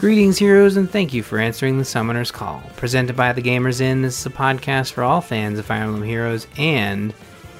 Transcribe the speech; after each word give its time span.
Greetings, 0.00 0.38
heroes, 0.38 0.78
and 0.78 0.90
thank 0.90 1.12
you 1.12 1.22
for 1.22 1.38
answering 1.38 1.76
the 1.76 1.84
Summoner's 1.84 2.30
Call. 2.30 2.62
Presented 2.76 3.16
by 3.16 3.34
the 3.34 3.42
Gamers 3.42 3.82
Inn, 3.82 4.00
this 4.00 4.18
is 4.18 4.24
a 4.24 4.30
podcast 4.30 4.92
for 4.92 5.04
all 5.04 5.20
fans 5.20 5.58
of 5.58 5.66
Fire 5.66 5.82
Emblem 5.82 6.02
Heroes 6.02 6.46
and 6.56 7.12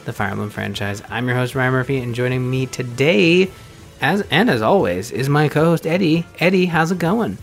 the 0.07 0.15
Fire 0.15 0.31
Emblem 0.31 0.49
franchise. 0.49 1.03
I'm 1.11 1.29
your 1.29 1.37
host, 1.37 1.55
Ryan 1.55 1.73
Murphy, 1.73 1.99
and 1.99 2.15
joining 2.15 2.51
me 2.51 2.65
today, 2.65 3.51
as 4.01 4.23
and 4.31 4.49
as 4.49 4.63
always, 4.63 5.11
is 5.11 5.29
my 5.29 5.51
co-host 5.51 5.87
Eddie. 5.87 6.25
Eddie, 6.39 6.65
how's 6.65 6.91
it 6.91 6.99
going? 6.99 7.37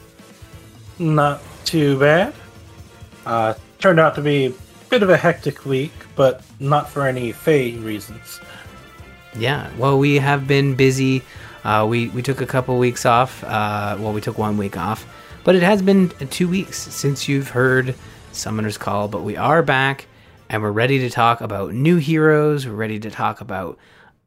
Not 0.98 1.43
too 1.64 2.00
bad. 2.00 2.34
Uh, 3.24 3.54
turned 3.78 4.00
out 4.00 4.16
to 4.16 4.21
be 4.24 4.48
a 4.48 4.54
bit 4.89 5.04
of 5.04 5.11
a 5.11 5.18
hectic 5.18 5.64
week, 5.64 5.93
but 6.16 6.42
not 6.60 6.89
for 6.89 7.06
any 7.06 7.32
Feh 7.34 7.78
reasons. 7.82 8.39
Yeah, 9.36 9.70
well, 9.78 10.00
we 10.00 10.16
have 10.16 10.48
been 10.48 10.74
busy. 10.74 11.21
Uh, 11.68 11.86
we 11.86 12.07
we 12.10 12.21
took 12.21 12.39
a 12.39 12.46
couple 12.46 12.80
weeks 12.80 13.06
off. 13.06 13.44
Uh, 13.44 13.98
well, 14.00 14.14
we 14.14 14.21
took 14.21 14.38
one 14.38 14.56
week 14.56 14.78
off, 14.78 15.06
but 15.44 15.54
it 15.54 15.62
has 15.62 15.82
been 15.82 16.08
two 16.30 16.48
weeks 16.48 16.78
since 16.78 17.28
you've 17.28 17.50
heard 17.50 17.94
Summoner's 18.32 18.78
Call. 18.78 19.10
But 19.10 19.24
we 19.24 19.36
are 19.36 19.62
back, 19.62 20.08
and 20.50 20.61
we're 20.61 20.72
ready 20.72 20.98
to 21.00 21.10
talk 21.10 21.42
about 21.42 21.74
new 21.74 21.98
heroes. 21.98 22.66
We're 22.66 22.72
ready 22.72 23.00
to 23.00 23.11
talk 23.11 23.42
about 23.42 23.78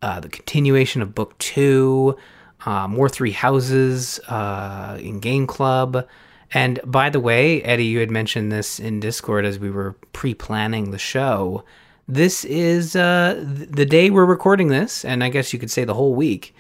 uh, 0.03 0.21
the 0.21 0.29
continuation 0.29 1.01
of 1.01 1.15
Book 1.15 1.39
Two, 1.39 2.19
uh, 2.67 2.87
more 2.89 3.09
Three 3.09 3.33
Houses 3.33 4.20
uh, 4.29 4.98
in 5.01 5.19
Game 5.19 5.47
Club. 5.47 6.07
And 6.53 6.79
by 6.84 7.09
the 7.09 7.20
way, 7.20 7.62
Eddie, 7.62 7.87
you 7.87 8.01
had 8.01 8.11
mentioned 8.11 8.53
this 8.53 8.79
in 8.79 9.01
Discord 9.01 9.47
as 9.47 9.59
we 9.59 9.70
were 9.70 9.95
pre-planning 10.12 10.91
the 10.91 10.98
show. 10.98 11.65
This 12.07 12.45
is 12.45 12.95
uh, 12.95 13.43
the 13.43 13.86
day 13.86 14.11
we're 14.11 14.27
recording 14.27 14.69
this, 14.69 15.07
and 15.07 15.25
I 15.25 15.31
guess 15.31 15.55
you 15.55 15.59
could 15.59 15.70
say 15.70 15.84
the 15.84 15.95
whole 15.95 16.14
week. 16.14 16.55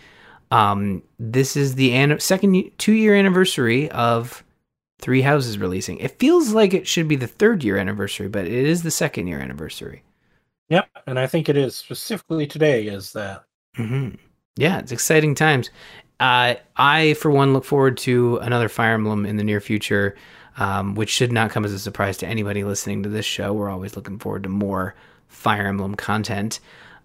Um, 0.50 1.02
this 1.18 1.56
is 1.56 1.74
the 1.74 1.92
an- 1.92 2.20
second 2.20 2.70
two-year 2.78 3.14
anniversary 3.14 3.90
of 3.90 4.42
Three 5.00 5.22
Houses 5.22 5.58
releasing. 5.58 5.98
It 5.98 6.18
feels 6.18 6.52
like 6.52 6.74
it 6.74 6.86
should 6.86 7.08
be 7.08 7.16
the 7.16 7.26
third 7.26 7.64
year 7.64 7.78
anniversary, 7.78 8.28
but 8.28 8.46
it 8.46 8.52
is 8.52 8.82
the 8.82 8.90
second 8.90 9.28
year 9.28 9.38
anniversary. 9.38 10.02
Yep, 10.68 10.88
and 11.06 11.18
I 11.18 11.26
think 11.26 11.48
it 11.48 11.56
is 11.56 11.76
specifically 11.76 12.46
today 12.46 12.86
is 12.86 13.12
that. 13.12 13.44
Mm-hmm. 13.76 14.16
Yeah, 14.56 14.78
it's 14.78 14.92
exciting 14.92 15.34
times. 15.34 15.70
Uh, 16.18 16.54
I, 16.76 17.14
for 17.14 17.30
one, 17.30 17.52
look 17.52 17.64
forward 17.64 17.96
to 17.98 18.36
another 18.38 18.68
Fire 18.68 18.94
Emblem 18.94 19.24
in 19.24 19.36
the 19.36 19.44
near 19.44 19.60
future, 19.60 20.16
um, 20.58 20.94
which 20.94 21.08
should 21.08 21.32
not 21.32 21.50
come 21.50 21.64
as 21.64 21.72
a 21.72 21.78
surprise 21.78 22.18
to 22.18 22.26
anybody 22.26 22.62
listening 22.62 23.02
to 23.02 23.08
this 23.08 23.24
show. 23.24 23.52
We're 23.52 23.70
always 23.70 23.96
looking 23.96 24.18
forward 24.18 24.42
to 24.42 24.48
more 24.48 24.94
Fire 25.28 25.66
Emblem 25.66 25.94
content. 25.94 26.60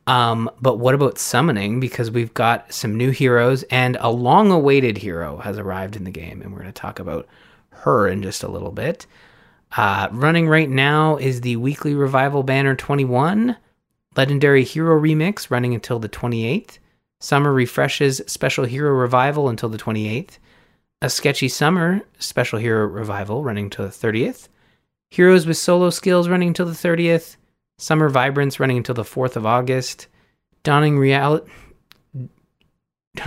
Um, 0.07 0.49
but 0.61 0.77
what 0.77 0.93
about 0.93 1.17
summoning? 1.17 1.79
Because 1.79 2.11
we've 2.11 2.33
got 2.33 2.71
some 2.71 2.95
new 2.95 3.11
heroes, 3.11 3.63
and 3.63 3.97
a 3.99 4.11
long 4.11 4.51
awaited 4.51 4.97
hero 4.97 5.37
has 5.37 5.57
arrived 5.57 5.95
in 5.95 6.03
the 6.03 6.11
game, 6.11 6.41
and 6.41 6.51
we're 6.51 6.59
going 6.59 6.71
to 6.71 6.79
talk 6.79 6.99
about 6.99 7.27
her 7.69 8.07
in 8.07 8.21
just 8.21 8.43
a 8.43 8.51
little 8.51 8.71
bit. 8.71 9.07
Uh, 9.75 10.07
running 10.11 10.47
right 10.47 10.69
now 10.69 11.17
is 11.17 11.41
the 11.41 11.55
weekly 11.57 11.95
revival 11.95 12.43
banner 12.43 12.75
21, 12.75 13.57
legendary 14.15 14.63
hero 14.63 14.99
remix 14.99 15.49
running 15.49 15.73
until 15.73 15.99
the 15.99 16.09
28th. 16.09 16.77
Summer 17.19 17.51
refreshes 17.51 18.21
special 18.27 18.65
hero 18.65 18.91
revival 18.91 19.49
until 19.49 19.69
the 19.69 19.77
28th. 19.77 20.37
A 21.01 21.09
sketchy 21.09 21.49
summer 21.49 22.01
special 22.19 22.59
hero 22.59 22.85
revival 22.85 23.43
running 23.43 23.69
to 23.71 23.81
the 23.81 23.89
30th. 23.89 24.47
Heroes 25.11 25.45
with 25.45 25.57
solo 25.57 25.89
skills 25.89 26.29
running 26.29 26.49
until 26.49 26.65
the 26.65 26.71
30th. 26.71 27.35
Summer 27.77 28.09
vibrance 28.09 28.59
running 28.59 28.77
until 28.77 28.95
the 28.95 29.03
4th 29.03 29.35
of 29.35 29.45
August. 29.45 30.07
Dawning 30.63 30.97
reality. 30.97 31.49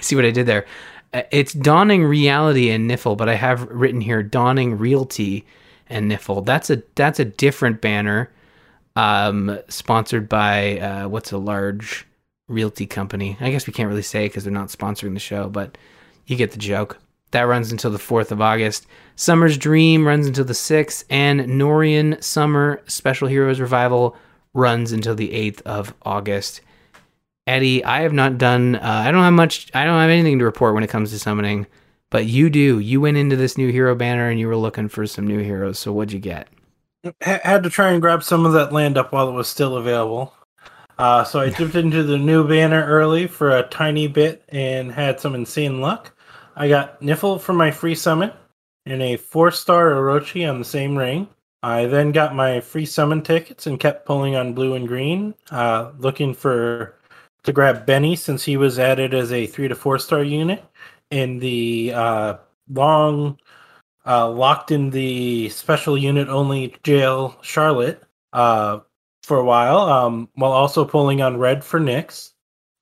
See 0.00 0.16
what 0.16 0.24
I 0.24 0.30
did 0.30 0.46
there. 0.46 0.66
Uh, 1.12 1.22
It's 1.30 1.52
dawning 1.52 2.04
reality 2.04 2.70
and 2.70 2.90
Nifl, 2.90 3.16
but 3.16 3.28
I 3.28 3.34
have 3.34 3.62
written 3.68 4.00
here 4.00 4.22
dawning 4.22 4.78
realty 4.78 5.44
and 5.88 6.10
Nifl. 6.10 6.44
That's 6.44 6.70
a 6.70 6.82
that's 6.94 7.20
a 7.20 7.24
different 7.24 7.80
banner, 7.80 8.30
um, 8.96 9.58
sponsored 9.68 10.28
by 10.28 10.78
uh, 10.78 11.08
what's 11.08 11.32
a 11.32 11.38
large 11.38 12.06
realty 12.48 12.86
company. 12.86 13.36
I 13.40 13.50
guess 13.50 13.66
we 13.66 13.72
can't 13.72 13.88
really 13.88 14.02
say 14.02 14.26
because 14.26 14.44
they're 14.44 14.52
not 14.52 14.68
sponsoring 14.68 15.14
the 15.14 15.20
show, 15.20 15.48
but 15.48 15.76
you 16.26 16.36
get 16.36 16.52
the 16.52 16.58
joke. 16.58 16.98
That 17.32 17.42
runs 17.42 17.72
until 17.72 17.90
the 17.90 17.98
4th 17.98 18.30
of 18.30 18.40
August. 18.40 18.86
Summer's 19.16 19.58
Dream 19.58 20.06
runs 20.06 20.26
until 20.26 20.44
the 20.44 20.52
6th, 20.52 21.04
and 21.10 21.40
Nohrian 21.40 22.22
Summer 22.22 22.80
Special 22.86 23.26
Heroes 23.26 23.60
Revival 23.60 24.16
runs 24.54 24.92
until 24.92 25.14
the 25.14 25.30
8th 25.30 25.62
of 25.62 25.94
August. 26.02 26.60
Eddie, 27.46 27.84
I 27.84 28.02
have 28.02 28.12
not 28.12 28.38
done, 28.38 28.76
uh, 28.76 29.02
I 29.06 29.10
don't 29.10 29.22
have 29.24 29.32
much, 29.32 29.68
I 29.74 29.84
don't 29.84 29.98
have 29.98 30.10
anything 30.10 30.38
to 30.38 30.44
report 30.44 30.74
when 30.74 30.84
it 30.84 30.90
comes 30.90 31.10
to 31.10 31.18
summoning, 31.18 31.66
but 32.10 32.26
you 32.26 32.50
do. 32.50 32.78
You 32.78 33.00
went 33.00 33.16
into 33.16 33.34
this 33.34 33.58
new 33.58 33.72
hero 33.72 33.94
banner 33.94 34.28
and 34.28 34.38
you 34.38 34.46
were 34.46 34.56
looking 34.56 34.88
for 34.88 35.06
some 35.06 35.26
new 35.26 35.40
heroes, 35.40 35.78
so 35.78 35.92
what'd 35.92 36.12
you 36.12 36.20
get? 36.20 36.48
H- 37.04 37.40
had 37.42 37.62
to 37.64 37.70
try 37.70 37.90
and 37.90 38.00
grab 38.00 38.22
some 38.22 38.46
of 38.46 38.52
that 38.52 38.72
land 38.72 38.96
up 38.96 39.12
while 39.12 39.28
it 39.28 39.32
was 39.32 39.48
still 39.48 39.76
available. 39.76 40.34
Uh, 40.98 41.24
so 41.24 41.40
I 41.40 41.48
dipped 41.48 41.74
into 41.74 42.02
the 42.02 42.18
new 42.18 42.46
banner 42.46 42.84
early 42.86 43.26
for 43.26 43.50
a 43.50 43.64
tiny 43.64 44.06
bit 44.06 44.44
and 44.50 44.92
had 44.92 45.18
some 45.18 45.34
insane 45.34 45.80
luck. 45.80 46.14
I 46.56 46.68
got 46.68 47.00
Nifl 47.00 47.40
for 47.40 47.52
my 47.52 47.70
free 47.70 47.94
summon 47.94 48.32
and 48.86 49.02
a 49.02 49.16
four 49.16 49.50
star 49.50 49.92
Orochi 49.92 50.48
on 50.48 50.58
the 50.58 50.64
same 50.64 50.96
ring. 50.96 51.28
I 51.62 51.86
then 51.86 52.10
got 52.12 52.34
my 52.34 52.60
free 52.60 52.86
summon 52.86 53.22
tickets 53.22 53.66
and 53.66 53.78
kept 53.78 54.04
pulling 54.04 54.34
on 54.34 54.52
blue 54.52 54.74
and 54.74 54.88
green, 54.88 55.34
uh, 55.50 55.92
looking 55.98 56.34
for 56.34 56.96
to 57.44 57.52
grab 57.52 57.86
Benny 57.86 58.16
since 58.16 58.44
he 58.44 58.56
was 58.56 58.78
added 58.78 59.14
as 59.14 59.32
a 59.32 59.46
three 59.46 59.68
to 59.68 59.74
four 59.74 59.98
star 59.98 60.22
unit 60.22 60.64
in 61.10 61.38
the 61.38 61.92
uh, 61.94 62.36
long 62.68 63.38
uh, 64.06 64.28
locked 64.28 64.70
in 64.70 64.90
the 64.90 65.48
special 65.50 65.96
unit 65.96 66.28
only 66.28 66.74
jail 66.82 67.38
Charlotte 67.42 68.02
uh, 68.32 68.80
for 69.22 69.38
a 69.38 69.44
while, 69.44 69.80
um, 69.80 70.28
while 70.34 70.52
also 70.52 70.84
pulling 70.84 71.22
on 71.22 71.36
red 71.36 71.62
for 71.62 71.80
Nyx. 71.80 72.31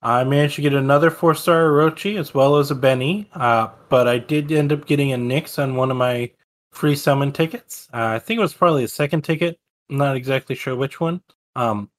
I 0.01 0.23
managed 0.23 0.55
to 0.55 0.61
get 0.61 0.73
another 0.73 1.11
four 1.11 1.35
star 1.35 1.69
Orochi 1.69 2.17
as 2.17 2.33
well 2.33 2.57
as 2.57 2.71
a 2.71 2.75
Benny, 2.75 3.29
uh, 3.33 3.69
but 3.89 4.07
I 4.07 4.17
did 4.17 4.51
end 4.51 4.71
up 4.71 4.85
getting 4.87 5.13
a 5.13 5.17
Nyx 5.17 5.61
on 5.61 5.75
one 5.75 5.91
of 5.91 5.97
my 5.97 6.31
free 6.71 6.95
summon 6.95 7.31
tickets. 7.31 7.87
Uh, 7.93 8.07
I 8.07 8.19
think 8.19 8.39
it 8.39 8.41
was 8.41 8.53
probably 8.53 8.83
the 8.83 8.87
second 8.87 9.23
ticket. 9.23 9.59
I'm 9.89 9.97
not 9.97 10.15
exactly 10.15 10.55
sure 10.55 10.75
which 10.75 10.99
one. 10.99 11.21
Um, 11.55 11.89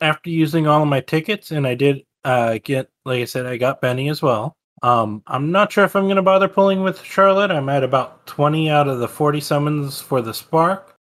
after 0.00 0.30
using 0.30 0.66
all 0.66 0.82
of 0.82 0.88
my 0.88 1.00
tickets, 1.00 1.52
and 1.52 1.66
I 1.66 1.74
did 1.74 2.04
uh, 2.24 2.58
get, 2.64 2.90
like 3.04 3.20
I 3.20 3.24
said, 3.26 3.46
I 3.46 3.56
got 3.56 3.80
Benny 3.80 4.08
as 4.08 4.22
well. 4.22 4.56
Um, 4.82 5.22
I'm 5.28 5.52
not 5.52 5.70
sure 5.70 5.84
if 5.84 5.94
I'm 5.94 6.06
going 6.06 6.16
to 6.16 6.22
bother 6.22 6.48
pulling 6.48 6.82
with 6.82 7.00
Charlotte. 7.02 7.52
I'm 7.52 7.68
at 7.68 7.84
about 7.84 8.26
20 8.26 8.68
out 8.68 8.88
of 8.88 8.98
the 8.98 9.06
40 9.06 9.40
summons 9.40 10.00
for 10.00 10.20
the 10.20 10.34
Spark, 10.34 10.96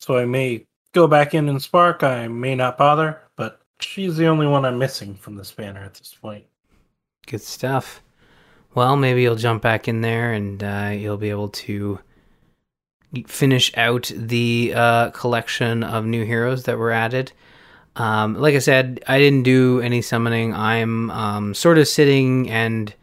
so 0.00 0.18
I 0.18 0.24
may 0.24 0.66
go 0.92 1.06
back 1.06 1.34
in 1.34 1.48
and 1.48 1.62
Spark. 1.62 2.02
I 2.02 2.26
may 2.26 2.56
not 2.56 2.76
bother, 2.76 3.20
but 3.36 3.59
she's 3.82 4.16
the 4.16 4.26
only 4.26 4.46
one 4.46 4.64
I'm 4.64 4.78
missing 4.78 5.14
from 5.14 5.36
this 5.36 5.52
banner 5.52 5.80
at 5.80 5.94
this 5.94 6.14
point. 6.14 6.44
Good 7.26 7.42
stuff. 7.42 8.02
Well, 8.74 8.96
maybe 8.96 9.22
you'll 9.22 9.36
jump 9.36 9.62
back 9.62 9.88
in 9.88 10.00
there 10.00 10.32
and 10.32 10.62
uh, 10.62 10.92
you'll 10.94 11.16
be 11.16 11.30
able 11.30 11.48
to 11.48 11.98
finish 13.26 13.76
out 13.76 14.10
the 14.14 14.72
uh, 14.74 15.10
collection 15.10 15.82
of 15.82 16.04
new 16.04 16.24
heroes 16.24 16.64
that 16.64 16.78
were 16.78 16.92
added. 16.92 17.32
Um, 17.96 18.34
like 18.34 18.54
I 18.54 18.60
said, 18.60 19.02
I 19.08 19.18
didn't 19.18 19.42
do 19.42 19.80
any 19.80 20.02
summoning. 20.02 20.54
I'm 20.54 21.10
um, 21.10 21.54
sort 21.54 21.78
of 21.78 21.88
sitting 21.88 22.48
and 22.48 22.94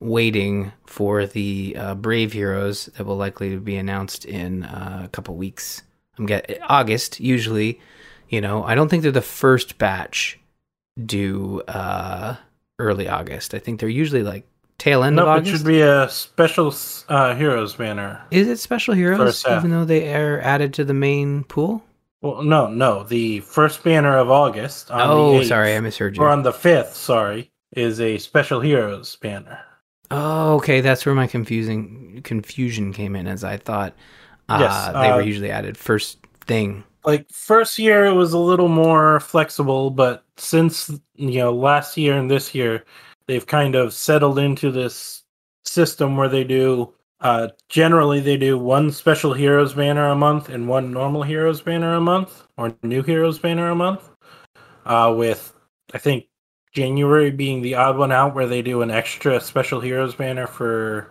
waiting 0.00 0.72
for 0.86 1.26
the 1.26 1.76
uh, 1.78 1.94
Brave 1.94 2.32
heroes 2.32 2.86
that 2.86 3.04
will 3.04 3.16
likely 3.16 3.56
be 3.58 3.76
announced 3.76 4.24
in 4.24 4.64
uh, 4.64 5.02
a 5.04 5.08
couple 5.08 5.36
weeks. 5.36 5.82
I'm 6.18 6.24
get 6.26 6.58
August 6.62 7.20
usually. 7.20 7.80
You 8.30 8.40
know, 8.40 8.62
I 8.62 8.74
don't 8.76 8.88
think 8.88 9.02
they're 9.02 9.12
the 9.12 9.20
first 9.20 9.76
batch 9.76 10.38
due 11.04 11.62
uh, 11.68 12.36
early 12.78 13.08
August. 13.08 13.54
I 13.54 13.58
think 13.58 13.80
they're 13.80 13.88
usually 13.88 14.22
like 14.22 14.46
tail 14.78 15.02
end 15.02 15.16
No, 15.16 15.28
of 15.28 15.46
it 15.46 15.50
should 15.50 15.66
be 15.66 15.80
a 15.82 16.08
special 16.08 16.72
uh, 17.08 17.34
heroes 17.34 17.74
banner. 17.74 18.22
Is 18.30 18.46
it 18.46 18.58
special 18.60 18.94
heroes 18.94 19.44
even 19.46 19.70
though 19.70 19.84
they 19.84 20.14
are 20.14 20.40
added 20.40 20.72
to 20.74 20.84
the 20.84 20.94
main 20.94 21.42
pool? 21.44 21.82
Well, 22.22 22.42
no, 22.42 22.68
no, 22.68 23.02
the 23.02 23.40
first 23.40 23.82
banner 23.82 24.16
of 24.16 24.30
August. 24.30 24.90
On 24.90 25.00
Oh, 25.00 25.32
the 25.32 25.44
8th, 25.44 25.48
sorry, 25.48 25.74
I 25.74 25.80
misheard 25.80 26.16
you. 26.16 26.22
Or 26.22 26.28
on 26.28 26.42
the 26.42 26.52
fifth, 26.52 26.94
sorry, 26.94 27.50
is 27.72 28.00
a 28.00 28.18
special 28.18 28.60
heroes 28.60 29.16
banner. 29.16 29.58
Oh, 30.10 30.56
okay, 30.56 30.80
that's 30.82 31.04
where 31.06 31.14
my 31.14 31.26
confusing 31.26 32.20
confusion 32.22 32.92
came 32.92 33.16
in, 33.16 33.26
as 33.26 33.42
I 33.42 33.56
thought 33.56 33.94
uh, 34.48 34.58
Yes, 34.60 34.86
they 34.88 35.10
were 35.10 35.22
uh, 35.22 35.24
usually 35.24 35.50
added 35.50 35.76
first 35.78 36.18
thing. 36.42 36.84
Like 37.04 37.30
first 37.30 37.78
year 37.78 38.04
it 38.04 38.12
was 38.12 38.32
a 38.32 38.38
little 38.38 38.68
more 38.68 39.20
flexible 39.20 39.90
but 39.90 40.24
since 40.36 40.90
you 41.14 41.38
know 41.38 41.52
last 41.52 41.96
year 41.96 42.18
and 42.18 42.30
this 42.30 42.54
year 42.54 42.84
they've 43.26 43.46
kind 43.46 43.74
of 43.74 43.92
settled 43.92 44.38
into 44.38 44.70
this 44.70 45.22
system 45.64 46.16
where 46.16 46.28
they 46.28 46.44
do 46.44 46.92
uh 47.20 47.48
generally 47.68 48.20
they 48.20 48.36
do 48.36 48.58
one 48.58 48.90
special 48.90 49.32
heroes 49.32 49.74
banner 49.74 50.08
a 50.08 50.16
month 50.16 50.48
and 50.48 50.68
one 50.68 50.92
normal 50.92 51.22
heroes 51.22 51.60
banner 51.60 51.94
a 51.94 52.00
month 52.00 52.44
or 52.56 52.74
new 52.82 53.02
heroes 53.02 53.38
banner 53.38 53.70
a 53.70 53.74
month 53.74 54.10
uh 54.86 55.12
with 55.16 55.54
i 55.94 55.98
think 55.98 56.26
january 56.72 57.30
being 57.30 57.62
the 57.62 57.74
odd 57.74 57.96
one 57.96 58.12
out 58.12 58.34
where 58.34 58.46
they 58.46 58.62
do 58.62 58.82
an 58.82 58.90
extra 58.90 59.40
special 59.40 59.80
heroes 59.80 60.14
banner 60.14 60.46
for 60.46 61.10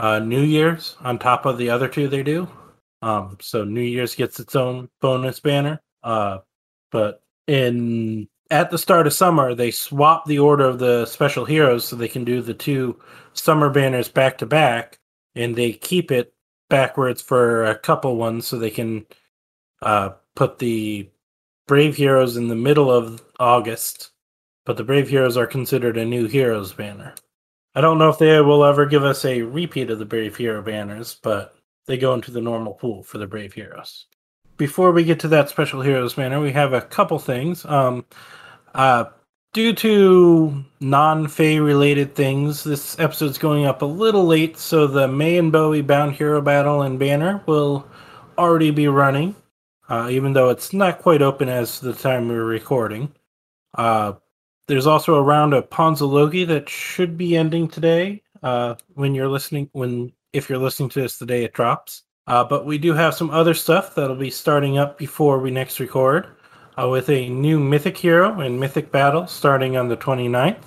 uh, 0.00 0.18
New 0.18 0.42
Year's 0.42 0.96
on 1.02 1.18
top 1.18 1.44
of 1.44 1.58
the 1.58 1.68
other 1.68 1.86
two 1.86 2.08
they 2.08 2.22
do. 2.22 2.48
Um, 3.02 3.38
so 3.40 3.64
New 3.64 3.80
Year's 3.80 4.14
gets 4.14 4.40
its 4.40 4.56
own 4.56 4.88
bonus 5.00 5.40
banner. 5.40 5.80
Uh, 6.02 6.38
but 6.90 7.22
in 7.46 8.28
at 8.50 8.70
the 8.70 8.78
start 8.78 9.06
of 9.06 9.12
summer, 9.12 9.54
they 9.54 9.70
swap 9.70 10.26
the 10.26 10.38
order 10.38 10.64
of 10.64 10.78
the 10.78 11.06
special 11.06 11.44
heroes 11.44 11.84
so 11.84 11.96
they 11.96 12.08
can 12.08 12.24
do 12.24 12.42
the 12.42 12.54
two 12.54 12.98
summer 13.32 13.70
banners 13.70 14.08
back 14.08 14.38
to 14.38 14.46
back, 14.46 14.98
and 15.34 15.54
they 15.54 15.72
keep 15.72 16.10
it 16.10 16.34
backwards 16.68 17.22
for 17.22 17.64
a 17.64 17.78
couple 17.78 18.16
ones 18.16 18.46
so 18.46 18.58
they 18.58 18.70
can 18.70 19.06
uh, 19.82 20.10
put 20.34 20.58
the 20.58 21.08
brave 21.68 21.96
heroes 21.96 22.36
in 22.36 22.48
the 22.48 22.56
middle 22.56 22.90
of 22.90 23.22
August. 23.38 24.10
But 24.66 24.76
the 24.76 24.84
brave 24.84 25.08
heroes 25.08 25.36
are 25.36 25.46
considered 25.46 25.96
a 25.96 26.04
new 26.04 26.26
heroes 26.26 26.72
banner. 26.72 27.14
I 27.74 27.80
don't 27.80 27.98
know 27.98 28.08
if 28.10 28.18
they 28.18 28.40
will 28.40 28.64
ever 28.64 28.84
give 28.84 29.04
us 29.04 29.24
a 29.24 29.42
repeat 29.42 29.90
of 29.90 30.00
the 30.00 30.04
brave 30.04 30.36
hero 30.36 30.60
banners, 30.60 31.18
but 31.22 31.54
they 31.86 31.96
go 31.98 32.14
into 32.14 32.30
the 32.30 32.40
normal 32.40 32.74
pool 32.74 33.02
for 33.02 33.18
the 33.18 33.26
brave 33.26 33.52
heroes. 33.52 34.06
Before 34.56 34.92
we 34.92 35.04
get 35.04 35.20
to 35.20 35.28
that 35.28 35.48
special 35.48 35.80
heroes 35.80 36.14
banner, 36.14 36.40
we 36.40 36.52
have 36.52 36.72
a 36.72 36.82
couple 36.82 37.18
things. 37.18 37.64
Um, 37.64 38.04
uh, 38.74 39.04
due 39.52 39.72
to 39.74 40.64
non-Feh 40.80 41.58
related 41.58 42.14
things, 42.14 42.62
this 42.62 42.98
episode's 42.98 43.38
going 43.38 43.64
up 43.64 43.82
a 43.82 43.86
little 43.86 44.26
late, 44.26 44.56
so 44.56 44.86
the 44.86 45.08
Mae 45.08 45.38
and 45.38 45.52
Boey 45.52 45.86
Bound 45.86 46.14
Hero 46.14 46.40
Battle 46.40 46.82
and 46.82 46.98
banner 46.98 47.42
will 47.46 47.88
already 48.38 48.70
be 48.70 48.88
running, 48.88 49.34
uh, 49.88 50.08
even 50.10 50.32
though 50.32 50.50
it's 50.50 50.72
not 50.72 51.00
quite 51.00 51.22
open 51.22 51.48
as 51.48 51.80
the 51.80 51.92
time 51.92 52.28
we're 52.28 52.44
recording. 52.44 53.12
Uh, 53.74 54.12
there's 54.68 54.86
also 54.86 55.14
a 55.16 55.22
round 55.22 55.52
of 55.52 55.68
Pawns 55.68 56.00
of 56.00 56.10
Loki 56.10 56.44
that 56.44 56.68
should 56.68 57.16
be 57.18 57.36
ending 57.36 57.66
today. 57.66 58.22
Uh, 58.42 58.76
when 58.94 59.14
you're 59.14 59.28
listening, 59.28 59.68
when 59.72 60.12
if 60.32 60.48
you're 60.48 60.58
listening 60.58 60.88
to 60.90 61.00
this 61.00 61.18
the 61.18 61.26
day 61.26 61.44
it 61.44 61.52
drops. 61.52 62.02
Uh, 62.26 62.44
but 62.44 62.64
we 62.64 62.78
do 62.78 62.92
have 62.92 63.14
some 63.14 63.30
other 63.30 63.54
stuff 63.54 63.94
that'll 63.94 64.14
be 64.14 64.30
starting 64.30 64.78
up 64.78 64.98
before 64.98 65.38
we 65.38 65.50
next 65.50 65.80
record 65.80 66.28
uh, 66.80 66.88
with 66.88 67.08
a 67.08 67.28
new 67.28 67.58
Mythic 67.58 67.96
hero 67.96 68.40
and 68.40 68.58
Mythic 68.58 68.92
battle 68.92 69.26
starting 69.26 69.76
on 69.76 69.88
the 69.88 69.96
29th, 69.96 70.62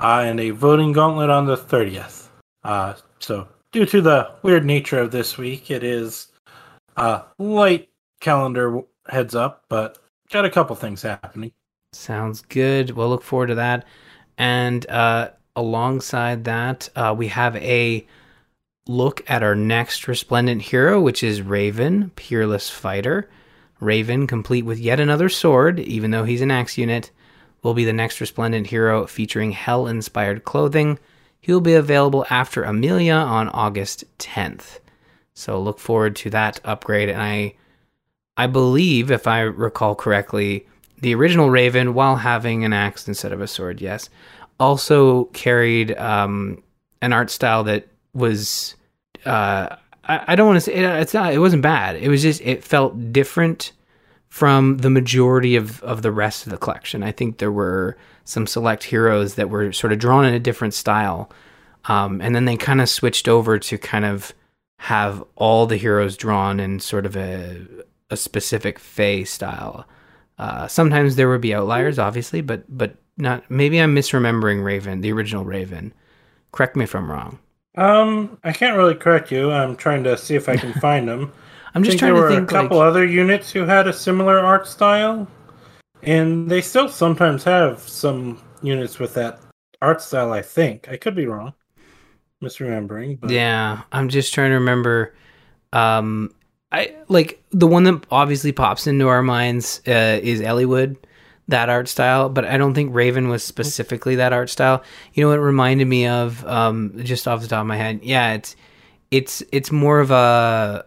uh, 0.00 0.22
and 0.24 0.40
a 0.40 0.50
voting 0.50 0.92
gauntlet 0.92 1.30
on 1.30 1.46
the 1.46 1.56
30th. 1.56 2.28
Uh, 2.64 2.94
so, 3.20 3.46
due 3.72 3.86
to 3.86 4.00
the 4.00 4.32
weird 4.42 4.64
nature 4.64 4.98
of 4.98 5.10
this 5.10 5.38
week, 5.38 5.70
it 5.70 5.84
is 5.84 6.28
a 6.96 7.22
light 7.38 7.88
calendar 8.20 8.80
heads 9.08 9.34
up, 9.34 9.64
but 9.68 9.98
got 10.30 10.44
a 10.44 10.50
couple 10.50 10.74
things 10.76 11.02
happening. 11.02 11.52
Sounds 11.92 12.42
good. 12.42 12.90
We'll 12.90 13.08
look 13.08 13.22
forward 13.22 13.48
to 13.48 13.54
that. 13.56 13.84
And 14.38 14.88
uh, 14.88 15.30
alongside 15.56 16.44
that, 16.44 16.88
uh, 16.96 17.14
we 17.16 17.28
have 17.28 17.56
a 17.56 18.06
look 18.86 19.28
at 19.28 19.42
our 19.42 19.54
next 19.54 20.08
resplendent 20.08 20.62
hero, 20.62 21.00
which 21.00 21.22
is 21.22 21.42
Raven, 21.42 22.10
Peerless 22.16 22.70
Fighter. 22.70 23.28
Raven, 23.78 24.26
complete 24.26 24.64
with 24.64 24.78
yet 24.78 25.00
another 25.00 25.28
sword, 25.28 25.80
even 25.80 26.10
though 26.10 26.24
he's 26.24 26.42
an 26.42 26.50
axe 26.50 26.76
unit, 26.76 27.10
will 27.62 27.74
be 27.74 27.84
the 27.84 27.92
next 27.92 28.20
resplendent 28.20 28.66
hero 28.66 29.06
featuring 29.06 29.52
hell 29.52 29.86
inspired 29.86 30.44
clothing. 30.44 30.98
He 31.40 31.52
will 31.52 31.60
be 31.60 31.74
available 31.74 32.26
after 32.28 32.62
Amelia 32.62 33.14
on 33.14 33.48
August 33.48 34.04
10th. 34.18 34.80
So 35.32 35.60
look 35.60 35.78
forward 35.78 36.16
to 36.16 36.30
that 36.30 36.60
upgrade. 36.64 37.08
And 37.08 37.22
I 37.22 37.54
I 38.36 38.46
believe, 38.46 39.10
if 39.10 39.26
I 39.26 39.40
recall 39.40 39.94
correctly, 39.94 40.66
the 41.00 41.14
original 41.14 41.50
Raven, 41.50 41.94
while 41.94 42.16
having 42.16 42.64
an 42.64 42.72
axe 42.72 43.06
instead 43.08 43.32
of 43.32 43.40
a 43.40 43.46
sword, 43.46 43.80
yes, 43.80 44.08
also 44.58 45.24
carried 45.24 45.96
um, 45.98 46.62
an 47.02 47.12
art 47.12 47.30
style 47.30 47.64
that 47.64 47.88
was 48.14 48.76
uh, 49.24 49.76
I, 50.04 50.24
I 50.28 50.36
don't 50.36 50.46
want 50.46 50.56
to 50.56 50.60
say 50.60 50.74
it, 50.74 50.84
it's 50.84 51.14
not. 51.14 51.32
It 51.32 51.38
wasn't 51.38 51.62
bad. 51.62 51.96
It 51.96 52.08
was 52.08 52.22
just 52.22 52.40
it 52.42 52.64
felt 52.64 53.12
different 53.12 53.72
from 54.28 54.78
the 54.78 54.90
majority 54.90 55.56
of 55.56 55.82
of 55.82 56.02
the 56.02 56.12
rest 56.12 56.46
of 56.46 56.50
the 56.50 56.58
collection. 56.58 57.02
I 57.02 57.12
think 57.12 57.38
there 57.38 57.52
were 57.52 57.96
some 58.24 58.46
select 58.46 58.84
heroes 58.84 59.34
that 59.34 59.50
were 59.50 59.72
sort 59.72 59.92
of 59.92 59.98
drawn 59.98 60.24
in 60.24 60.34
a 60.34 60.40
different 60.40 60.74
style, 60.74 61.30
um, 61.86 62.20
and 62.20 62.34
then 62.34 62.44
they 62.44 62.56
kind 62.56 62.80
of 62.80 62.88
switched 62.88 63.28
over 63.28 63.58
to 63.58 63.78
kind 63.78 64.04
of 64.04 64.32
have 64.78 65.22
all 65.36 65.66
the 65.66 65.76
heroes 65.76 66.16
drawn 66.16 66.58
in 66.58 66.80
sort 66.80 67.06
of 67.06 67.16
a 67.16 67.66
a 68.10 68.16
specific 68.16 68.78
Feh 68.78 69.24
style. 69.24 69.86
Uh, 70.38 70.66
sometimes 70.66 71.16
there 71.16 71.28
would 71.28 71.42
be 71.42 71.54
outliers, 71.54 71.98
obviously, 71.98 72.40
but 72.40 72.64
but 72.68 72.96
not. 73.16 73.48
Maybe 73.50 73.78
I'm 73.78 73.94
misremembering 73.94 74.64
Raven, 74.64 75.02
the 75.02 75.12
original 75.12 75.44
Raven. 75.44 75.92
Correct 76.52 76.74
me 76.74 76.84
if 76.84 76.94
I'm 76.94 77.10
wrong. 77.10 77.38
Um, 77.80 78.38
I 78.44 78.52
can't 78.52 78.76
really 78.76 78.94
correct 78.94 79.32
you. 79.32 79.50
I'm 79.50 79.74
trying 79.74 80.04
to 80.04 80.16
see 80.16 80.34
if 80.34 80.50
I 80.50 80.56
can 80.56 80.72
find 80.80 81.08
them. 81.08 81.32
I'm 81.74 81.82
just 81.82 81.98
trying 81.98 82.14
to 82.14 82.20
think 82.20 82.30
there 82.30 82.40
were 82.40 82.44
a 82.44 82.46
couple 82.46 82.78
like, 82.78 82.88
other 82.88 83.06
units 83.06 83.50
who 83.50 83.64
had 83.64 83.88
a 83.88 83.92
similar 83.92 84.38
art 84.38 84.66
style, 84.66 85.26
and 86.02 86.50
they 86.50 86.60
still 86.60 86.88
sometimes 86.88 87.42
have 87.44 87.80
some 87.80 88.42
units 88.62 88.98
with 88.98 89.14
that 89.14 89.40
art 89.80 90.02
style. 90.02 90.32
I 90.32 90.42
think 90.42 90.88
I 90.90 90.98
could 90.98 91.14
be 91.14 91.26
wrong, 91.26 91.54
misremembering. 92.42 93.18
But 93.18 93.30
Yeah, 93.30 93.82
I'm 93.92 94.10
just 94.10 94.34
trying 94.34 94.50
to 94.50 94.56
remember. 94.56 95.14
Um, 95.72 96.34
I 96.72 96.94
like 97.08 97.42
the 97.50 97.66
one 97.66 97.84
that 97.84 98.04
obviously 98.10 98.52
pops 98.52 98.86
into 98.86 99.08
our 99.08 99.22
minds 99.22 99.80
uh, 99.86 100.20
is 100.22 100.40
Eliwood, 100.42 100.96
that 101.50 101.68
art 101.68 101.88
style. 101.88 102.28
But 102.28 102.44
I 102.44 102.56
don't 102.56 102.74
think 102.74 102.94
Raven 102.94 103.28
was 103.28 103.44
specifically 103.44 104.16
that 104.16 104.32
art 104.32 104.50
style. 104.50 104.82
You 105.14 105.22
know 105.22 105.28
what 105.28 105.38
it 105.38 105.42
reminded 105.42 105.86
me 105.86 106.06
of? 106.06 106.44
Um, 106.46 107.00
just 107.04 107.28
off 107.28 107.42
the 107.42 107.48
top 107.48 107.60
of 107.60 107.66
my 107.66 107.76
head, 107.76 108.00
yeah, 108.02 108.32
it's 108.32 108.56
it's 109.10 109.42
it's 109.52 109.70
more 109.72 110.00
of 110.00 110.10
a 110.10 110.84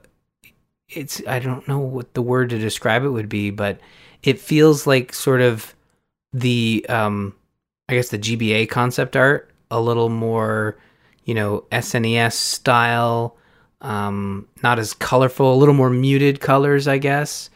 it's 0.90 1.22
I 1.28 1.40
don't 1.40 1.68
know 1.68 1.80
what 1.80 2.14
the 2.14 2.22
word 2.22 2.50
to 2.52 2.60
describe 2.60 3.04
it 3.04 3.10
would 3.10 3.30
be, 3.30 3.50
but 3.50 3.80
it 4.22 4.40
feels 4.40 4.88
like 4.88 5.14
sort 5.14 5.42
of 5.42 5.74
the 6.32 6.86
um 6.90 7.36
I 7.90 7.96
guess 7.96 8.10
the 8.10 8.20
GBA 8.20 8.70
concept 8.70 9.16
art 9.16 9.52
a 9.70 9.80
little 9.82 10.10
more, 10.10 10.78
you 11.26 11.34
know, 11.34 11.66
SNES 11.72 12.34
style, 12.34 13.38
um 13.82 14.48
not 14.64 14.80
as 14.80 14.94
colorful, 14.94 15.54
a 15.54 15.58
little 15.58 15.74
more 15.74 15.90
muted 15.90 16.40
colors, 16.40 16.88
I 16.88 16.98
guess. 16.98 17.50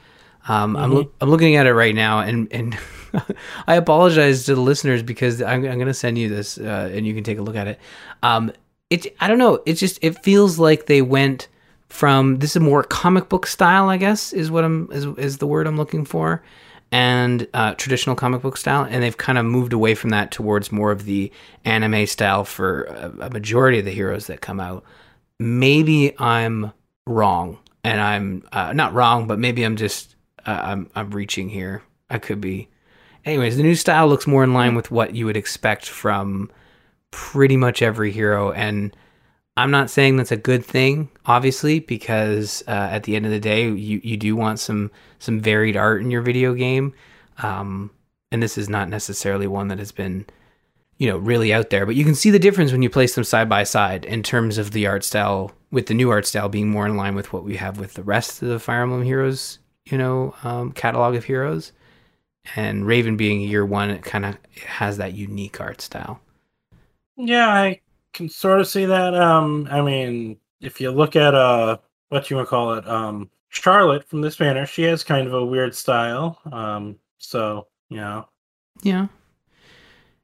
Um 0.47 0.75
I'm 0.75 0.93
loo- 0.93 1.11
I'm 1.21 1.29
looking 1.29 1.55
at 1.55 1.65
it 1.67 1.73
right 1.73 1.95
now 1.95 2.19
and 2.19 2.47
and 2.51 2.77
I 3.67 3.75
apologize 3.75 4.45
to 4.45 4.55
the 4.55 4.61
listeners 4.61 5.03
because 5.03 5.41
I'm, 5.41 5.65
I'm 5.65 5.75
going 5.75 5.87
to 5.87 5.93
send 5.93 6.17
you 6.17 6.29
this 6.29 6.57
uh, 6.57 6.91
and 6.93 7.05
you 7.05 7.13
can 7.13 7.23
take 7.23 7.37
a 7.37 7.41
look 7.41 7.55
at 7.55 7.67
it. 7.67 7.79
Um 8.23 8.51
it 8.89 9.15
I 9.19 9.27
don't 9.27 9.37
know, 9.37 9.61
it 9.65 9.73
just 9.73 9.99
it 10.01 10.23
feels 10.23 10.59
like 10.59 10.85
they 10.85 11.01
went 11.01 11.47
from 11.89 12.37
this 12.39 12.55
is 12.55 12.61
more 12.61 12.83
comic 12.83 13.29
book 13.29 13.47
style, 13.47 13.89
I 13.89 13.97
guess, 13.97 14.33
is 14.33 14.51
what 14.51 14.63
I'm 14.63 14.89
is 14.91 15.05
is 15.17 15.37
the 15.37 15.47
word 15.47 15.67
I'm 15.67 15.77
looking 15.77 16.05
for, 16.05 16.43
and 16.91 17.47
uh, 17.53 17.73
traditional 17.75 18.15
comic 18.15 18.41
book 18.41 18.57
style, 18.57 18.85
and 18.89 19.03
they've 19.03 19.17
kind 19.17 19.37
of 19.37 19.45
moved 19.45 19.73
away 19.73 19.95
from 19.95 20.11
that 20.11 20.31
towards 20.31 20.71
more 20.71 20.91
of 20.91 21.05
the 21.05 21.31
anime 21.65 22.05
style 22.07 22.43
for 22.43 22.83
a, 22.83 23.27
a 23.27 23.29
majority 23.29 23.79
of 23.79 23.85
the 23.85 23.91
heroes 23.91 24.27
that 24.27 24.41
come 24.41 24.59
out. 24.59 24.83
Maybe 25.39 26.17
I'm 26.19 26.71
wrong, 27.05 27.59
and 27.83 28.01
I'm 28.01 28.43
uh, 28.51 28.73
not 28.73 28.93
wrong, 28.93 29.27
but 29.27 29.39
maybe 29.39 29.63
I'm 29.63 29.75
just 29.75 30.15
uh, 30.45 30.59
I'm 30.63 30.89
I'm 30.95 31.11
reaching 31.11 31.49
here. 31.49 31.83
I 32.09 32.19
could 32.19 32.41
be. 32.41 32.69
Anyways, 33.27 33.57
the 33.57 33.63
new 33.63 33.75
style 33.75 34.07
looks 34.07 34.25
more 34.25 34.45
in 34.45 34.53
line 34.53 34.73
with 34.73 34.89
what 34.89 35.13
you 35.13 35.25
would 35.25 35.35
expect 35.35 35.89
from 35.89 36.49
pretty 37.11 37.57
much 37.57 37.81
every 37.81 38.09
hero, 38.09 38.53
and 38.53 38.95
I'm 39.57 39.69
not 39.69 39.89
saying 39.89 40.15
that's 40.15 40.31
a 40.31 40.37
good 40.37 40.63
thing, 40.63 41.09
obviously, 41.25 41.81
because 41.81 42.63
uh, 42.69 42.87
at 42.89 43.03
the 43.03 43.17
end 43.17 43.25
of 43.25 43.31
the 43.31 43.39
day, 43.39 43.69
you, 43.69 43.99
you 44.01 44.15
do 44.15 44.37
want 44.37 44.61
some 44.61 44.91
some 45.19 45.41
varied 45.41 45.75
art 45.75 46.01
in 46.01 46.09
your 46.09 46.21
video 46.21 46.53
game, 46.53 46.93
um, 47.39 47.91
and 48.31 48.41
this 48.41 48.57
is 48.57 48.69
not 48.69 48.87
necessarily 48.87 49.45
one 49.45 49.67
that 49.67 49.79
has 49.79 49.91
been, 49.91 50.25
you 50.97 51.09
know, 51.09 51.17
really 51.17 51.51
out 51.53 51.69
there. 51.69 51.85
But 51.85 51.95
you 51.95 52.05
can 52.05 52.15
see 52.15 52.29
the 52.29 52.39
difference 52.39 52.71
when 52.71 52.81
you 52.81 52.89
place 52.89 53.15
them 53.15 53.25
side 53.25 53.49
by 53.49 53.65
side 53.65 54.05
in 54.05 54.23
terms 54.23 54.57
of 54.57 54.71
the 54.71 54.87
art 54.87 55.03
style, 55.03 55.51
with 55.69 55.87
the 55.87 55.93
new 55.93 56.11
art 56.11 56.25
style 56.25 56.47
being 56.47 56.69
more 56.69 56.85
in 56.85 56.95
line 56.95 57.13
with 57.13 57.33
what 57.33 57.43
we 57.43 57.57
have 57.57 57.77
with 57.77 57.95
the 57.95 58.03
rest 58.03 58.41
of 58.41 58.47
the 58.47 58.57
Fire 58.57 58.83
Emblem 58.83 59.03
Heroes, 59.03 59.59
you 59.83 59.97
know, 59.97 60.33
um, 60.45 60.71
catalog 60.71 61.13
of 61.15 61.25
heroes, 61.25 61.73
and 62.55 62.85
Raven 62.85 63.17
being 63.17 63.41
year 63.41 63.65
one, 63.65 63.89
it 63.89 64.03
kind 64.03 64.25
of 64.25 64.37
has 64.65 64.97
that 64.97 65.13
unique 65.13 65.59
art 65.61 65.81
style. 65.81 66.19
yeah, 67.17 67.49
I 67.49 67.81
can 68.13 68.29
sort 68.29 68.59
of 68.59 68.67
see 68.67 68.85
that. 68.85 69.13
Um, 69.15 69.67
I 69.69 69.81
mean, 69.81 70.37
if 70.61 70.79
you 70.81 70.91
look 70.91 71.15
at 71.15 71.33
uh, 71.35 71.77
what 72.09 72.29
you 72.29 72.35
want 72.37 72.47
to 72.47 72.49
call 72.49 72.73
it, 72.75 72.87
um, 72.87 73.29
Charlotte 73.49 74.03
from 74.07 74.21
this 74.21 74.35
banner, 74.37 74.65
she 74.65 74.83
has 74.83 75.03
kind 75.03 75.27
of 75.27 75.33
a 75.33 75.45
weird 75.45 75.73
style. 75.75 76.39
Um, 76.51 76.97
so 77.17 77.67
you 77.89 77.97
know, 77.97 78.27
Yeah. 78.83 79.07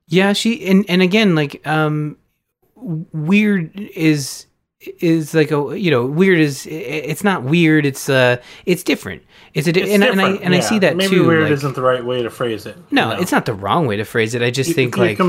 Yeah, 0.07 0.33
she 0.33 0.65
and 0.65 0.85
and 0.89 1.01
again 1.01 1.33
like 1.33 1.65
um 1.65 2.17
weird 2.75 3.79
is 3.95 4.47
is 4.99 5.33
like 5.33 5.51
a 5.51 5.79
you 5.79 5.89
know 5.91 6.05
weird 6.05 6.39
is 6.39 6.65
it's 6.67 7.23
not 7.23 7.43
weird 7.43 7.85
it's 7.85 8.09
uh 8.09 8.37
it's 8.65 8.83
different 8.83 9.21
it's 9.53 9.67
a 9.67 9.71
di- 9.71 9.81
it's 9.81 9.91
and, 9.93 10.03
and 10.03 10.19
I 10.21 10.23
different, 10.31 10.45
and 10.45 10.53
I 10.53 10.57
yeah. 10.57 10.63
see 10.63 10.79
that 10.79 10.95
Maybe 10.95 11.15
too 11.15 11.27
weird 11.27 11.43
like- 11.43 11.51
isn't 11.51 11.75
the 11.75 11.81
right 11.81 12.03
way 12.03 12.21
to 12.23 12.29
phrase 12.29 12.65
it. 12.65 12.77
no 12.91 13.09
you 13.09 13.15
know? 13.15 13.21
it's 13.21 13.31
not 13.31 13.45
the 13.45 13.53
wrong 13.53 13.87
way 13.87 13.97
to 13.97 14.05
phrase 14.05 14.35
it 14.35 14.41
I 14.41 14.51
just 14.51 14.69
You- 14.69 14.73
think 14.75 14.95
you 14.97 15.01
like 15.03 15.19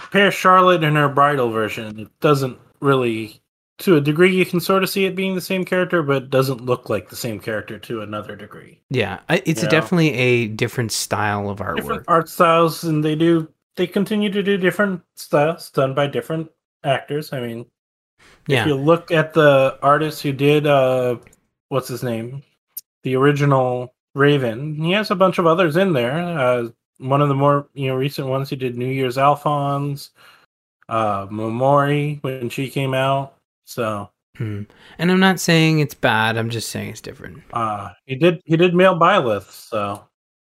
compare 0.00 0.30
Charlotte 0.30 0.82
and 0.82 0.96
her 0.96 1.08
bridal 1.08 1.50
version. 1.50 2.00
It 2.00 2.20
doesn't 2.20 2.58
really 2.80 3.40
to 3.78 3.96
a 3.96 4.00
degree 4.00 4.34
you 4.34 4.44
can 4.44 4.60
sort 4.60 4.82
of 4.82 4.90
see 4.90 5.04
it 5.06 5.16
being 5.16 5.34
the 5.34 5.40
same 5.40 5.64
character, 5.64 6.02
but 6.02 6.28
doesn't 6.30 6.64
look 6.64 6.90
like 6.90 7.08
the 7.08 7.16
same 7.16 7.40
character 7.40 7.78
to 7.78 8.02
another 8.02 8.36
degree. 8.36 8.80
Yeah, 8.90 9.20
it's 9.28 9.62
definitely 9.68 10.12
a 10.14 10.48
different 10.48 10.92
style 10.92 11.48
of 11.48 11.58
artwork. 11.58 11.76
Different 11.76 12.04
art 12.08 12.28
styles, 12.28 12.84
and 12.84 13.04
they 13.04 13.14
do 13.14 13.48
they 13.76 13.86
continue 13.86 14.30
to 14.30 14.42
do 14.42 14.56
different 14.56 15.02
styles 15.16 15.70
done 15.70 15.94
by 15.94 16.06
different 16.06 16.50
actors. 16.84 17.32
I 17.32 17.40
mean, 17.40 17.66
yeah, 18.46 18.62
if 18.62 18.66
you 18.66 18.74
look 18.74 19.10
at 19.10 19.32
the 19.34 19.78
artist 19.82 20.22
who 20.22 20.32
did 20.32 20.66
uh 20.66 21.16
what's 21.68 21.88
his 21.88 22.02
name 22.02 22.42
the 23.02 23.14
original 23.16 23.94
raven 24.14 24.74
he 24.82 24.92
has 24.92 25.10
a 25.10 25.14
bunch 25.16 25.38
of 25.38 25.46
others 25.46 25.76
in 25.76 25.92
there 25.92 26.18
uh 26.38 26.68
one 26.98 27.22
of 27.22 27.28
the 27.28 27.34
more 27.34 27.68
you 27.74 27.88
know 27.88 27.94
recent 27.96 28.26
ones 28.26 28.50
he 28.50 28.56
did 28.56 28.76
new 28.76 28.86
year's 28.86 29.16
alphonse 29.18 30.10
uh 30.88 31.26
momori 31.28 32.22
when 32.22 32.48
she 32.48 32.68
came 32.68 32.94
out 32.94 33.34
so 33.64 34.10
Hmm. 34.36 34.62
and 34.98 35.10
I'm 35.10 35.20
not 35.20 35.38
saying 35.40 35.80
it's 35.80 35.92
bad. 35.92 36.38
I'm 36.38 36.48
just 36.50 36.70
saying 36.70 36.90
it's 36.90 37.00
different. 37.00 37.42
uh 37.52 37.90
he 38.06 38.14
did 38.14 38.40
he 38.46 38.56
did 38.56 38.74
male 38.74 38.94
byleth 38.98 39.50
so 39.50 40.04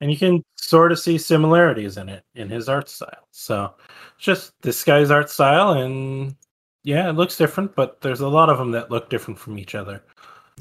and 0.01 0.09
you 0.09 0.17
can 0.17 0.43
sort 0.57 0.91
of 0.91 0.97
see 0.99 1.17
similarities 1.17 1.97
in 1.97 2.09
it 2.09 2.23
in 2.35 2.49
his 2.49 2.67
art 2.67 2.89
style 2.89 3.27
so 3.31 3.75
it's 4.15 4.25
just 4.25 4.53
this 4.61 4.83
guy's 4.83 5.11
art 5.11 5.29
style 5.29 5.73
and 5.73 6.35
yeah 6.85 7.09
it 7.09 7.13
looks 7.13 7.35
different 7.37 7.75
but 7.75 7.99
there's 8.01 8.21
a 8.21 8.27
lot 8.27 8.49
of 8.49 8.57
them 8.57 8.71
that 8.71 8.89
look 8.89 9.09
different 9.09 9.37
from 9.37 9.59
each 9.59 9.75
other 9.75 10.01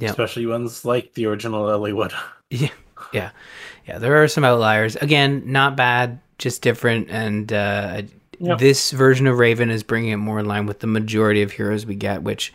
Yeah. 0.01 0.11
especially 0.11 0.47
ones 0.47 0.85
like 0.85 1.15
the 1.15 1.27
original 1.27 1.67
Eliwood. 1.67 2.13
Yeah, 2.51 2.69
yeah, 3.13 3.31
yeah. 3.89 3.99
There 3.99 4.23
are 4.23 4.29
some 4.29 4.45
outliers. 4.45 4.95
Again, 4.97 5.43
not 5.47 5.77
bad, 5.77 6.21
just 6.39 6.63
different. 6.63 7.09
And 7.11 7.53
uh, 7.53 8.03
Yep. 8.39 8.59
this 8.59 8.91
version 8.91 9.27
of 9.27 9.39
Raven 9.39 9.71
is 9.71 9.83
bringing 9.83 10.11
it 10.11 10.17
more 10.19 10.39
in 10.41 10.47
line 10.47 10.67
with 10.67 10.81
the 10.81 10.87
majority 10.87 11.43
of 11.43 11.51
heroes 11.53 11.87
we 11.87 11.95
get, 11.95 12.23
which 12.23 12.53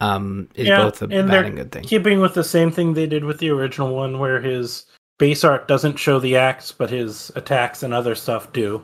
um, 0.00 0.48
is 0.54 0.68
both 0.68 1.00
a 1.02 1.04
and 1.06 1.28
bad 1.28 1.44
and 1.46 1.56
good 1.56 1.72
thing. 1.72 1.84
keeping 1.84 2.20
with 2.20 2.34
the 2.34 2.44
same 2.44 2.70
thing 2.70 2.94
they 2.94 3.06
did 3.06 3.24
with 3.24 3.38
the 3.38 3.50
original 3.50 3.94
one, 3.94 4.18
where 4.18 4.40
his 4.40 4.86
base 5.18 5.44
art 5.44 5.66
doesn't 5.68 5.98
show 5.98 6.18
the 6.18 6.36
acts, 6.36 6.72
but 6.72 6.90
his 6.90 7.30
attacks 7.36 7.82
and 7.82 7.92
other 7.94 8.14
stuff 8.14 8.52
do. 8.52 8.82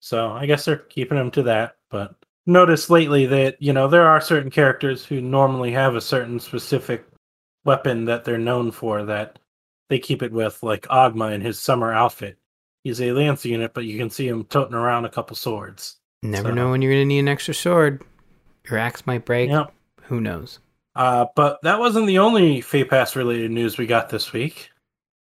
So 0.00 0.30
I 0.30 0.46
guess 0.46 0.64
they're 0.64 0.76
keeping 0.76 1.18
him 1.18 1.30
to 1.32 1.42
that. 1.44 1.76
But 1.90 2.14
notice 2.46 2.90
lately 2.90 3.26
that 3.26 3.60
you 3.60 3.72
know 3.72 3.88
there 3.88 4.06
are 4.06 4.20
certain 4.20 4.50
characters 4.50 5.04
who 5.04 5.20
normally 5.20 5.72
have 5.72 5.94
a 5.94 6.00
certain 6.00 6.40
specific 6.40 7.04
weapon 7.64 8.04
that 8.06 8.24
they're 8.24 8.38
known 8.38 8.70
for 8.70 9.04
that 9.04 9.38
they 9.88 9.98
keep 9.98 10.22
it 10.22 10.32
with, 10.32 10.62
like 10.62 10.86
Ogma 10.86 11.32
in 11.32 11.40
his 11.40 11.58
summer 11.58 11.92
outfit. 11.92 12.38
He's 12.84 13.02
a 13.02 13.12
lance 13.12 13.44
unit, 13.44 13.74
but 13.74 13.84
you 13.84 13.98
can 13.98 14.08
see 14.08 14.26
him 14.26 14.44
toting 14.44 14.74
around 14.74 15.04
a 15.04 15.10
couple 15.10 15.36
swords. 15.36 15.96
Never 16.22 16.50
so- 16.50 16.54
know 16.54 16.70
when 16.70 16.80
you're 16.80 16.92
going 16.92 17.02
to 17.02 17.06
need 17.06 17.18
an 17.18 17.28
extra 17.28 17.52
sword. 17.52 18.02
Your 18.68 18.78
axe 18.78 19.06
might 19.06 19.24
break. 19.24 19.50
Yep. 19.50 19.72
Who 20.02 20.20
knows? 20.20 20.60
Uh, 20.94 21.26
but 21.34 21.60
that 21.62 21.78
wasn't 21.78 22.06
the 22.06 22.18
only 22.18 22.60
Feh 22.60 22.84
Pass 22.84 23.16
related 23.16 23.50
news 23.50 23.78
we 23.78 23.86
got 23.86 24.08
this 24.08 24.32
week. 24.32 24.70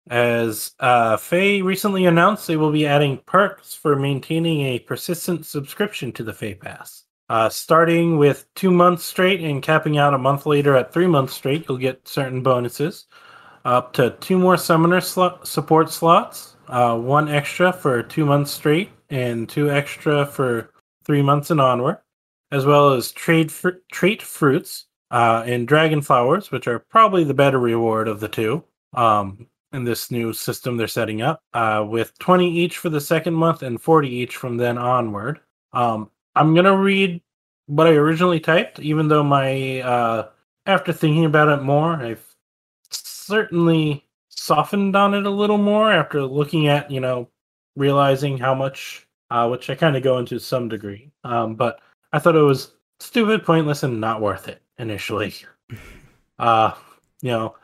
As 0.10 0.72
uh, 0.80 1.18
Feh 1.18 1.62
recently 1.62 2.06
announced, 2.06 2.48
they 2.48 2.58
will 2.58 2.72
be 2.72 2.88
adding 2.88 3.18
perks 3.26 3.74
for 3.74 3.96
maintaining 3.96 4.62
a 4.62 4.80
persistent 4.80 5.46
subscription 5.46 6.12
to 6.14 6.24
the 6.24 6.34
Feh 6.34 6.56
Pass. 6.56 7.04
Uh, 7.30 7.50
starting 7.50 8.18
with 8.18 8.48
two 8.56 8.72
months 8.72 9.04
straight 9.04 9.42
and 9.42 9.62
capping 9.62 9.98
out 9.98 10.14
a 10.14 10.18
month 10.18 10.46
later 10.46 10.76
at 10.76 10.94
three 10.94 11.08
months 11.08 11.34
straight, 11.34 11.66
you'll 11.68 11.78
get 11.78 12.08
certain 12.08 12.42
bonuses. 12.42 13.06
Up 13.66 13.92
to 13.94 14.12
two 14.22 14.40
more 14.40 14.56
summoner 14.56 15.02
slot 15.02 15.46
support 15.46 15.90
slots, 15.90 16.56
uh, 16.70 16.98
one 16.98 17.28
extra 17.28 17.74
for 17.74 18.02
two 18.02 18.26
months 18.26 18.52
straight, 18.52 18.92
and 19.10 19.50
two 19.50 19.70
extra 19.70 20.26
for 20.26 20.72
three 21.04 21.22
months 21.22 21.52
and 21.52 21.60
onward, 21.60 21.98
as 22.52 22.66
well 22.66 22.94
as 22.94 23.12
trade 23.12 23.52
fr- 23.52 23.82
trait 23.92 24.22
fruits 24.22 24.86
uh, 25.12 25.44
and 25.46 25.68
dragon 25.68 26.02
flowers, 26.02 26.50
which 26.50 26.68
are 26.68 26.80
probably 26.80 27.26
the 27.26 27.34
better 27.34 27.60
reward 27.60 28.08
of 28.08 28.22
the 28.22 28.30
two 28.30 28.64
um, 28.94 29.48
in 29.74 29.84
this 29.84 30.12
new 30.12 30.32
system 30.32 30.78
they're 30.78 30.88
setting 30.88 31.22
up, 31.22 31.42
uh, 31.54 31.86
with 31.86 32.18
20 32.20 32.50
each 32.50 32.78
for 32.78 32.90
the 32.90 33.02
second 33.02 33.34
month 33.34 33.64
and 33.64 33.82
40 33.82 34.08
each 34.08 34.38
from 34.38 34.56
then 34.56 34.78
onward. 34.78 35.42
Um, 35.74 36.10
I'm 36.38 36.54
going 36.54 36.66
to 36.66 36.78
read 36.78 37.22
what 37.66 37.88
I 37.88 37.92
originally 37.92 38.40
typed, 38.40 38.80
even 38.80 39.08
though 39.08 39.24
my, 39.24 39.82
uh, 39.82 40.30
after 40.66 40.94
thinking 40.94 41.26
about 41.26 41.50
it 41.50 41.64
more, 41.64 41.94
I've 41.94 42.24
certainly 42.90 44.06
softened 44.30 44.96
on 44.96 45.14
it 45.14 45.26
a 45.26 45.30
little 45.30 45.58
more 45.58 45.92
after 45.92 46.24
looking 46.24 46.68
at, 46.68 46.90
you 46.90 47.00
know, 47.00 47.30
realizing 47.76 48.38
how 48.38 48.54
much, 48.54 49.08
uh, 49.32 49.48
which 49.48 49.70
I 49.70 49.76
kind 49.76 49.98
of 49.98 50.04
go 50.04 50.18
into 50.18 50.40
some 50.40 50.70
degree. 50.70 51.12
Um, 51.24 51.56
but 51.56 51.80
I 52.14 52.20
thought 52.20 52.36
it 52.36 52.42
was 52.42 52.74
stupid, 53.00 53.44
pointless, 53.44 53.84
and 53.84 54.00
not 54.00 54.22
worth 54.22 54.48
it 54.48 54.62
initially. 54.78 55.34
Uh, 56.40 56.72
you 57.24 57.32
know, 57.32 57.56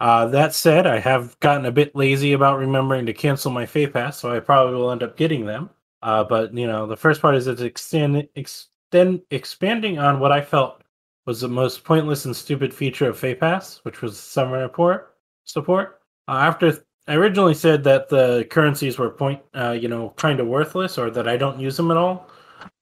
uh, 0.00 0.26
that 0.26 0.54
said, 0.54 0.86
I 0.86 0.98
have 0.98 1.40
gotten 1.40 1.64
a 1.64 1.72
bit 1.72 1.96
lazy 1.96 2.34
about 2.34 2.58
remembering 2.58 3.06
to 3.06 3.14
cancel 3.14 3.50
my 3.50 3.64
Feh 3.64 3.86
Pass, 3.86 4.18
so 4.18 4.30
I 4.30 4.40
probably 4.40 4.74
will 4.74 4.90
end 4.90 5.02
up 5.02 5.16
getting 5.16 5.46
them. 5.46 5.70
Uh, 6.02 6.24
but 6.24 6.54
you 6.54 6.66
know, 6.66 6.86
the 6.86 6.96
first 6.96 7.20
part 7.20 7.34
is 7.34 7.46
it's 7.46 7.60
extend, 7.62 8.28
extend 8.34 9.22
expanding 9.30 9.98
on 9.98 10.20
what 10.20 10.32
I 10.32 10.40
felt 10.40 10.82
was 11.26 11.40
the 11.40 11.48
most 11.48 11.84
pointless 11.84 12.24
and 12.24 12.34
stupid 12.34 12.72
feature 12.72 13.08
of 13.08 13.18
Feh 13.18 13.34
Pass, 13.34 13.80
which 13.84 14.02
was 14.02 14.18
summer 14.18 14.58
report 14.58 15.16
support. 15.44 16.00
Uh, 16.28 16.32
after 16.32 16.84
I 17.06 17.14
originally 17.14 17.54
said 17.54 17.84
that 17.84 18.08
the 18.08 18.46
currencies 18.50 18.98
were 18.98 19.10
point, 19.10 19.40
uh, 19.54 19.72
you 19.72 19.88
know, 19.88 20.14
kind 20.16 20.40
of 20.40 20.46
worthless, 20.46 20.96
or 20.98 21.10
that 21.10 21.28
I 21.28 21.36
don't 21.36 21.60
use 21.60 21.76
them 21.76 21.90
at 21.90 21.96
all. 21.96 22.30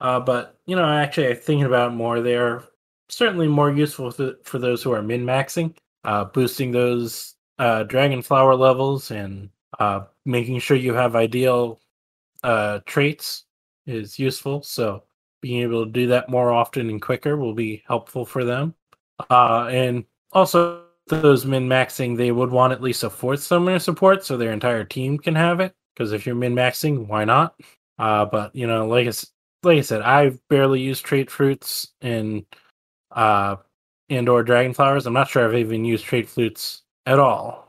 Uh, 0.01 0.21
but 0.21 0.59
you 0.67 0.77
know, 0.77 0.85
actually, 0.85 1.35
thinking 1.35 1.67
about 1.67 1.93
it 1.93 1.95
more, 1.95 2.21
they 2.21 2.37
are 2.37 2.65
certainly 3.09 3.49
more 3.49 3.73
useful 3.73 4.13
th- 4.13 4.37
for 4.45 4.59
those 4.59 4.83
who 4.83 4.93
are 4.93 5.03
min 5.03 5.25
maxing, 5.25 5.75
uh, 6.05 6.25
boosting 6.25 6.71
those 6.73 7.35
uh, 7.59 7.83
dragon 7.85 8.23
flower 8.23 8.55
levels 8.55 9.11
and 9.11 9.51
making 10.25 10.59
sure 10.59 10.77
you 10.77 10.95
have 10.95 11.17
ideal 11.17 11.81
uh, 12.43 12.81
traits 12.87 13.45
is 13.87 14.19
useful. 14.19 14.63
So 14.63 15.05
being 15.41 15.63
able 15.63 15.85
to 15.85 15.91
do 15.91 16.07
that 16.09 16.29
more 16.29 16.53
often 16.53 16.91
and 16.91 17.01
quicker 17.01 17.37
will 17.37 17.55
be 17.55 17.83
helpful 17.87 18.25
for 18.25 18.45
them. 18.45 18.75
Uh, 19.31 19.67
and 19.71 20.05
also 20.33 20.83
those 21.09 21.47
min 21.47 21.69
maxing, 21.69 22.17
they 22.17 22.33
would 22.33 22.51
want 22.51 22.73
at 22.73 22.83
least 22.83 23.05
a 23.05 23.11
fourth 23.11 23.43
summoner 23.43 23.79
support 23.79 24.25
so 24.25 24.37
their 24.37 24.53
entire 24.53 24.85
team 24.85 25.19
can 25.19 25.35
have 25.35 25.61
it. 25.61 25.75
Because 25.95 26.13
if 26.13 26.27
you're 26.27 26.35
min 26.35 26.55
maxing, 26.55 27.07
why 27.07 27.25
not? 27.25 27.55
Uh, 27.99 28.25
but 28.25 28.55
you 28.55 28.67
know, 28.67 28.87
like 28.87 29.09
I, 29.09 29.13
like 29.63 29.79
I 29.79 29.83
said, 29.83 30.03
I've 30.03 30.39
barely 30.49 30.81
used 30.81 31.05
trait 31.05 31.31
fruits 31.31 31.93
and 32.01 32.45
uh 33.11 33.57
and 34.11 34.29
or 34.29 34.43
dragon 34.43 34.75
flowers. 34.75 35.07
I'm 35.07 35.13
not 35.13 35.29
sure 35.29 35.45
I've 35.45 35.55
even 35.55 35.85
used 35.85 36.05
trait 36.05 36.29
fruits 36.29 36.83
at 37.07 37.19
all. 37.19 37.69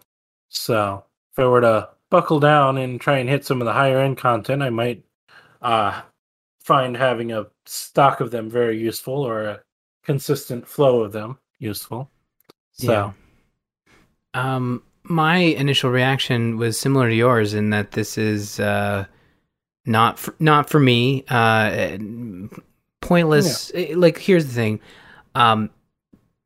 So 0.50 1.04
if 1.34 1.40
I 1.40 1.48
were 1.48 1.62
to 1.62 1.90
buckle 2.10 2.40
down 2.40 2.78
and 2.78 3.00
try 3.00 3.18
and 3.20 3.30
hit 3.30 3.46
some 3.46 3.62
of 3.62 3.66
the 3.66 3.74
higher 3.74 4.00
end 4.00 4.18
content, 4.18 4.62
I 4.62 4.70
might 4.70 5.04
uh 5.62 6.02
find 6.60 6.96
having 6.96 7.32
a 7.32 7.48
stock 7.66 8.20
of 8.20 8.32
them 8.32 8.50
very 8.50 8.80
useful 8.80 9.14
or 9.14 9.44
a 9.44 9.60
consistent 10.04 10.68
flow 10.68 11.02
of 11.02 11.12
them 11.12 11.38
useful. 11.60 12.10
So 12.74 12.92
Yeah. 12.92 13.12
Um, 14.34 14.84
my 15.04 15.38
initial 15.38 15.90
reaction 15.90 16.58
was 16.58 16.80
similar 16.80 17.10
to 17.10 17.16
yours 17.16 17.54
in 17.56 17.72
that 17.72 17.92
this 17.92 18.18
is 18.18 18.60
uh, 18.60 19.06
not 19.86 20.20
for, 20.20 20.36
not 20.40 20.70
for 20.70 20.80
me. 20.80 21.24
Uh, 21.30 21.98
pointless. 23.02 23.72
eh, 23.74 23.94
Like 23.96 24.20
here's 24.20 24.46
the 24.46 24.54
thing, 24.54 24.80
um, 25.34 25.72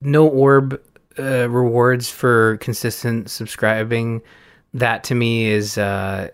no 0.01 0.27
orb 0.27 0.81
uh, 1.19 1.49
rewards 1.49 2.09
for 2.09 2.57
consistent 2.57 3.29
subscribing. 3.29 4.21
That 4.73 5.03
to 5.05 5.15
me 5.15 5.45
is 5.49 5.77
uh, 5.77 6.29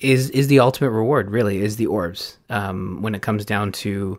is 0.00 0.30
is 0.30 0.48
the 0.48 0.60
ultimate 0.60 0.90
reward. 0.90 1.30
Really, 1.30 1.58
is 1.62 1.76
the 1.76 1.86
orbs. 1.86 2.38
Um, 2.50 3.00
when 3.02 3.14
it 3.14 3.22
comes 3.22 3.44
down 3.44 3.72
to 3.72 4.18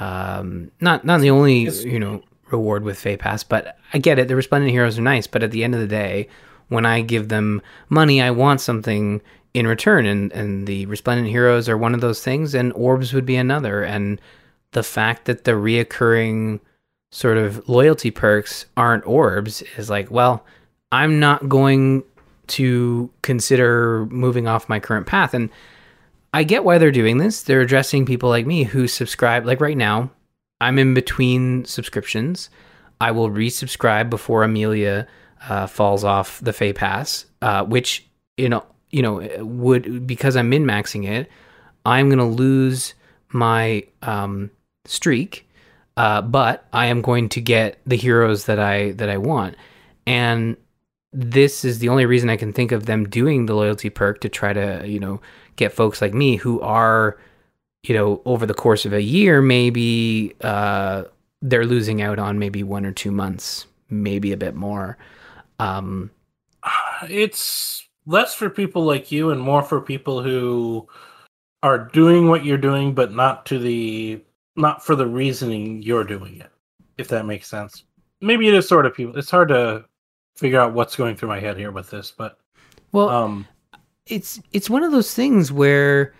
um, 0.00 0.70
not 0.80 1.04
not 1.04 1.20
the 1.20 1.30
only 1.30 1.62
It's- 1.66 1.84
you 1.84 1.98
know 1.98 2.22
reward 2.50 2.82
with 2.82 2.98
Fay 2.98 3.16
Pass, 3.16 3.44
but 3.44 3.76
I 3.92 3.98
get 3.98 4.18
it. 4.18 4.28
The 4.28 4.36
resplendent 4.36 4.72
heroes 4.72 4.98
are 4.98 5.02
nice, 5.02 5.26
but 5.26 5.42
at 5.42 5.50
the 5.50 5.62
end 5.64 5.74
of 5.74 5.80
the 5.80 5.86
day, 5.86 6.28
when 6.68 6.86
I 6.86 7.02
give 7.02 7.28
them 7.28 7.60
money, 7.90 8.22
I 8.22 8.30
want 8.30 8.60
something 8.62 9.20
in 9.54 9.66
return, 9.66 10.06
and 10.06 10.32
and 10.32 10.66
the 10.66 10.86
resplendent 10.86 11.28
heroes 11.28 11.68
are 11.68 11.76
one 11.76 11.94
of 11.94 12.00
those 12.00 12.22
things, 12.22 12.54
and 12.54 12.72
orbs 12.74 13.12
would 13.12 13.26
be 13.26 13.36
another. 13.36 13.82
And 13.82 14.20
the 14.72 14.82
fact 14.82 15.26
that 15.26 15.44
the 15.44 15.52
reoccurring 15.52 16.60
sort 17.10 17.38
of 17.38 17.66
loyalty 17.68 18.10
perks 18.10 18.66
aren't 18.76 19.06
orbs 19.06 19.62
is 19.78 19.88
like, 19.88 20.10
well, 20.10 20.44
I'm 20.92 21.18
not 21.20 21.48
going 21.48 22.04
to 22.48 23.10
consider 23.22 24.06
moving 24.06 24.46
off 24.46 24.68
my 24.68 24.80
current 24.80 25.06
path, 25.06 25.34
and 25.34 25.50
I 26.34 26.44
get 26.44 26.64
why 26.64 26.78
they're 26.78 26.90
doing 26.90 27.18
this. 27.18 27.42
They're 27.42 27.60
addressing 27.60 28.06
people 28.06 28.28
like 28.28 28.46
me 28.46 28.64
who 28.64 28.86
subscribe. 28.88 29.46
Like 29.46 29.60
right 29.60 29.76
now, 29.76 30.10
I'm 30.60 30.78
in 30.78 30.94
between 30.94 31.64
subscriptions. 31.64 32.50
I 33.00 33.12
will 33.12 33.30
resubscribe 33.30 34.10
before 34.10 34.42
Amelia 34.42 35.06
uh, 35.48 35.66
falls 35.66 36.04
off 36.04 36.40
the 36.40 36.52
Fay 36.52 36.72
Pass, 36.72 37.26
uh, 37.42 37.64
which 37.64 38.06
you 38.36 38.48
know, 38.48 38.64
you 38.90 39.02
know, 39.02 39.26
would 39.44 40.06
because 40.06 40.36
I'm 40.36 40.48
min 40.48 40.64
maxing 40.64 41.08
it, 41.08 41.30
I'm 41.84 42.10
gonna 42.10 42.28
lose 42.28 42.94
my 43.30 43.84
um, 44.02 44.50
streak 44.84 45.48
uh, 45.98 46.22
but 46.22 46.64
I 46.72 46.86
am 46.86 47.02
going 47.02 47.28
to 47.30 47.40
get 47.40 47.80
the 47.84 47.96
heroes 47.96 48.44
that 48.44 48.60
I 48.60 48.92
that 48.92 49.10
I 49.10 49.18
want, 49.18 49.56
and 50.06 50.56
this 51.12 51.64
is 51.64 51.78
the 51.78 51.88
only 51.88 52.06
reason 52.06 52.30
I 52.30 52.36
can 52.36 52.52
think 52.52 52.72
of 52.72 52.86
them 52.86 53.08
doing 53.08 53.46
the 53.46 53.54
loyalty 53.54 53.90
perk 53.90 54.20
to 54.20 54.28
try 54.28 54.52
to 54.52 54.82
you 54.86 55.00
know 55.00 55.20
get 55.56 55.72
folks 55.72 56.00
like 56.02 56.14
me 56.14 56.36
who 56.36 56.60
are 56.60 57.18
you 57.82 57.94
know 57.94 58.20
over 58.24 58.46
the 58.46 58.54
course 58.54 58.84
of 58.84 58.92
a 58.92 59.02
year 59.02 59.40
maybe 59.40 60.34
uh, 60.42 61.04
they're 61.42 61.66
losing 61.66 62.02
out 62.02 62.18
on 62.18 62.38
maybe 62.38 62.62
one 62.62 62.84
or 62.84 62.92
two 62.92 63.12
months, 63.12 63.66
maybe 63.90 64.32
a 64.32 64.36
bit 64.36 64.54
more. 64.54 64.98
Um, 65.58 66.10
it's 67.08 67.86
less 68.06 68.34
for 68.34 68.50
people 68.50 68.82
like 68.82 69.12
you 69.12 69.30
and 69.30 69.40
more 69.40 69.62
for 69.62 69.80
people 69.80 70.22
who 70.22 70.88
are 71.62 71.78
doing 71.78 72.28
what 72.28 72.44
you're 72.44 72.58
doing, 72.58 72.94
but 72.94 73.12
not 73.12 73.46
to 73.46 73.58
the 73.58 74.22
not 74.56 74.84
for 74.84 74.96
the 74.96 75.06
reasoning 75.06 75.82
you're 75.82 76.04
doing 76.04 76.40
it. 76.40 76.50
If 76.96 77.08
that 77.08 77.26
makes 77.26 77.46
sense. 77.46 77.84
Maybe 78.20 78.48
it 78.48 78.54
is 78.54 78.66
sort 78.66 78.86
of 78.86 78.94
people. 78.94 79.16
It's 79.16 79.30
hard 79.30 79.48
to 79.48 79.84
figure 80.38 80.60
out 80.60 80.72
what's 80.72 80.94
going 80.94 81.16
through 81.16 81.28
my 81.28 81.40
head 81.40 81.56
here 81.56 81.72
with 81.72 81.90
this, 81.90 82.12
but 82.16 82.38
well, 82.92 83.08
um, 83.08 83.46
it's 84.06 84.40
it's 84.52 84.70
one 84.70 84.84
of 84.84 84.92
those 84.92 85.12
things 85.12 85.50
where 85.50 86.14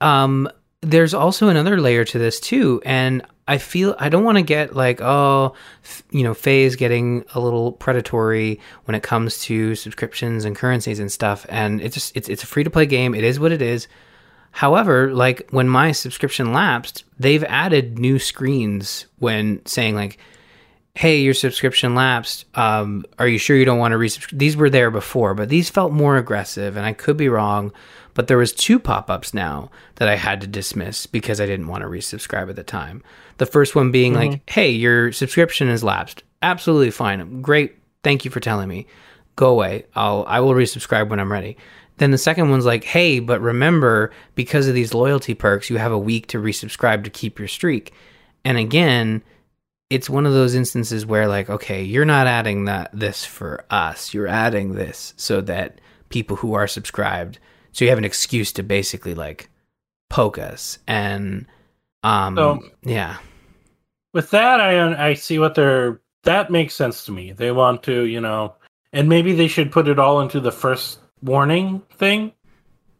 um 0.00 0.48
there's 0.82 1.14
also 1.14 1.48
another 1.48 1.80
layer 1.80 2.04
to 2.04 2.18
this 2.18 2.38
too 2.38 2.80
and 2.84 3.22
I 3.48 3.58
feel 3.58 3.96
I 3.98 4.10
don't 4.10 4.22
want 4.22 4.38
to 4.38 4.42
get 4.42 4.76
like 4.76 5.00
oh 5.00 5.54
f- 5.82 6.04
you 6.10 6.22
know 6.22 6.34
Feh 6.34 6.50
is 6.66 6.76
getting 6.76 7.24
a 7.34 7.40
little 7.40 7.72
predatory 7.72 8.60
when 8.84 8.94
it 8.94 9.02
comes 9.02 9.38
to 9.44 9.74
subscriptions 9.74 10.44
and 10.44 10.54
currencies 10.54 11.00
and 11.00 11.10
stuff 11.10 11.46
and 11.48 11.80
it's 11.80 11.94
just 11.94 12.16
it's 12.16 12.28
it's 12.28 12.44
a 12.44 12.46
free 12.46 12.62
to 12.62 12.70
play 12.70 12.86
game 12.86 13.14
it 13.14 13.24
is 13.24 13.40
what 13.40 13.50
it 13.50 13.62
is. 13.62 13.88
However 14.52 15.12
like 15.12 15.48
when 15.50 15.68
my 15.68 15.90
subscription 15.90 16.52
lapsed 16.52 17.02
they've 17.18 17.44
added 17.44 17.98
new 17.98 18.20
screens 18.20 19.06
when 19.18 19.64
saying 19.66 19.96
like 19.96 20.18
hey 20.98 21.20
your 21.20 21.34
subscription 21.34 21.94
lapsed 21.94 22.44
um, 22.54 23.04
are 23.18 23.28
you 23.28 23.38
sure 23.38 23.56
you 23.56 23.64
don't 23.64 23.78
want 23.78 23.92
to 23.92 23.98
resubscribe 23.98 24.38
these 24.38 24.56
were 24.56 24.70
there 24.70 24.90
before 24.90 25.34
but 25.34 25.48
these 25.48 25.70
felt 25.70 25.92
more 25.92 26.16
aggressive 26.16 26.76
and 26.76 26.84
I 26.84 26.92
could 26.92 27.16
be 27.16 27.28
wrong 27.28 27.72
but 28.18 28.26
there 28.26 28.36
was 28.36 28.52
two 28.52 28.80
pop-ups 28.80 29.32
now 29.32 29.70
that 29.94 30.08
I 30.08 30.16
had 30.16 30.40
to 30.40 30.48
dismiss 30.48 31.06
because 31.06 31.40
I 31.40 31.46
didn't 31.46 31.68
want 31.68 31.82
to 31.82 31.88
resubscribe 31.88 32.50
at 32.50 32.56
the 32.56 32.64
time. 32.64 33.04
The 33.36 33.46
first 33.46 33.76
one 33.76 33.92
being 33.92 34.14
mm-hmm. 34.14 34.30
like, 34.30 34.50
"Hey, 34.50 34.70
your 34.70 35.12
subscription 35.12 35.68
has 35.68 35.84
lapsed." 35.84 36.24
Absolutely 36.42 36.90
fine. 36.90 37.42
Great. 37.42 37.76
Thank 38.02 38.24
you 38.24 38.32
for 38.32 38.40
telling 38.40 38.68
me. 38.68 38.88
Go 39.36 39.50
away. 39.50 39.86
I'll 39.94 40.24
I 40.26 40.40
will 40.40 40.54
resubscribe 40.54 41.10
when 41.10 41.20
I'm 41.20 41.30
ready. 41.30 41.56
Then 41.98 42.10
the 42.10 42.18
second 42.18 42.50
one's 42.50 42.66
like, 42.66 42.82
"Hey, 42.82 43.20
but 43.20 43.40
remember 43.40 44.10
because 44.34 44.66
of 44.66 44.74
these 44.74 44.94
loyalty 44.94 45.34
perks, 45.34 45.70
you 45.70 45.78
have 45.78 45.92
a 45.92 45.96
week 45.96 46.26
to 46.26 46.38
resubscribe 46.38 47.04
to 47.04 47.10
keep 47.10 47.38
your 47.38 47.46
streak." 47.46 47.92
And 48.44 48.58
again, 48.58 49.22
it's 49.90 50.10
one 50.10 50.26
of 50.26 50.32
those 50.32 50.54
instances 50.54 51.06
where 51.06 51.28
like, 51.28 51.48
okay, 51.48 51.82
you're 51.82 52.04
not 52.04 52.26
adding 52.26 52.66
that 52.66 52.90
this 52.92 53.24
for 53.24 53.64
us. 53.70 54.12
You're 54.12 54.26
adding 54.26 54.74
this 54.74 55.14
so 55.16 55.40
that 55.42 55.80
people 56.10 56.36
who 56.36 56.54
are 56.54 56.66
subscribed 56.66 57.38
so 57.72 57.84
you 57.84 57.90
have 57.90 57.98
an 57.98 58.04
excuse 58.04 58.52
to 58.52 58.62
basically 58.62 59.14
like 59.14 59.50
poke 60.10 60.38
us. 60.38 60.78
And 60.86 61.46
um 62.02 62.36
so, 62.36 62.60
yeah. 62.82 63.18
with 64.12 64.30
that 64.30 64.60
i 64.60 65.10
i 65.10 65.14
see 65.14 65.38
what 65.38 65.54
they're 65.54 66.00
that 66.24 66.50
makes 66.50 66.74
sense 66.74 67.04
to 67.06 67.12
me. 67.12 67.32
They 67.32 67.52
want 67.52 67.82
to 67.84 68.04
you 68.04 68.20
know 68.20 68.54
and 68.92 69.08
maybe 69.08 69.32
they 69.32 69.48
should 69.48 69.70
put 69.70 69.88
it 69.88 69.98
all 69.98 70.20
into 70.20 70.40
the 70.40 70.52
first 70.52 70.98
warning 71.22 71.82
thing. 71.94 72.32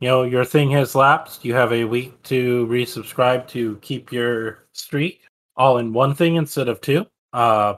You 0.01 0.09
know 0.09 0.23
your 0.23 0.45
thing 0.45 0.71
has 0.71 0.95
lapsed. 0.95 1.45
You 1.45 1.55
have 1.55 1.73
a 1.73 1.85
week 1.85 2.23
to 2.25 2.67
resubscribe 2.67 3.49
to 3.49 3.79
keep 3.79 4.13
your 4.13 4.65
streak 4.73 5.23
all 5.59 5.77
in 5.79 5.93
one 5.93 6.15
thing 6.15 6.37
instead 6.37 6.69
of 6.69 6.81
two. 6.81 7.07
Uh 7.35 7.75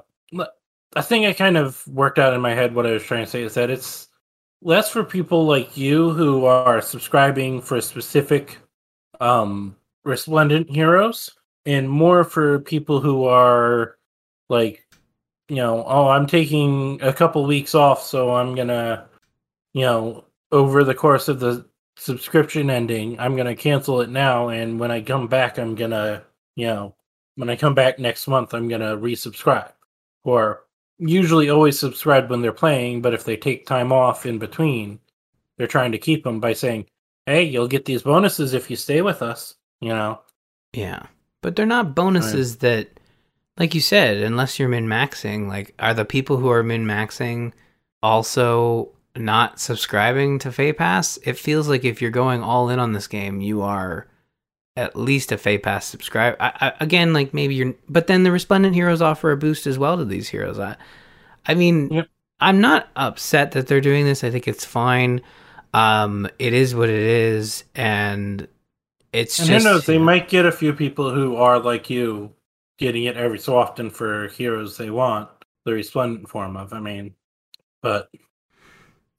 i 0.96 1.00
think 1.00 1.26
i 1.26 1.32
kind 1.32 1.56
of 1.56 1.86
worked 1.88 2.18
out 2.18 2.34
in 2.34 2.40
my 2.40 2.54
head 2.54 2.74
what 2.74 2.86
i 2.86 2.92
was 2.92 3.02
trying 3.02 3.24
to 3.24 3.30
say 3.30 3.42
is 3.42 3.54
that 3.54 3.70
it's 3.70 4.08
less 4.62 4.90
for 4.90 5.04
people 5.04 5.46
like 5.46 5.76
you 5.76 6.10
who 6.10 6.44
are 6.44 6.80
subscribing 6.80 7.60
for 7.60 7.80
specific 7.80 8.58
um 9.20 9.76
resplendent 10.04 10.68
heroes 10.70 11.30
and 11.66 11.88
more 11.88 12.24
for 12.24 12.60
people 12.60 13.00
who 13.00 13.24
are 13.24 13.96
like 14.48 14.86
you 15.48 15.56
know 15.56 15.84
oh 15.86 16.08
i'm 16.08 16.26
taking 16.26 17.00
a 17.02 17.12
couple 17.12 17.44
weeks 17.44 17.74
off 17.74 18.02
so 18.02 18.34
i'm 18.34 18.54
gonna 18.54 19.06
you 19.72 19.82
know 19.82 20.24
over 20.52 20.84
the 20.84 20.94
course 20.94 21.28
of 21.28 21.38
the 21.38 21.64
subscription 21.96 22.70
ending 22.70 23.18
i'm 23.20 23.36
gonna 23.36 23.54
cancel 23.54 24.00
it 24.00 24.08
now 24.08 24.48
and 24.48 24.80
when 24.80 24.90
i 24.90 25.00
come 25.00 25.28
back 25.28 25.58
i'm 25.58 25.74
gonna 25.74 26.22
you 26.56 26.66
know 26.66 26.94
when 27.40 27.50
i 27.50 27.56
come 27.56 27.74
back 27.74 27.98
next 27.98 28.28
month 28.28 28.54
i'm 28.54 28.68
gonna 28.68 28.96
resubscribe 28.96 29.72
or 30.24 30.62
usually 31.00 31.48
always 31.50 31.78
subscribe 31.78 32.30
when 32.30 32.42
they're 32.42 32.52
playing, 32.52 33.00
but 33.00 33.14
if 33.14 33.24
they 33.24 33.36
take 33.36 33.66
time 33.66 33.92
off 33.92 34.26
in 34.26 34.38
between, 34.38 35.00
they're 35.56 35.66
trying 35.66 35.92
to 35.92 35.98
keep 35.98 36.24
them 36.24 36.40
by 36.40 36.52
saying, 36.52 36.86
"Hey, 37.26 37.42
you'll 37.42 37.68
get 37.68 37.84
these 37.84 38.02
bonuses 38.02 38.54
if 38.54 38.70
you 38.70 38.76
stay 38.76 39.02
with 39.02 39.22
us." 39.22 39.56
You 39.80 39.90
know. 39.90 40.20
Yeah, 40.72 41.06
but 41.42 41.56
they're 41.56 41.66
not 41.66 41.94
bonuses 41.94 42.52
right. 42.52 42.60
that, 42.60 43.00
like 43.58 43.74
you 43.74 43.80
said, 43.80 44.18
unless 44.18 44.58
you're 44.58 44.68
min 44.68 44.86
maxing. 44.86 45.48
Like, 45.48 45.74
are 45.78 45.94
the 45.94 46.04
people 46.04 46.36
who 46.36 46.50
are 46.50 46.62
min 46.62 46.86
maxing 46.86 47.52
also 48.02 48.90
not 49.16 49.58
subscribing 49.58 50.38
to 50.40 50.52
Feh 50.52 50.72
Pass? 50.72 51.18
It 51.24 51.38
feels 51.38 51.68
like 51.68 51.84
if 51.84 52.00
you're 52.02 52.10
going 52.10 52.42
all 52.42 52.68
in 52.68 52.78
on 52.78 52.92
this 52.92 53.06
game, 53.06 53.40
you 53.40 53.62
are 53.62 54.06
at 54.80 54.96
least 54.96 55.30
a 55.30 55.36
Feh 55.36 55.58
Pass 55.58 55.84
subscribe. 55.84 56.36
I, 56.40 56.52
I, 56.60 56.72
again, 56.80 57.12
like 57.12 57.34
maybe 57.34 57.54
you're, 57.54 57.74
but 57.88 58.06
then 58.06 58.22
the 58.22 58.32
Resplendent 58.32 58.74
Heroes 58.74 59.02
offer 59.02 59.30
a 59.30 59.36
boost 59.36 59.66
as 59.66 59.78
well 59.78 59.98
to 59.98 60.06
these 60.06 60.28
heroes. 60.28 60.58
I, 60.58 60.76
I 61.46 61.54
mean, 61.54 61.88
yep. 61.92 62.08
I'm 62.40 62.62
not 62.62 62.88
upset 62.96 63.52
that 63.52 63.66
they're 63.66 63.82
doing 63.82 64.06
this. 64.06 64.24
I 64.24 64.30
think 64.30 64.48
it's 64.48 64.64
fine. 64.64 65.20
Um, 65.74 66.28
it 66.38 66.54
is 66.54 66.74
what 66.74 66.88
it 66.88 66.98
is, 66.98 67.64
and 67.74 68.48
it's 69.12 69.38
and 69.38 69.48
just. 69.48 69.66
who 69.66 69.70
knows? 69.70 69.84
They 69.84 69.98
might 69.98 70.28
get 70.28 70.46
a 70.46 70.52
few 70.52 70.72
people 70.72 71.10
who 71.12 71.36
are 71.36 71.58
like 71.58 71.90
you, 71.90 72.32
getting 72.78 73.04
it 73.04 73.18
every 73.18 73.38
so 73.38 73.58
often 73.58 73.90
for 73.90 74.28
heroes 74.28 74.78
they 74.78 74.90
want 74.90 75.28
the 75.66 75.74
Resplendent 75.74 76.26
form 76.26 76.56
of. 76.56 76.72
I 76.72 76.80
mean, 76.80 77.14
but 77.82 78.08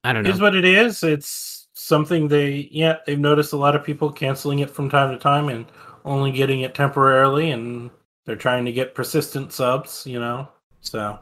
I 0.03 0.11
don't 0.11 0.23
know. 0.23 0.31
Is 0.31 0.41
what 0.41 0.55
it 0.55 0.65
is. 0.65 1.03
It's 1.03 1.60
something 1.91 2.27
they 2.27 2.69
yeah 2.71 2.97
they've 3.05 3.19
noticed 3.19 3.53
a 3.53 3.63
lot 3.65 3.75
of 3.75 3.83
people 3.83 4.11
canceling 4.11 4.59
it 4.59 4.69
from 4.69 4.89
time 4.89 5.11
to 5.11 5.19
time 5.19 5.49
and 5.49 5.65
only 6.05 6.31
getting 6.31 6.61
it 6.61 6.73
temporarily 6.73 7.51
and 7.51 7.91
they're 8.25 8.35
trying 8.47 8.65
to 8.65 8.71
get 8.71 8.95
persistent 8.95 9.51
subs 9.51 10.07
you 10.07 10.19
know? 10.19 10.47
So 10.81 11.19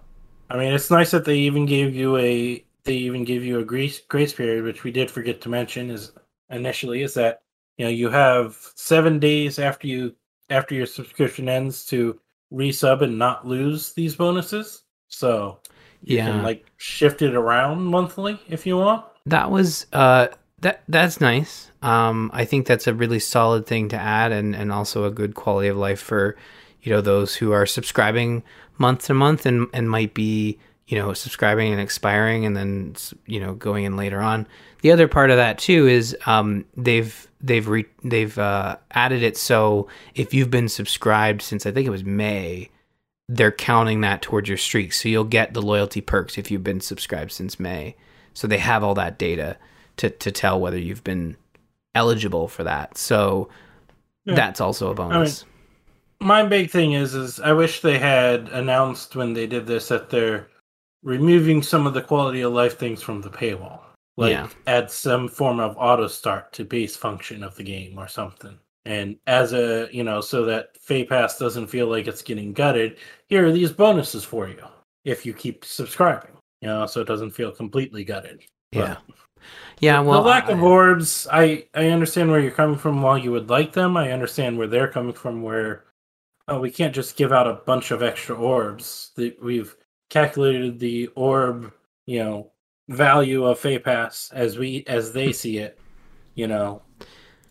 i 0.50 0.58
mean 0.58 0.72
it's 0.72 0.92
nice 0.92 1.12
that 1.12 1.26
they 1.26 1.40
even 1.40 1.66
gave 1.66 1.96
you 1.96 2.18
a 2.18 2.64
they 2.84 2.94
even 2.94 3.24
give 3.24 3.44
you 3.44 3.60
a 3.60 3.66
grace 3.66 4.02
grace 4.08 4.34
period 4.34 4.64
which 4.64 4.84
we 4.84 4.92
did 4.92 5.12
forget 5.12 5.42
to 5.42 5.50
mention 5.50 5.90
is 5.90 6.12
initially 6.50 7.02
is 7.02 7.14
that 7.16 7.42
you 7.78 7.86
know 7.86 7.92
you 7.92 8.10
have 8.10 8.56
seven 8.76 9.20
days 9.20 9.60
after 9.60 9.88
you 9.88 10.16
after 10.50 10.76
your 10.76 10.86
subscription 10.86 11.50
ends 11.50 11.86
to 11.86 12.20
resub 12.52 13.02
and 13.02 13.18
not 13.18 13.48
lose 13.48 13.94
these 13.94 14.16
bonuses. 14.16 14.84
So 15.08 15.60
you 16.04 16.18
yeah. 16.18 16.26
can 16.26 16.44
like 16.44 16.66
shift 16.78 17.22
it 17.22 17.36
around 17.36 17.84
monthly 17.84 18.40
if 18.48 18.66
you 18.66 18.78
want. 18.78 19.06
That 19.26 19.50
was 19.50 19.88
uh 19.94 20.28
that 20.62 20.84
that's 20.88 21.22
nice. 21.22 21.72
Um, 21.82 22.30
I 22.34 22.46
think 22.46 22.68
that's 22.68 22.88
a 22.88 22.94
really 22.94 23.20
solid 23.20 23.66
thing 23.66 23.90
to 23.90 23.98
add, 23.98 24.32
and 24.32 24.56
and 24.56 24.72
also 24.72 25.06
a 25.06 25.12
good 25.12 25.36
quality 25.36 25.68
of 25.68 25.78
life 25.78 26.00
for 26.00 26.36
you 26.82 26.92
know 26.92 27.02
those 27.02 27.36
who 27.36 27.52
are 27.52 27.66
subscribing 27.66 28.44
month 28.78 29.06
to 29.06 29.14
month 29.14 29.46
and 29.46 29.68
and 29.74 29.90
might 29.90 30.14
be 30.14 30.60
you 30.88 30.98
know 30.98 31.14
subscribing 31.14 31.72
and 31.72 31.82
expiring 31.82 32.46
and 32.46 32.58
then 32.58 32.96
you 33.26 33.40
know 33.40 33.54
going 33.54 33.86
in 33.86 33.96
later 33.96 34.20
on. 34.20 34.48
The 34.82 34.92
other 34.92 35.08
part 35.08 35.30
of 35.30 35.38
that 35.38 35.58
too 35.58 35.88
is 35.88 36.16
um, 36.26 36.66
they've 36.76 37.28
they've 37.42 37.68
re- 37.68 37.86
they've 38.04 38.38
uh, 38.38 38.78
added 38.92 39.24
it 39.24 39.38
so 39.38 39.88
if 40.16 40.34
you've 40.34 40.52
been 40.52 40.70
subscribed 40.70 41.42
since 41.42 41.66
I 41.66 41.72
think 41.72 41.88
it 41.88 41.92
was 41.92 42.04
May, 42.04 42.70
they're 43.28 43.52
counting 43.52 44.02
that 44.02 44.22
towards 44.22 44.50
your 44.50 44.58
streak. 44.58 44.92
So 44.94 45.08
you'll 45.08 45.24
get 45.24 45.54
the 45.54 45.62
loyalty 45.62 46.02
perks 46.02 46.38
if 46.38 46.50
you've 46.50 46.64
been 46.64 46.82
subscribed 46.82 47.32
since 47.32 47.60
May. 47.60 47.96
So 48.34 48.48
they 48.48 48.58
have 48.58 48.84
all 48.84 48.96
that 48.96 49.18
data 49.18 49.58
to 50.00 50.10
to 50.10 50.32
tell 50.32 50.60
whether 50.60 50.78
you've 50.78 51.04
been 51.04 51.38
eligible 51.96 52.48
for 52.48 52.64
that. 52.64 52.98
So 52.98 53.50
yeah. 54.26 54.36
that's 54.36 54.62
also 54.62 54.92
a 54.92 54.96
bonus. 54.96 55.44
I 55.44 55.46
mean, 55.46 56.28
my 56.28 56.46
big 56.46 56.72
thing 56.72 56.94
is 56.94 57.14
is 57.14 57.40
I 57.40 57.54
wish 57.54 57.82
they 57.82 58.00
had 58.00 58.50
announced 58.50 59.16
when 59.16 59.34
they 59.34 59.48
did 59.48 59.68
this 59.68 59.90
that 59.90 60.10
they're 60.10 60.48
removing 61.04 61.62
some 61.62 61.88
of 61.88 61.94
the 61.94 62.02
quality 62.02 62.42
of 62.42 62.54
life 62.54 62.78
things 62.78 63.02
from 63.02 63.22
the 63.22 63.30
paywall. 63.30 63.82
Like 64.18 64.32
yeah. 64.32 64.50
add 64.68 64.92
some 64.92 65.30
form 65.30 65.60
of 65.60 65.78
auto 65.78 66.08
start 66.08 66.52
to 66.54 66.66
base 66.66 66.96
function 66.96 67.44
of 67.44 67.56
the 67.56 67.64
game 67.64 67.98
or 67.98 68.08
something. 68.08 68.58
And 68.86 69.18
as 69.28 69.54
a 69.54 69.88
you 69.92 70.04
know, 70.04 70.22
so 70.22 70.46
that 70.46 70.78
Feh 70.82 71.06
Pass 71.06 71.38
doesn't 71.38 71.68
feel 71.68 71.88
like 71.88 72.08
it's 72.08 72.22
getting 72.22 72.54
gutted, 72.54 72.98
here 73.28 73.46
are 73.46 73.52
these 73.52 73.72
bonuses 73.72 74.24
for 74.24 74.48
you 74.48 74.64
if 75.06 75.26
you 75.26 75.34
keep 75.34 75.64
subscribing. 75.64 76.32
You 76.62 76.68
know, 76.68 76.86
so 76.86 77.00
it 77.00 77.08
doesn't 77.08 77.32
feel 77.32 77.52
completely 77.52 78.04
gutted. 78.04 78.44
But, 78.72 78.80
yeah, 78.80 78.98
well, 80.02 80.22
the 80.22 80.30
lack 80.30 80.50
I, 80.50 80.54
of 80.54 80.64
orbs, 80.64 81.28
I 81.32 81.66
I 81.74 81.88
understand 81.88 82.30
where 82.30 82.40
you're 82.40 82.52
coming 82.52 82.78
from. 82.78 83.02
While 83.02 83.18
you 83.18 83.32
would 83.32 83.50
like 83.50 83.74
them, 83.74 83.98
I 83.98 84.12
understand 84.12 84.58
where 84.58 84.68
they're 84.68 84.88
coming 84.88 85.14
from. 85.14 85.42
Where 85.42 85.86
oh, 86.48 86.60
we 86.60 86.72
can't 86.72 86.96
just 86.96 87.16
give 87.16 87.32
out 87.32 87.48
a 87.48 87.54
bunch 87.54 87.92
of 87.92 88.04
extra 88.04 88.36
orbs. 88.36 89.12
That 89.16 89.42
we've 89.42 89.76
calculated 90.10 90.80
the 90.80 91.08
orb, 91.16 91.72
you 92.06 92.24
know, 92.24 92.52
value 92.90 93.46
of 93.46 93.62
Pass 93.84 94.32
as 94.34 94.58
we 94.58 94.84
as 94.88 95.14
they 95.14 95.32
see 95.32 95.60
it, 95.60 95.80
you 96.36 96.48
know, 96.48 96.82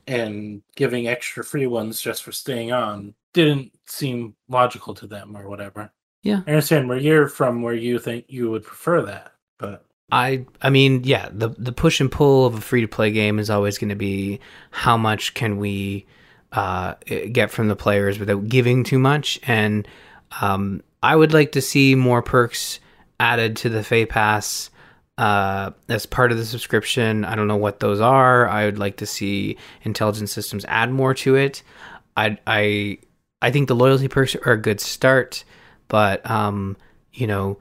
and 0.06 0.62
giving 0.76 1.06
extra 1.06 1.44
free 1.44 1.66
ones 1.66 2.00
just 2.00 2.22
for 2.22 2.32
staying 2.32 2.72
on 2.72 3.14
didn't 3.32 3.72
seem 3.86 4.34
logical 4.48 4.94
to 4.94 5.06
them 5.06 5.36
or 5.36 5.48
whatever. 5.48 5.92
Yeah. 6.22 6.42
I 6.46 6.50
understand 6.50 6.88
where 6.88 6.98
you're 6.98 7.28
from 7.28 7.62
where 7.62 7.74
you 7.74 7.98
think 7.98 8.24
you 8.28 8.50
would 8.50 8.64
prefer 8.64 9.02
that, 9.02 9.32
but 9.58 9.84
I 10.10 10.46
I 10.62 10.70
mean, 10.70 11.02
yeah, 11.04 11.28
the 11.30 11.50
the 11.50 11.72
push 11.72 12.00
and 12.00 12.10
pull 12.10 12.46
of 12.46 12.54
a 12.54 12.60
free 12.60 12.80
to 12.80 12.88
play 12.88 13.10
game 13.10 13.38
is 13.38 13.50
always 13.50 13.78
going 13.78 13.90
to 13.90 13.96
be 13.96 14.40
how 14.70 14.96
much 14.96 15.34
can 15.34 15.58
we 15.58 16.06
uh, 16.52 16.94
get 17.32 17.50
from 17.50 17.68
the 17.68 17.76
players 17.76 18.18
without 18.18 18.48
giving 18.48 18.84
too 18.84 18.98
much, 18.98 19.38
and 19.46 19.86
um, 20.40 20.82
I 21.02 21.14
would 21.14 21.32
like 21.32 21.52
to 21.52 21.60
see 21.60 21.94
more 21.94 22.22
perks 22.22 22.80
added 23.20 23.56
to 23.58 23.68
the 23.68 23.82
Feh 23.82 24.06
Pass 24.06 24.70
uh, 25.18 25.72
as 25.88 26.06
part 26.06 26.32
of 26.32 26.38
the 26.38 26.44
subscription. 26.44 27.24
I 27.24 27.34
don't 27.34 27.48
know 27.48 27.56
what 27.56 27.80
those 27.80 28.00
are. 28.00 28.48
I 28.48 28.64
would 28.64 28.78
like 28.78 28.96
to 28.98 29.06
see 29.06 29.58
Intelligent 29.82 30.30
Systems 30.30 30.64
add 30.68 30.90
more 30.90 31.12
to 31.14 31.34
it. 31.34 31.62
I 32.16 32.38
I 32.46 32.98
I 33.42 33.50
think 33.50 33.68
the 33.68 33.76
loyalty 33.76 34.08
perks 34.08 34.34
are 34.36 34.52
a 34.52 34.60
good 34.60 34.80
start, 34.80 35.44
but 35.88 36.28
um, 36.28 36.76
you 37.12 37.26
know, 37.26 37.58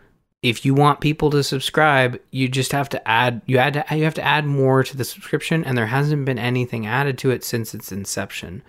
if 0.49 0.65
you 0.65 0.73
want 0.73 1.01
people 1.01 1.29
to 1.31 1.43
subscribe, 1.43 2.19
you 2.31 2.47
just 2.47 2.71
have 2.71 2.89
to 2.89 3.07
add 3.07 3.41
you 3.45 3.57
add 3.57 3.85
you 3.91 4.03
have 4.03 4.13
to 4.15 4.23
add 4.23 4.45
more 4.45 4.83
to 4.83 4.97
the 4.97 5.03
subscription, 5.03 5.63
and 5.63 5.77
there 5.77 5.87
hasn't 5.87 6.25
been 6.25 6.39
anything 6.39 6.85
added 6.85 7.17
to 7.19 7.31
it 7.31 7.43
since 7.43 7.73
its 7.73 7.91
inception. 7.91 8.63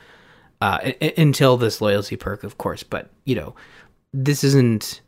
Uh, 0.60 0.92
until 1.16 1.56
this 1.56 1.80
loyalty 1.80 2.16
perk, 2.16 2.42
of 2.42 2.58
course, 2.58 2.82
but 2.82 3.10
you 3.24 3.36
know, 3.36 3.54
this 4.12 4.42
isn't. 4.42 5.00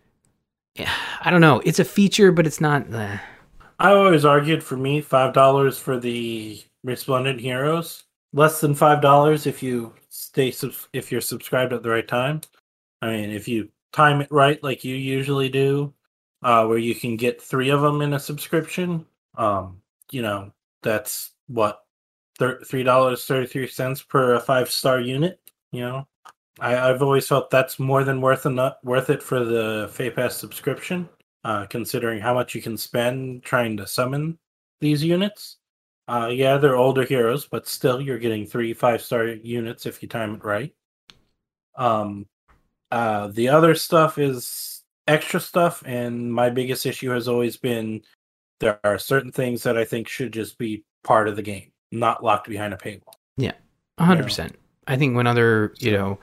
I 1.23 1.31
don't 1.31 1.41
know. 1.41 1.61
It's 1.65 1.81
a 1.81 1.85
feature, 1.85 2.31
but 2.31 2.47
it's 2.47 2.61
not. 2.61 2.93
Uh, 2.93 3.19
I 3.81 3.91
always 3.91 4.25
argued 4.25 4.63
for 4.63 4.77
me 4.77 5.01
five 5.01 5.35
dollars 5.35 5.79
for 5.79 5.99
the 5.99 6.63
resplendent 6.85 7.41
heroes, 7.41 8.05
less 8.33 8.61
than 8.61 8.75
five 8.75 9.03
dollars 9.03 9.47
if 9.47 9.63
you 9.63 9.93
stay 10.09 10.55
if 10.93 11.11
you're 11.11 11.21
subscribed 11.21 11.73
at 11.73 11.83
the 11.83 11.91
right 11.91 12.07
time. 12.07 12.43
I 13.03 13.11
mean, 13.11 13.31
if 13.31 13.49
you 13.49 13.71
time 13.93 14.21
it 14.21 14.31
right, 14.31 14.63
like 14.63 14.85
you 14.85 14.95
usually 14.95 15.49
do, 15.49 15.93
uh, 16.43 16.67
where 16.67 16.79
you 16.79 16.95
can 16.95 17.17
get 17.17 17.43
three 17.43 17.71
of 17.71 17.81
them 17.81 18.03
in 18.03 18.15
a 18.15 18.21
subscription. 18.21 19.07
Um, 19.37 19.83
you 20.11 20.23
know, 20.23 20.53
that's 20.83 21.33
what 21.49 21.85
three 22.65 22.83
dollars 22.83 23.25
thirty 23.25 23.47
three 23.47 23.67
cents 23.67 24.03
per 24.03 24.35
a 24.35 24.41
five 24.41 24.71
star 24.71 25.01
unit. 25.01 25.41
You 25.73 25.81
know, 25.81 26.09
I, 26.59 26.77
I've 26.77 27.03
always 27.03 27.29
felt 27.29 27.51
that's 27.51 27.79
more 27.79 28.05
than 28.05 28.21
worth 28.21 28.47
enough 28.47 28.77
worth 28.83 29.11
it 29.11 29.23
for 29.23 29.45
the 29.45 29.91
Feh 29.93 30.11
Pass 30.11 30.37
subscription 30.37 31.09
uh, 31.45 31.67
considering 31.67 32.21
how 32.21 32.35
much 32.35 32.55
you 32.55 32.63
can 32.63 32.77
spend 32.77 33.43
trying 33.43 33.77
to 33.77 33.87
summon 33.87 34.39
these 34.81 35.03
units. 35.03 35.59
Uh, 36.09 36.29
yeah, 36.33 36.57
they're 36.57 36.77
older 36.77 37.05
heroes, 37.05 37.47
but 37.47 37.69
still, 37.69 38.01
you're 38.01 38.19
getting 38.19 38.45
three 38.45 38.73
five 38.75 39.01
star 39.01 39.27
units 39.27 39.87
if 39.87 40.03
you 40.03 40.09
time 40.09 40.35
it 40.35 40.45
right. 40.45 40.75
Um, 41.77 42.27
uh, 42.91 43.29
the 43.29 43.49
other 43.49 43.75
stuff 43.75 44.19
is 44.19 44.80
extra 45.11 45.41
stuff, 45.41 45.83
and 45.85 46.33
my 46.33 46.51
biggest 46.51 46.87
issue 46.87 47.11
has 47.11 47.29
always 47.29 47.57
been 47.57 48.03
there 48.61 48.79
are 48.85 48.99
certain 48.99 49.33
things 49.33 49.63
that 49.65 49.77
I 49.77 49.85
think 49.85 50.09
should 50.09 50.33
just 50.33 50.59
be 50.59 50.85
part 51.03 51.29
of 51.29 51.37
the 51.37 51.43
game, 51.43 51.73
not 51.91 52.23
locked 52.23 52.49
behind 52.49 52.73
a 52.73 52.77
paywall. 52.77 53.15
Yeah, 53.37 53.53
hundred 53.99 54.25
percent. 54.25 54.57
I 54.87 54.97
think 54.97 55.17
when 55.17 55.27
other 55.27 55.75
you 55.79 55.93
know 55.93 56.19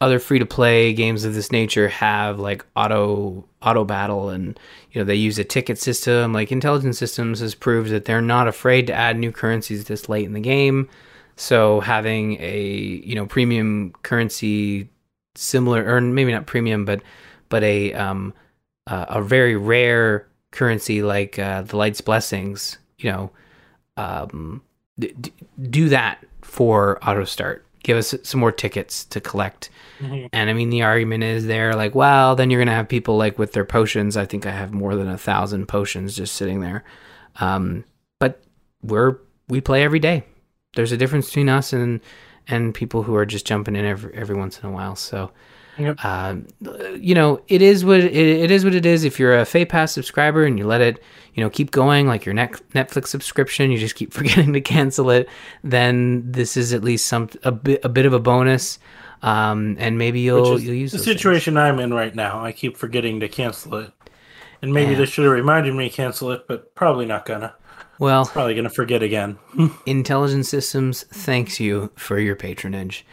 other 0.00 0.18
free 0.18 0.40
to 0.40 0.46
play 0.46 0.92
games 0.92 1.24
of 1.24 1.32
this 1.32 1.52
nature 1.52 1.88
have 1.88 2.40
like 2.40 2.64
auto 2.74 3.44
auto 3.62 3.84
battle 3.84 4.30
and 4.30 4.58
you 4.90 5.00
know 5.00 5.04
they 5.04 5.14
use 5.14 5.38
a 5.38 5.44
ticket 5.44 5.78
system 5.78 6.32
like 6.32 6.50
intelligent 6.50 6.96
systems 6.96 7.38
has 7.38 7.54
proved 7.54 7.90
that 7.90 8.04
they're 8.04 8.20
not 8.20 8.48
afraid 8.48 8.84
to 8.88 8.92
add 8.92 9.16
new 9.16 9.30
currencies 9.30 9.84
this 9.84 10.08
late 10.08 10.24
in 10.26 10.32
the 10.32 10.40
game 10.40 10.88
so 11.36 11.78
having 11.78 12.36
a 12.40 12.66
you 13.04 13.14
know 13.14 13.26
premium 13.26 13.92
currency 14.02 14.88
similar 15.36 15.84
or 15.86 16.00
maybe 16.00 16.32
not 16.32 16.46
premium 16.46 16.84
but 16.84 17.00
but 17.52 17.62
a 17.62 17.92
um 17.94 18.34
uh, 18.88 19.06
a 19.10 19.22
very 19.22 19.54
rare 19.54 20.26
currency 20.50 21.02
like 21.02 21.38
uh, 21.38 21.62
the 21.62 21.76
light's 21.76 22.00
blessings 22.00 22.78
you 22.98 23.10
know 23.10 23.30
um 23.96 24.60
d- 24.98 25.14
d- 25.20 25.32
do 25.70 25.88
that 25.88 26.24
for 26.42 26.98
auto 27.08 27.24
start 27.24 27.64
give 27.82 27.96
us 27.96 28.14
some 28.22 28.40
more 28.40 28.52
tickets 28.52 29.04
to 29.06 29.20
collect. 29.20 29.70
Mm-hmm. 30.00 30.26
And 30.32 30.50
I 30.50 30.52
mean, 30.52 30.70
the 30.70 30.82
argument 30.82 31.24
is 31.24 31.46
there 31.46 31.74
like, 31.74 31.94
well, 31.94 32.36
then 32.36 32.50
you're 32.50 32.60
going 32.60 32.68
to 32.68 32.74
have 32.74 32.88
people 32.88 33.16
like 33.16 33.38
with 33.38 33.52
their 33.52 33.64
potions. 33.64 34.16
I 34.16 34.24
think 34.24 34.46
I 34.46 34.50
have 34.50 34.72
more 34.72 34.94
than 34.94 35.08
a 35.08 35.18
thousand 35.18 35.66
potions 35.66 36.16
just 36.16 36.34
sitting 36.34 36.60
there. 36.60 36.84
Um, 37.40 37.84
but 38.20 38.42
we're, 38.82 39.18
we 39.48 39.60
play 39.60 39.82
every 39.82 39.98
day. 39.98 40.24
There's 40.74 40.92
a 40.92 40.96
difference 40.96 41.26
between 41.26 41.48
us 41.48 41.72
and, 41.72 42.00
and 42.48 42.74
people 42.74 43.02
who 43.02 43.14
are 43.14 43.26
just 43.26 43.46
jumping 43.46 43.76
in 43.76 43.84
every, 43.84 44.14
every 44.14 44.36
once 44.36 44.58
in 44.60 44.68
a 44.68 44.72
while. 44.72 44.96
So, 44.96 45.30
Yep. 45.78 46.04
Um, 46.04 46.46
you 46.96 47.14
know, 47.14 47.40
it 47.48 47.62
is 47.62 47.84
what 47.84 48.00
it, 48.00 48.14
it 48.14 48.50
is. 48.50 48.64
What 48.64 48.74
it 48.74 48.84
is. 48.84 49.04
If 49.04 49.18
you're 49.18 49.38
a 49.38 49.44
Feh 49.44 49.64
Pass 49.64 49.92
subscriber 49.92 50.44
and 50.44 50.58
you 50.58 50.66
let 50.66 50.80
it, 50.80 51.02
you 51.34 51.42
know, 51.42 51.48
keep 51.48 51.70
going 51.70 52.06
like 52.06 52.26
your 52.26 52.34
Netflix 52.34 53.08
subscription, 53.08 53.70
you 53.70 53.78
just 53.78 53.94
keep 53.94 54.12
forgetting 54.14 54.52
to 54.52 54.60
cancel 54.60 55.10
it. 55.10 55.28
Then 55.64 56.30
this 56.30 56.56
is 56.56 56.72
at 56.72 56.84
least 56.84 57.06
some 57.06 57.30
a 57.42 57.52
bit 57.52 57.80
a 57.84 57.88
bit 57.88 58.06
of 58.06 58.12
a 58.12 58.20
bonus. 58.20 58.78
Um, 59.22 59.76
and 59.78 59.98
maybe 59.98 60.20
you'll 60.20 60.60
you'll 60.60 60.74
use 60.74 60.92
the 60.92 60.98
situation 60.98 61.54
things. 61.54 61.62
I'm 61.62 61.78
in 61.78 61.94
right 61.94 62.14
now. 62.14 62.44
I 62.44 62.52
keep 62.52 62.76
forgetting 62.76 63.20
to 63.20 63.28
cancel 63.28 63.76
it, 63.76 63.92
and 64.60 64.74
maybe 64.74 64.92
yeah. 64.92 64.98
this 64.98 65.10
should 65.10 65.24
have 65.24 65.32
reminded 65.32 65.74
me 65.74 65.88
to 65.88 65.94
cancel 65.94 66.32
it, 66.32 66.46
but 66.48 66.74
probably 66.74 67.06
not 67.06 67.24
gonna. 67.24 67.54
Well, 68.00 68.26
probably 68.26 68.56
gonna 68.56 68.68
forget 68.68 69.00
again. 69.00 69.38
Intelligent 69.86 70.46
Systems 70.46 71.04
thanks 71.04 71.60
you 71.60 71.92
for 71.94 72.18
your 72.18 72.34
patronage. 72.34 73.06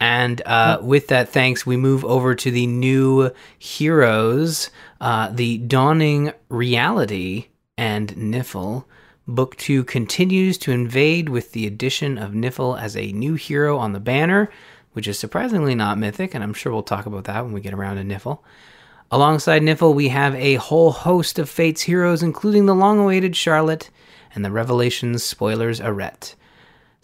And 0.00 0.42
uh, 0.46 0.78
with 0.82 1.08
that, 1.08 1.28
thanks, 1.28 1.64
we 1.64 1.76
move 1.76 2.04
over 2.04 2.34
to 2.34 2.50
the 2.50 2.66
new 2.66 3.30
heroes, 3.58 4.70
uh, 5.00 5.30
the 5.30 5.58
Dawning 5.58 6.32
Reality 6.48 7.48
and 7.78 8.10
Nifl. 8.16 8.84
Book 9.26 9.56
2 9.56 9.84
continues 9.84 10.58
to 10.58 10.72
invade 10.72 11.28
with 11.28 11.52
the 11.52 11.66
addition 11.66 12.18
of 12.18 12.32
Nifl 12.32 12.78
as 12.78 12.96
a 12.96 13.12
new 13.12 13.34
hero 13.34 13.78
on 13.78 13.92
the 13.92 14.00
banner, 14.00 14.50
which 14.92 15.08
is 15.08 15.18
surprisingly 15.18 15.74
not 15.74 15.98
mythic, 15.98 16.34
and 16.34 16.44
I'm 16.44 16.52
sure 16.52 16.72
we'll 16.72 16.82
talk 16.82 17.06
about 17.06 17.24
that 17.24 17.42
when 17.44 17.54
we 17.54 17.62
get 17.62 17.72
around 17.72 17.96
to 17.96 18.02
Nifl. 18.02 18.40
Alongside 19.10 19.62
Nifl, 19.62 19.94
we 19.94 20.08
have 20.08 20.34
a 20.34 20.56
whole 20.56 20.90
host 20.90 21.38
of 21.38 21.48
Fate's 21.48 21.82
heroes, 21.82 22.22
including 22.22 22.66
the 22.66 22.74
long 22.74 22.98
awaited 22.98 23.36
Charlotte 23.36 23.90
and 24.34 24.44
the 24.44 24.50
Revelations 24.50 25.22
spoilers 25.22 25.80
Arete. 25.80 26.34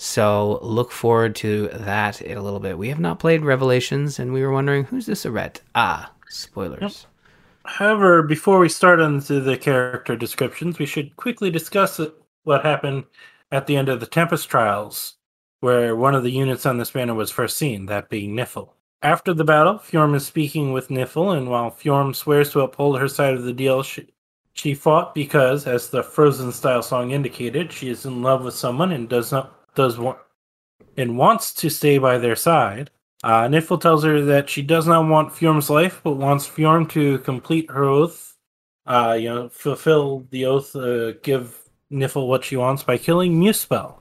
So 0.02 0.60
look 0.62 0.92
forward 0.92 1.36
to 1.36 1.68
that 1.74 2.22
in 2.22 2.38
a 2.38 2.42
little 2.42 2.58
bit. 2.58 2.78
We 2.78 2.88
have 2.88 2.98
not 2.98 3.18
played 3.18 3.42
Revelations, 3.42 4.18
and 4.18 4.32
we 4.32 4.40
were 4.40 4.50
wondering 4.50 4.84
who's 4.84 5.04
this 5.04 5.26
Arete? 5.26 5.60
Ah, 5.74 6.10
spoilers. 6.30 6.80
Yep. 6.80 7.72
However, 7.74 8.22
before 8.22 8.58
we 8.58 8.70
start 8.70 9.00
into 9.00 9.40
the 9.40 9.58
character 9.58 10.16
descriptions, 10.16 10.78
we 10.78 10.86
should 10.86 11.14
quickly 11.16 11.50
discuss 11.50 12.00
what 12.44 12.64
happened 12.64 13.04
at 13.52 13.66
the 13.66 13.76
end 13.76 13.90
of 13.90 14.00
the 14.00 14.06
Tempest 14.06 14.48
trials, 14.48 15.18
where 15.60 15.94
one 15.94 16.14
of 16.14 16.22
the 16.22 16.32
units 16.32 16.64
on 16.64 16.78
this 16.78 16.92
banner 16.92 17.12
was 17.12 17.30
first 17.30 17.58
seen, 17.58 17.84
that 17.84 18.08
being 18.08 18.34
Nifl. 18.34 18.70
After 19.02 19.34
the 19.34 19.44
battle, 19.44 19.74
Fjorm 19.74 20.14
is 20.14 20.24
speaking 20.24 20.72
with 20.72 20.88
Nifl, 20.88 21.36
and 21.36 21.50
while 21.50 21.70
Fjorm 21.70 22.16
swears 22.16 22.52
to 22.52 22.60
uphold 22.60 22.98
her 22.98 23.08
side 23.08 23.34
of 23.34 23.42
the 23.42 23.52
deal, 23.52 23.82
she, 23.82 24.08
she 24.54 24.72
fought 24.72 25.14
because, 25.14 25.66
as 25.66 25.90
the 25.90 26.02
Frozen 26.02 26.52
style 26.52 26.80
song 26.80 27.10
indicated, 27.10 27.70
she 27.70 27.90
is 27.90 28.06
in 28.06 28.22
love 28.22 28.44
with 28.44 28.54
someone 28.54 28.92
and 28.92 29.06
does 29.06 29.30
not 29.30 29.60
does 29.74 29.98
want 29.98 30.18
and 30.96 31.16
wants 31.16 31.52
to 31.54 31.70
stay 31.70 31.98
by 31.98 32.18
their 32.18 32.37
side. 32.37 32.90
Uh, 33.22 33.42
Nifl 33.42 33.80
tells 33.80 34.02
her 34.04 34.22
that 34.22 34.48
she 34.48 34.62
does 34.62 34.87
not 34.87 35.06
want 35.06 35.33
Fjorm's 35.33 35.68
life, 35.68 36.00
but 36.02 36.12
wants 36.12 36.48
Fjorm 36.48 36.88
to 36.90 37.18
complete 37.18 37.70
her 37.70 37.85
oath. 37.85 38.37
Uh, 38.87 39.16
you 39.18 39.28
know, 39.28 39.48
fulfill 39.50 40.26
the 40.30 40.46
oath, 40.46 40.74
uh, 40.74 41.12
give 41.22 41.59
Nifl 41.92 42.26
what 42.26 42.44
she 42.44 42.56
wants 42.56 42.83
by 42.83 42.96
killing 42.96 43.40
Muspell, 43.40 43.98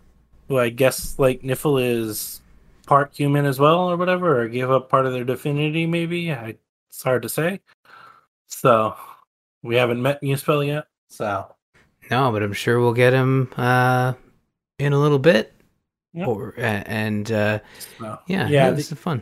who 0.48 0.58
I 0.58 0.70
guess 0.70 1.20
like 1.20 1.42
Nifl 1.42 1.84
is 1.84 2.42
part 2.86 3.14
human 3.14 3.46
as 3.46 3.60
well, 3.60 3.92
or 3.92 3.98
whatever, 3.98 4.42
or 4.42 4.48
give 4.48 4.72
up 4.72 4.90
part 4.90 5.06
of 5.06 5.14
their 5.14 5.26
divinity. 5.26 5.86
Maybe 5.86 6.32
I, 6.32 6.56
it's 6.90 7.04
hard 7.04 7.22
to 7.24 7.30
say. 7.30 7.60
So 8.48 8.96
we 9.64 9.76
haven't 9.76 10.02
met 10.02 10.22
Muspell 10.22 10.66
yet. 10.66 10.88
So 11.10 11.56
no, 12.10 12.32
but 12.32 12.42
I'm 12.42 12.54
sure 12.54 12.80
we'll 12.80 12.94
get 12.94 13.14
him 13.14 13.50
uh, 13.58 14.14
in 14.80 14.94
a 14.94 15.00
little 15.00 15.20
bit. 15.20 15.54
Yep. 16.14 16.28
Or, 16.28 16.54
and 16.58 17.32
uh, 17.32 17.60
yeah, 18.02 18.18
yeah, 18.28 18.48
yeah, 18.48 18.72
this 18.72 18.92
is 18.92 18.98
fun. 18.98 19.22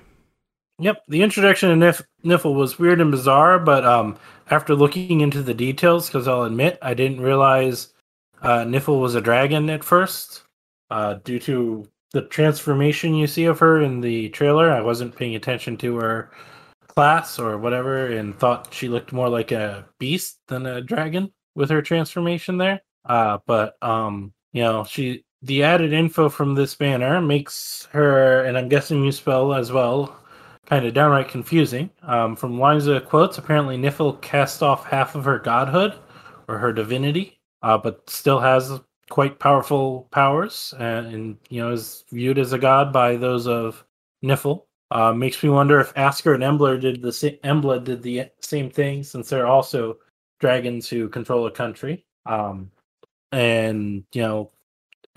Yep, 0.80 1.04
the 1.08 1.24
introduction 1.24 1.72
of 1.72 1.78
Nif- 1.78 2.06
Nifl 2.24 2.56
was 2.56 2.78
weird 2.78 3.02
and 3.02 3.12
bizarre, 3.12 3.60
but 3.60 3.84
um, 3.84 4.16
after 4.52 4.76
looking 4.76 5.22
into 5.22 5.42
the 5.42 5.54
details, 5.54 6.08
because 6.08 6.28
I'll 6.28 6.44
admit 6.44 6.78
I 6.82 6.94
didn't 6.94 7.22
realize 7.22 7.94
uh, 8.42 8.60
Nifl 8.60 9.02
was 9.02 9.16
a 9.16 9.22
dragon 9.22 9.70
at 9.70 9.84
first, 9.84 10.44
uh, 10.92 11.16
due 11.24 11.40
to 11.40 11.88
the 12.14 12.22
transformation 12.22 13.16
you 13.16 13.28
see 13.28 13.46
of 13.46 13.60
her 13.60 13.82
in 13.82 14.02
the 14.02 14.30
trailer. 14.30 14.72
I 14.72 14.82
wasn't 14.82 15.16
paying 15.16 15.36
attention 15.36 15.78
to 15.78 15.98
her 15.98 16.32
class 16.88 17.38
or 17.38 17.58
whatever 17.58 18.08
and 18.08 18.38
thought 18.38 18.74
she 18.74 18.88
looked 18.88 19.12
more 19.12 19.30
like 19.30 19.52
a 19.52 19.86
beast 20.00 20.40
than 20.48 20.66
a 20.66 20.82
dragon 20.82 21.32
with 21.56 21.70
her 21.70 21.82
transformation 21.82 22.58
there. 22.58 22.82
Uh, 23.06 23.40
but 23.46 23.76
um, 23.84 24.34
you 24.54 24.64
know, 24.64 24.84
she 24.84 25.24
the 25.42 25.64
added 25.64 25.94
info 25.94 26.30
from 26.30 26.56
this 26.56 26.76
banner 26.76 27.22
makes 27.22 27.88
her, 27.92 28.44
and 28.44 28.58
I'm 28.58 28.70
guessing 28.70 29.04
you 29.04 29.12
spell 29.12 29.54
as 29.54 29.72
well, 29.72 30.20
kind 30.66 30.86
of 30.86 30.94
downright 30.94 31.30
confusing. 31.30 31.90
Um, 32.04 32.36
from 32.36 32.60
lines 32.60 32.88
of 32.88 33.06
quotes, 33.06 33.38
apparently 33.38 33.78
Nifl 33.78 34.22
cast 34.22 34.64
off 34.64 34.86
half 34.86 35.16
of 35.16 35.26
her 35.26 35.40
godhood 35.40 35.94
or 36.48 36.58
her 36.58 36.74
divinity, 36.74 37.40
uh, 37.62 37.78
but 37.78 38.10
still 38.10 38.40
has 38.40 38.80
quite 39.10 39.40
powerful 39.40 40.08
powers, 40.12 40.74
and, 40.80 41.08
and, 41.08 41.38
you 41.50 41.62
know 41.62 41.72
is 41.72 42.04
viewed 42.12 42.38
as 42.38 42.54
a 42.54 42.60
god 42.60 42.92
by 42.92 43.16
those 43.16 43.48
of 43.48 43.86
Nifl. 44.24 44.64
Uh, 44.90 45.14
makes 45.14 45.44
me 45.44 45.50
wonder 45.50 45.80
if 45.80 45.94
Askr 45.96 46.34
and 46.34 46.44
Embla 46.44 46.80
did 46.80 47.02
the 47.02 47.12
same. 47.12 47.38
Embla 47.44 47.84
did 47.84 48.02
the 48.02 48.30
same 48.42 48.70
thing, 48.70 49.04
since 49.04 49.30
they're 49.30 49.48
also 49.48 49.98
dragons 50.40 50.88
who 50.90 51.10
control 51.10 51.48
a 51.48 51.52
country. 51.52 52.06
Um, 52.26 52.72
and 53.32 54.04
you 54.14 54.22
know, 54.22 54.52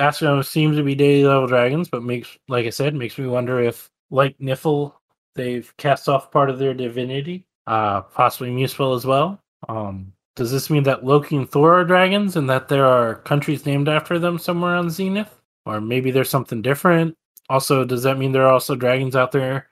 Askr 0.00 0.44
seems 0.44 0.76
to 0.76 0.82
be 0.82 0.94
daily 0.94 1.24
level 1.24 1.46
dragons, 1.46 1.88
but 1.88 2.02
makes, 2.02 2.36
like 2.48 2.66
I 2.66 2.70
said, 2.70 2.94
makes 2.94 3.18
me 3.18 3.26
wonder 3.26 3.60
if, 3.60 3.90
like 4.10 4.36
Nifl, 4.38 4.94
they've 5.34 5.72
cast 5.76 6.08
off 6.08 6.30
part 6.30 6.50
of 6.50 6.58
their 6.58 6.74
divinity, 6.74 7.46
uh, 7.66 8.00
possibly 8.02 8.50
Muspell 8.50 8.96
as 8.96 9.04
well. 9.04 9.40
Um, 9.68 10.12
does 10.36 10.50
this 10.50 10.70
mean 10.70 10.84
that 10.84 11.04
Loki 11.04 11.36
and 11.36 11.50
Thor 11.50 11.74
are 11.74 11.84
dragons 11.84 12.36
and 12.36 12.48
that 12.48 12.68
there 12.68 12.86
are 12.86 13.16
countries 13.16 13.66
named 13.66 13.88
after 13.88 14.18
them 14.18 14.38
somewhere 14.38 14.74
on 14.74 14.90
Zenith? 14.90 15.40
Or 15.66 15.80
maybe 15.80 16.10
there's 16.10 16.30
something 16.30 16.62
different? 16.62 17.14
Also, 17.48 17.84
does 17.84 18.02
that 18.04 18.16
mean 18.16 18.32
there 18.32 18.46
are 18.46 18.52
also 18.52 18.74
dragons 18.74 19.14
out 19.14 19.32
there 19.32 19.68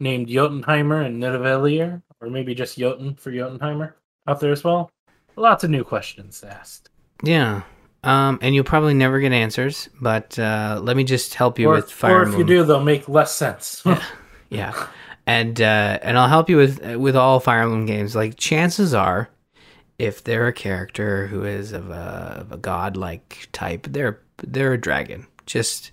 named 0.00 0.28
Jotunheimer 0.28 1.06
and 1.06 1.22
Nidavellir? 1.22 2.02
Or 2.20 2.28
maybe 2.28 2.54
just 2.54 2.78
Jotun 2.78 3.14
for 3.14 3.30
Jotunheimer 3.30 3.92
out 4.26 4.40
there 4.40 4.50
as 4.50 4.64
well? 4.64 4.90
Lots 5.36 5.62
of 5.62 5.70
new 5.70 5.84
questions 5.84 6.42
asked. 6.42 6.90
Yeah. 7.22 7.62
Um, 8.04 8.38
and 8.42 8.54
you'll 8.54 8.64
probably 8.64 8.94
never 8.94 9.18
get 9.18 9.32
answers, 9.32 9.88
but 10.00 10.38
uh, 10.38 10.80
let 10.82 10.96
me 10.96 11.04
just 11.04 11.34
help 11.34 11.58
you 11.58 11.68
or, 11.68 11.74
with 11.74 11.90
Fire 11.90 12.20
Or 12.20 12.28
if 12.28 12.38
you 12.38 12.44
do, 12.44 12.64
they'll 12.64 12.82
make 12.82 13.08
less 13.08 13.34
sense. 13.34 13.82
yeah. 13.86 14.02
Yeah. 14.50 14.86
and 15.26 15.60
uh 15.60 15.98
and 16.00 16.16
i'll 16.16 16.28
help 16.28 16.48
you 16.48 16.56
with 16.56 16.82
with 16.96 17.14
all 17.16 17.38
fire 17.40 17.62
emblem 17.62 17.86
games. 17.86 18.16
Like 18.16 18.36
chances 18.36 18.94
are 18.94 19.28
if 19.98 20.24
they're 20.24 20.46
a 20.46 20.52
character 20.52 21.26
who 21.26 21.44
is 21.44 21.72
of 21.72 21.90
a, 21.90 22.38
of 22.40 22.52
a 22.52 22.56
god-like 22.56 23.48
type 23.52 23.88
they're 23.90 24.20
they're 24.38 24.72
a 24.72 24.80
dragon. 24.80 25.26
Just 25.44 25.90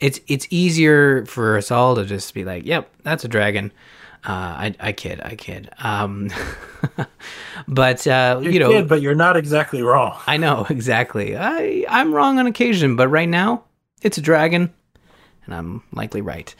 it's 0.00 0.18
it's 0.26 0.46
easier 0.50 1.24
for 1.26 1.56
us 1.58 1.70
all 1.70 1.94
to 1.94 2.04
just 2.04 2.32
be 2.34 2.44
like 2.44 2.64
yep 2.66 2.90
that's 3.02 3.24
a 3.24 3.28
dragon 3.28 3.70
uh 4.26 4.30
i 4.30 4.74
i 4.80 4.92
kid 4.92 5.20
i 5.22 5.34
kid 5.34 5.70
um 5.78 6.30
but 7.68 8.06
uh 8.06 8.40
You're 8.42 8.52
you 8.52 8.58
know 8.60 8.70
kid, 8.70 8.88
but 8.88 9.02
you're 9.02 9.14
not 9.14 9.36
exactly 9.36 9.82
wrong. 9.82 10.18
I 10.26 10.36
know 10.36 10.66
exactly. 10.68 11.36
I 11.36 11.84
I'm 11.88 12.14
wrong 12.14 12.38
on 12.38 12.46
occasion, 12.46 12.96
but 12.96 13.08
right 13.08 13.28
now 13.28 13.64
it's 14.02 14.18
a 14.18 14.22
dragon, 14.22 14.72
and 15.46 15.54
I'm 15.54 15.82
likely 15.92 16.20
right. 16.20 16.54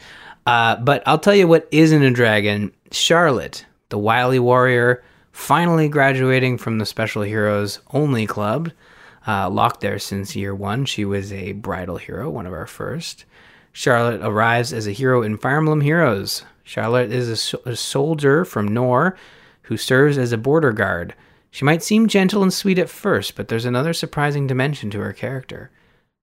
Uh, 0.47 0.75
but 0.77 1.01
I'll 1.07 1.19
tell 1.19 1.35
you 1.35 1.47
what 1.47 1.67
isn't 1.71 2.03
a 2.03 2.11
dragon. 2.11 2.71
Charlotte, 2.91 3.65
the 3.89 3.97
wily 3.97 4.39
warrior, 4.39 5.03
finally 5.31 5.89
graduating 5.89 6.57
from 6.57 6.77
the 6.77 6.85
Special 6.85 7.23
Heroes 7.23 7.79
Only 7.91 8.27
Club. 8.27 8.71
Uh, 9.27 9.49
locked 9.49 9.81
there 9.81 9.97
since 9.97 10.35
year 10.35 10.53
one, 10.53 10.85
she 10.85 11.03
was 11.03 11.33
a 11.33 11.53
bridal 11.53 11.97
hero, 11.97 12.29
one 12.29 12.45
of 12.45 12.53
our 12.53 12.67
first. 12.67 13.25
Charlotte 13.73 14.21
arrives 14.21 14.71
as 14.71 14.85
a 14.87 14.91
hero 14.91 15.23
in 15.23 15.37
Fire 15.37 15.57
Emblem 15.57 15.81
Heroes. 15.81 16.43
Charlotte 16.65 17.11
is 17.11 17.53
a, 17.53 17.69
a 17.69 17.75
soldier 17.75 18.43
from 18.43 18.67
Nohr 18.67 19.15
who 19.61 19.77
serves 19.77 20.17
as 20.17 20.31
a 20.31 20.37
border 20.37 20.73
guard. 20.73 21.13
She 21.51 21.63
might 21.63 21.83
seem 21.83 22.07
gentle 22.07 22.43
and 22.43 22.51
sweet 22.51 22.79
at 22.79 22.89
first, 22.89 23.35
but 23.35 23.47
there's 23.47 23.65
another 23.65 23.93
surprising 23.93 24.47
dimension 24.47 24.89
to 24.89 24.99
her 24.99 25.13
character. 25.13 25.71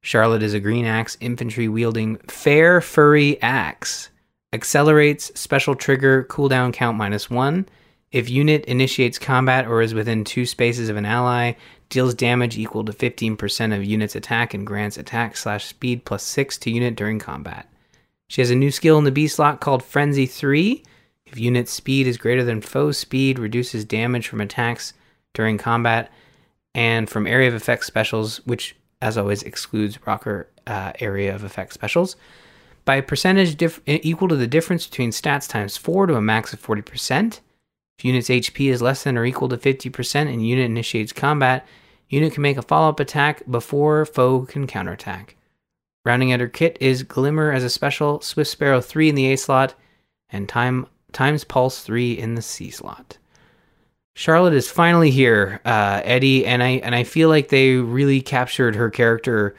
Charlotte 0.03 0.43
is 0.43 0.53
a 0.53 0.61
green 0.61 0.85
axe 0.85 1.17
infantry 1.21 1.69
wielding 1.69 2.17
fair 2.29 2.81
furry 2.81 3.41
axe. 3.41 4.11
Accelerates 4.53 5.31
special 5.39 5.77
trigger 5.77 6.25
cooldown 6.25 6.73
count 6.73 6.99
minus 6.99 7.31
one. 7.31 7.67
If 8.11 8.29
unit 8.29 8.65
initiates 8.67 9.19
combat 9.19 9.67
or 9.67 9.81
is 9.81 9.95
within 9.95 10.25
two 10.25 10.45
spaces 10.45 10.89
of 10.89 10.97
an 10.97 11.07
ally, 11.07 11.53
deals 11.89 12.15
damage 12.15 12.59
equal 12.59 12.85
to 12.85 12.93
15% 12.93 13.75
of 13.75 13.85
unit's 13.85 14.17
attack 14.17 14.55
and 14.55 14.67
grants 14.67 14.99
attack 14.99 15.37
slash 15.37 15.67
speed 15.67 16.05
plus 16.05 16.25
six 16.25 16.59
to 16.59 16.71
unit 16.71 16.97
during 16.97 17.21
combat. 17.21 17.72
She 18.33 18.41
has 18.41 18.51
a 18.51 18.55
new 18.55 18.71
skill 18.71 18.97
in 18.97 19.05
the 19.05 19.11
B 19.11 19.29
slot 19.29 19.61
called 19.61 19.85
Frenzy 19.85 20.25
3. 20.25 20.83
If 21.27 21.39
unit 21.39 21.69
speed 21.69 22.07
is 22.07 22.17
greater 22.17 22.43
than 22.43 22.63
foe 22.63 22.91
speed, 22.91 23.39
reduces 23.39 23.85
damage 23.85 24.27
from 24.27 24.41
attacks 24.41 24.95
during 25.35 25.59
combat 25.59 26.11
and 26.75 27.11
from 27.11 27.27
area 27.27 27.49
of 27.49 27.55
effect 27.55 27.85
specials, 27.85 28.39
which, 28.47 28.75
as 29.03 29.19
always, 29.19 29.43
excludes 29.43 29.99
Rokkr 29.99 30.47
uh, 30.67 30.93
area 30.99 31.35
of 31.35 31.45
effect 31.45 31.75
specials, 31.75 32.17
by 32.87 32.95
a 32.95 33.03
percentage 33.03 33.63
equal 33.87 34.29
to 34.29 34.37
the 34.37 34.47
difference 34.47 34.87
between 34.87 35.11
stats 35.11 35.47
times 35.47 35.77
4 35.77 36.07
to 36.07 36.15
a 36.15 36.23
max 36.23 36.55
of 36.55 36.63
40%. 36.63 37.41
If 37.99 38.05
unit's 38.07 38.31
HP 38.31 38.71
is 38.71 38.81
less 38.81 39.03
than 39.03 39.19
or 39.19 39.27
equal 39.27 39.51
to 39.51 39.59
50% 39.59 40.33
and 40.33 40.49
unit 40.49 40.65
initiates 40.65 41.13
combat, 41.13 41.67
unit 42.09 42.33
can 42.33 42.41
make 42.41 42.57
a 42.57 42.63
follow 42.63 42.89
up 42.89 42.99
attack 42.99 43.43
before 43.51 44.07
foe 44.07 44.47
can 44.47 44.67
counterattack. 44.67 45.37
Rounding 46.05 46.33
out 46.33 46.41
her 46.41 46.49
kit 46.49 46.77
is 46.81 47.05
Glimmer 47.05 47.53
as 47.53 47.63
a 47.63 47.71
special, 47.71 48.21
Swift 48.21 48.51
Sparrow 48.51 48.81
3 48.81 49.11
in 49.11 49.15
the 49.15 49.33
A 49.33 49.37
slot, 49.37 49.75
and 50.31 50.49
time 50.49 50.87
Times 51.13 51.45
Pulse 51.45 51.83
3 51.83 52.13
in 52.19 52.35
the 52.35 52.43
C 52.43 52.71
slot. 52.71 53.19
Charlotte 54.15 54.55
is 54.55 54.71
finally 54.71 55.11
here, 55.11 55.61
uh, 55.65 56.01
Eddie, 56.05 56.45
and 56.45 56.63
I 56.63 56.69
and 56.85 56.95
I 56.95 57.05
feel 57.05 57.29
like 57.29 57.49
they 57.49 57.77
really 57.77 58.21
captured 58.21 58.77
her 58.77 58.91
character. 58.91 59.55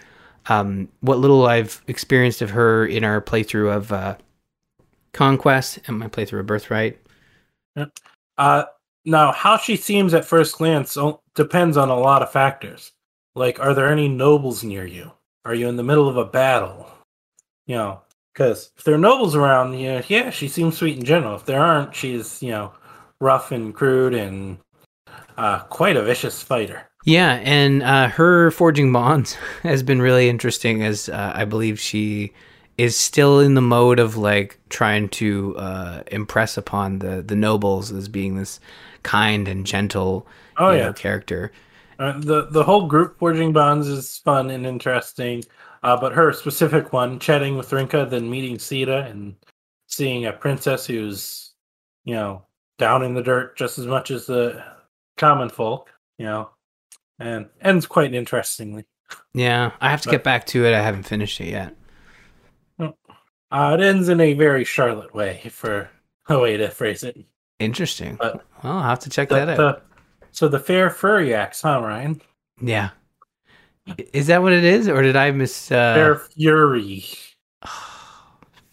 Um, 0.48 0.90
what 1.00 1.20
little 1.20 1.46
I've 1.46 1.82
experienced 1.88 2.42
of 2.42 2.50
her 2.50 2.86
in 2.86 3.04
our 3.04 3.22
playthrough 3.22 3.74
of 3.74 3.92
uh, 3.92 4.18
Conquest 5.14 5.80
and 5.88 5.98
my 5.98 6.08
playthrough 6.08 6.42
of 6.42 6.48
Birthright. 6.48 6.98
Uh, 8.38 8.66
now, 9.06 9.32
how 9.32 9.58
she 9.58 9.76
seems 9.76 10.14
at 10.14 10.26
first 10.26 10.58
glance 10.58 10.98
depends 11.36 11.78
on 11.78 11.90
a 11.90 11.98
lot 11.98 12.22
of 12.22 12.32
factors. 12.32 12.92
Like, 13.36 13.60
are 13.60 13.74
there 13.74 13.92
any 13.92 14.08
nobles 14.08 14.64
near 14.64 14.86
you? 14.86 15.12
Are 15.46 15.54
you 15.54 15.68
in 15.68 15.76
the 15.76 15.84
middle 15.84 16.08
of 16.08 16.18
a 16.18 16.26
battle? 16.26 16.90
You 17.68 17.76
know, 17.76 18.02
because 18.34 18.72
if 18.78 18.84
there 18.84 18.96
are 18.96 19.00
nobles 19.00 19.36
around, 19.36 19.78
yeah, 19.80 20.02
yeah, 20.08 20.30
she 20.30 20.48
seems 20.48 20.78
sweet 20.78 20.98
in 20.98 21.04
general. 21.04 21.36
If 21.36 21.46
there 21.46 21.62
aren't, 21.62 21.96
she's 21.96 22.42
you 22.42 22.52
know 22.52 22.74
rough 23.20 23.52
and 23.52 23.74
crude 23.74 24.14
and 24.14 24.58
uh, 25.38 25.60
quite 25.60 25.98
a 25.98 26.04
vicious 26.04 26.42
fighter. 26.42 26.88
Yeah, 27.06 27.34
and 27.44 27.84
uh, 27.84 28.08
her 28.10 28.52
forging 28.52 28.92
bonds 28.94 29.34
has 29.64 29.84
been 29.84 30.02
really 30.02 30.30
interesting, 30.30 30.84
as 30.84 31.10
uh, 31.10 31.34
I 31.36 31.46
believe 31.46 31.80
she 31.80 32.34
is 32.78 32.98
still 32.98 33.40
in 33.40 33.54
the 33.54 33.62
mode 33.62 34.00
of 34.00 34.18
like 34.18 34.60
trying 34.70 35.08
to 35.08 35.56
uh, 35.58 36.04
impress 36.08 36.58
upon 36.58 37.00
the 37.00 37.22
the 37.22 37.36
nobles 37.36 37.92
as 37.92 38.08
being 38.08 38.36
this 38.36 38.60
kind 39.04 39.48
and 39.48 39.66
gentle 39.66 40.26
Oh 40.58 40.72
you 40.72 40.78
yeah, 40.78 40.88
know, 40.88 40.94
character. 40.94 41.52
Uh, 42.00 42.20
the 42.20 42.48
the 42.52 42.64
whole 42.64 42.88
group 42.88 43.18
forging 43.20 43.54
bonds 43.54 43.88
is 43.88 44.18
fun 44.20 44.50
and 44.50 44.66
interesting, 44.66 45.44
uh, 45.84 45.96
but 45.96 46.12
her 46.14 46.34
specific 46.34 46.92
one, 46.94 47.20
chatting 47.20 47.58
with 47.58 47.70
Rinkah, 47.70 48.10
then 48.10 48.30
meeting 48.30 48.58
Sita 48.60 49.04
and 49.06 49.36
seeing 49.88 50.26
a 50.26 50.34
princess 50.34 50.86
who's, 50.88 51.54
you 52.04 52.16
know, 52.16 52.44
down 52.80 53.04
in 53.04 53.14
the 53.14 53.22
dirt 53.22 53.56
just 53.58 53.78
as 53.78 53.86
much 53.86 54.10
as 54.12 54.26
the 54.26 54.64
common 55.18 55.50
folk, 55.50 55.92
you 56.18 56.26
know, 56.26 56.50
and 57.20 57.48
ends 57.62 57.86
quite 57.86 58.14
interestingly. 58.14 58.86
Yeah, 59.34 59.72
I 59.80 59.90
have 59.92 60.02
to 60.02 60.08
But- 60.08 60.12
get 60.14 60.24
back 60.24 60.46
to 60.48 60.66
it. 60.66 60.74
I 60.74 60.82
haven't 60.82 61.04
finished 61.04 61.40
it 61.42 61.50
yet. 61.50 61.76
Uh, 62.80 63.78
it 63.80 63.84
ends 63.84 64.10
in 64.10 64.20
a 64.20 64.34
very 64.34 64.64
Charlotte 64.64 65.14
way, 65.14 65.44
for 65.52 65.88
a 66.28 66.40
way 66.40 66.58
to 66.58 66.70
phrase 66.70 67.04
it. 67.04 67.20
Interesting. 67.60 68.16
But- 68.16 68.44
well, 68.64 68.78
I'll 68.78 68.84
have 68.84 69.00
to 69.02 69.10
check 69.12 69.30
The- 69.30 69.36
that 69.36 69.50
out. 69.50 69.58
the- 69.58 69.82
so 70.34 70.48
the 70.50 70.60
fair 70.60 70.90
furry 70.90 71.34
axe, 71.34 71.62
huh, 71.62 71.82
Ryan? 71.82 72.22
yeah. 72.62 72.90
Is 74.14 74.28
that 74.28 74.42
what 74.42 74.54
it 74.54 74.64
is, 74.64 74.88
or 74.88 75.02
did 75.02 75.16
I 75.18 75.32
miss? 75.32 75.72
Uh, 75.72 75.94
fair 75.94 76.16
fury. 76.16 77.04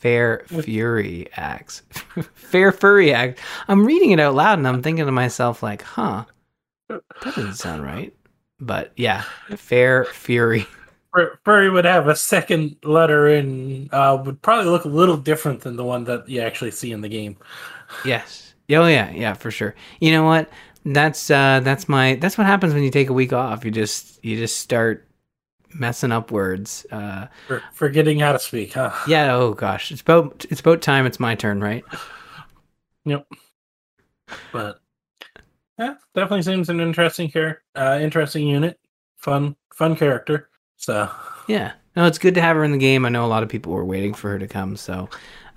Fair 0.01 0.45
Fury 0.47 1.29
Axe. 1.37 1.83
Fair 2.35 2.73
Furry 2.73 3.13
Axe. 3.13 3.39
I'm 3.69 3.85
reading 3.85 4.13
it 4.13 4.21
out 4.21 4.35
loud 4.35 4.59
and 4.59 4.67
I'm 4.67 4.83
thinking 4.83 5.05
to 5.05 5.13
myself, 5.13 5.63
like, 5.63 5.83
huh, 5.83 6.25
that 6.89 7.03
doesn't 7.23 7.55
sound 7.55 7.83
right. 7.83 8.15
But 8.59 8.93
yeah, 8.97 9.25
Fair 9.57 10.07
Fury. 10.07 10.67
Furry 11.45 11.69
would 11.71 11.85
have 11.85 12.09
a 12.09 12.17
second 12.17 12.77
letter 12.83 13.27
and 13.27 13.93
uh, 13.93 14.23
would 14.25 14.41
probably 14.41 14.71
look 14.71 14.87
a 14.87 14.89
little 14.89 15.19
different 15.19 15.61
than 15.61 15.77
the 15.77 15.85
one 15.85 16.05
that 16.05 16.27
you 16.29 16.41
actually 16.41 16.71
see 16.71 16.93
in 16.93 17.03
the 17.03 17.09
game. 17.09 17.37
Yes. 18.05 18.55
Oh 18.71 18.87
yeah, 18.87 19.11
yeah, 19.11 19.35
for 19.35 19.51
sure. 19.51 19.75
You 20.01 20.13
know 20.13 20.25
what? 20.25 20.49
That's 20.85 21.31
uh 21.31 21.61
that's 21.61 21.89
my 21.89 22.15
that's 22.17 22.39
what 22.39 22.47
happens 22.47 22.73
when 22.75 22.83
you 22.83 22.91
take 22.91 23.11
a 23.11 23.13
week 23.13 23.33
off. 23.33 23.65
You 23.65 23.71
just 23.71 24.25
you 24.25 24.37
just 24.37 24.59
start 24.59 25.07
messing 25.75 26.11
up 26.13 26.31
words. 26.31 26.87
Uh 26.91 27.27
For 27.47 27.63
forgetting 27.73 28.19
how 28.21 28.33
to 28.33 28.39
speak, 28.39 28.73
huh? 28.73 28.93
yeah, 29.07 29.35
oh 29.35 29.53
gosh. 29.53 29.93
It's 29.93 30.01
about 30.01 30.47
it's 30.51 30.61
about 30.61 30.81
time 30.83 31.07
it's 31.07 31.21
my 31.21 31.35
turn, 31.35 31.61
right? 31.61 31.85
Yep. 33.05 33.27
But 34.53 34.81
yeah, 35.79 35.95
definitely 36.15 36.43
seems 36.43 36.69
an 36.69 36.81
interesting 36.81 37.31
character, 37.31 37.63
uh, 37.75 37.99
interesting 38.01 38.47
unit, 38.47 38.79
fun, 39.17 39.57
fun 39.75 39.97
character. 39.97 40.49
So 40.77 41.11
Yeah. 41.47 41.73
No, 41.97 42.07
it's 42.07 42.19
good 42.19 42.35
to 42.37 42.41
have 42.41 42.57
her 42.57 42.65
in 42.65 42.73
the 42.73 42.79
game. 42.79 43.05
I 43.05 43.09
know 43.09 43.25
a 43.25 43.29
lot 43.29 43.43
of 43.43 43.49
people 43.49 43.73
were 43.73 43.85
waiting 43.85 44.15
for 44.15 44.31
her 44.31 44.39
to 44.39 44.47
come, 44.49 44.77
so 44.77 45.09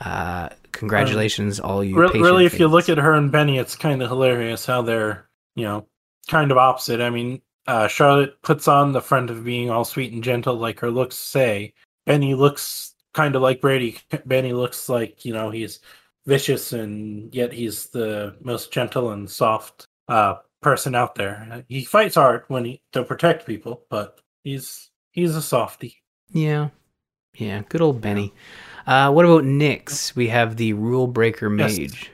uh 0.02 0.50
congratulations 0.74 1.60
all 1.60 1.84
you 1.84 1.96
Re- 1.96 2.20
really, 2.20 2.46
if 2.46 2.60
you 2.60 2.68
look 2.68 2.90
at 2.90 2.98
her 2.98 3.14
and 3.14 3.32
Benny, 3.32 3.58
it's 3.58 3.76
kind 3.76 4.02
of 4.04 4.10
hilarious 4.10 4.66
how 4.66 4.82
they're, 4.82 5.30
you 5.56 5.64
know, 5.64 5.88
kind 6.28 6.52
of 6.52 6.58
opposite. 6.58 7.00
I 7.00 7.10
mean, 7.10 7.42
uh, 7.68 7.88
Charlotte 7.88 8.42
puts 8.42 8.68
on 8.68 8.92
the 8.92 9.02
front 9.02 9.30
of 9.30 9.44
being 9.44 9.70
all 9.70 9.86
sweet 9.86 10.12
and 10.12 10.24
gentle, 10.24 10.56
like 10.56 10.80
her 10.80 10.92
looks 10.92 11.16
say. 11.16 11.74
Benny 12.06 12.36
looks 12.36 12.96
kind 13.14 13.36
of 13.36 13.42
like 13.42 13.62
Brady. 13.62 14.00
Benny 14.26 14.54
looks 14.54 14.90
like, 14.90 15.24
you 15.24 15.34
know, 15.34 15.50
he's 15.50 15.80
vicious 16.26 16.74
and 16.74 17.34
yet 17.34 17.54
he's 17.54 17.88
the 17.88 18.36
most 18.42 18.72
gentle 18.72 19.12
and 19.12 19.30
soft 19.30 19.88
uh, 20.08 20.36
person 20.62 20.96
out 20.96 21.16
there. 21.16 21.64
He 21.68 21.86
fights 21.86 22.16
hard 22.16 22.44
when 22.48 22.66
he 22.66 22.82
to 22.92 23.04
protect 23.04 23.46
people, 23.46 23.86
but 23.90 24.20
he's 24.44 24.90
he's 25.12 25.36
a 25.36 25.42
softie. 25.42 26.02
Yeah. 26.32 26.70
Yeah, 27.36 27.64
good 27.68 27.82
old 27.82 28.00
Benny. 28.00 28.34
Uh 28.86 29.12
what 29.12 29.26
about 29.26 29.44
Nyx? 29.44 30.16
We 30.16 30.28
have 30.28 30.58
the 30.58 30.74
rule 30.74 31.08
breaker 31.08 31.50
Yes. 31.56 31.78
mage. 31.78 32.12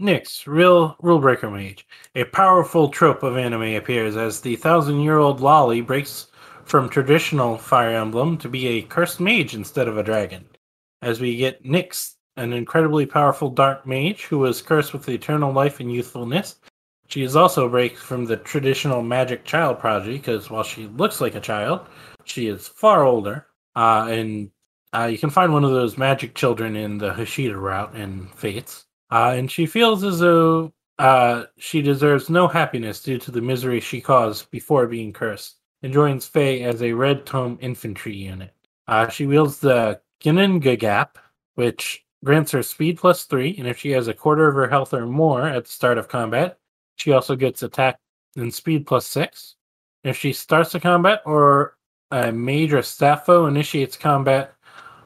Nyx, 0.00 0.46
real 0.46 0.96
rule 1.00 1.18
breaker 1.20 1.50
mage. 1.50 1.86
A 2.14 2.24
powerful 2.24 2.88
trope 2.88 3.22
of 3.22 3.36
anime 3.36 3.74
appears 3.76 4.16
as 4.16 4.40
the 4.40 4.56
thousand 4.56 5.00
year 5.00 5.18
old 5.18 5.40
Lolly 5.40 5.80
breaks 5.80 6.28
from 6.64 6.88
traditional 6.88 7.56
Fire 7.56 7.96
Emblem 7.96 8.36
to 8.38 8.48
be 8.48 8.66
a 8.66 8.82
cursed 8.82 9.20
mage 9.20 9.54
instead 9.54 9.88
of 9.88 9.96
a 9.96 10.02
dragon. 10.02 10.44
As 11.02 11.20
we 11.20 11.36
get 11.36 11.64
Nyx, 11.64 12.14
an 12.36 12.52
incredibly 12.52 13.06
powerful 13.06 13.50
dark 13.50 13.86
mage 13.86 14.24
who 14.24 14.38
was 14.38 14.62
cursed 14.62 14.92
with 14.92 15.08
eternal 15.08 15.52
life 15.52 15.80
and 15.80 15.92
youthfulness. 15.92 16.56
She 17.08 17.22
is 17.22 17.36
also 17.36 17.66
a 17.66 17.70
break 17.70 17.96
from 17.96 18.26
the 18.26 18.36
traditional 18.36 19.02
magic 19.02 19.44
child 19.44 19.78
prodigy 19.78 20.18
because 20.18 20.50
while 20.50 20.62
she 20.62 20.86
looks 20.88 21.20
like 21.20 21.34
a 21.34 21.40
child, 21.40 21.86
she 22.24 22.48
is 22.48 22.68
far 22.68 23.04
older. 23.04 23.46
Uh, 23.74 24.06
and 24.10 24.50
uh, 24.94 25.08
you 25.10 25.18
can 25.18 25.30
find 25.30 25.52
one 25.52 25.64
of 25.64 25.70
those 25.70 25.98
magic 25.98 26.34
children 26.34 26.76
in 26.76 26.98
the 26.98 27.10
Hoshido 27.10 27.60
route 27.60 27.94
in 27.94 28.28
Fates. 28.28 28.86
Uh, 29.10 29.34
and 29.36 29.50
she 29.50 29.66
feels 29.66 30.04
as 30.04 30.18
though 30.18 30.72
uh, 30.98 31.44
she 31.58 31.80
deserves 31.80 32.28
no 32.28 32.48
happiness 32.48 33.02
due 33.02 33.18
to 33.18 33.30
the 33.30 33.40
misery 33.40 33.80
she 33.80 34.00
caused 34.00 34.50
before 34.50 34.86
being 34.86 35.12
cursed, 35.12 35.56
and 35.82 35.92
joins 35.92 36.26
Feh 36.26 36.62
as 36.62 36.82
a 36.82 36.92
Red 36.92 37.24
Tome 37.24 37.58
infantry 37.60 38.14
unit. 38.14 38.52
Uh, 38.86 39.08
she 39.08 39.26
wields 39.26 39.58
the 39.58 40.00
Ginnungagap, 40.22 41.16
which 41.54 42.04
grants 42.24 42.50
her 42.52 42.62
speed 42.62 42.98
plus 42.98 43.24
three, 43.24 43.54
and 43.58 43.68
if 43.68 43.78
she 43.78 43.90
has 43.92 44.08
a 44.08 44.14
quarter 44.14 44.48
of 44.48 44.54
her 44.56 44.68
health 44.68 44.92
or 44.92 45.06
more 45.06 45.46
at 45.46 45.64
the 45.64 45.70
start 45.70 45.98
of 45.98 46.08
combat, 46.08 46.58
she 46.96 47.12
also 47.12 47.36
gets 47.36 47.62
attack 47.62 47.98
and 48.36 48.52
speed 48.52 48.86
plus 48.86 49.06
six. 49.06 49.54
If 50.04 50.16
she 50.16 50.32
starts 50.32 50.74
a 50.74 50.80
combat 50.80 51.22
or 51.24 51.76
a 52.10 52.32
major 52.32 52.78
staffo 52.78 53.46
initiates 53.46 53.96
combat 53.96 54.54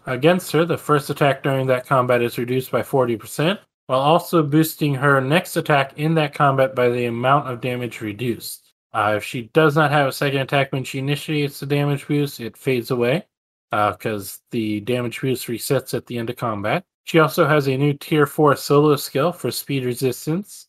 against 0.06 0.52
her, 0.52 0.64
the 0.64 0.78
first 0.78 1.10
attack 1.10 1.42
during 1.42 1.66
that 1.66 1.86
combat 1.86 2.22
is 2.22 2.38
reduced 2.38 2.70
by 2.70 2.82
40%, 2.82 3.58
while 3.86 4.00
also 4.00 4.42
boosting 4.42 4.94
her 4.94 5.20
next 5.20 5.56
attack 5.56 5.98
in 5.98 6.14
that 6.14 6.34
combat 6.34 6.74
by 6.74 6.88
the 6.88 7.06
amount 7.06 7.48
of 7.48 7.60
damage 7.60 8.00
reduced. 8.00 8.74
Uh, 8.92 9.14
if 9.16 9.24
she 9.24 9.42
does 9.54 9.74
not 9.74 9.90
have 9.90 10.08
a 10.08 10.12
second 10.12 10.40
attack 10.40 10.72
when 10.72 10.84
she 10.84 10.98
initiates 10.98 11.60
the 11.60 11.66
damage 11.66 12.06
boost, 12.06 12.40
it 12.40 12.56
fades 12.56 12.90
away 12.90 13.24
because 13.70 14.40
the 14.50 14.80
damage 14.80 15.20
boost 15.20 15.46
resets 15.46 15.94
at 15.94 16.06
the 16.06 16.18
end 16.18 16.28
of 16.28 16.36
combat. 16.36 16.84
She 17.04 17.18
also 17.18 17.46
has 17.46 17.66
a 17.66 17.76
new 17.76 17.94
tier 17.94 18.26
4 18.26 18.54
solo 18.56 18.96
skill 18.96 19.32
for 19.32 19.50
speed 19.50 19.84
resistance, 19.84 20.68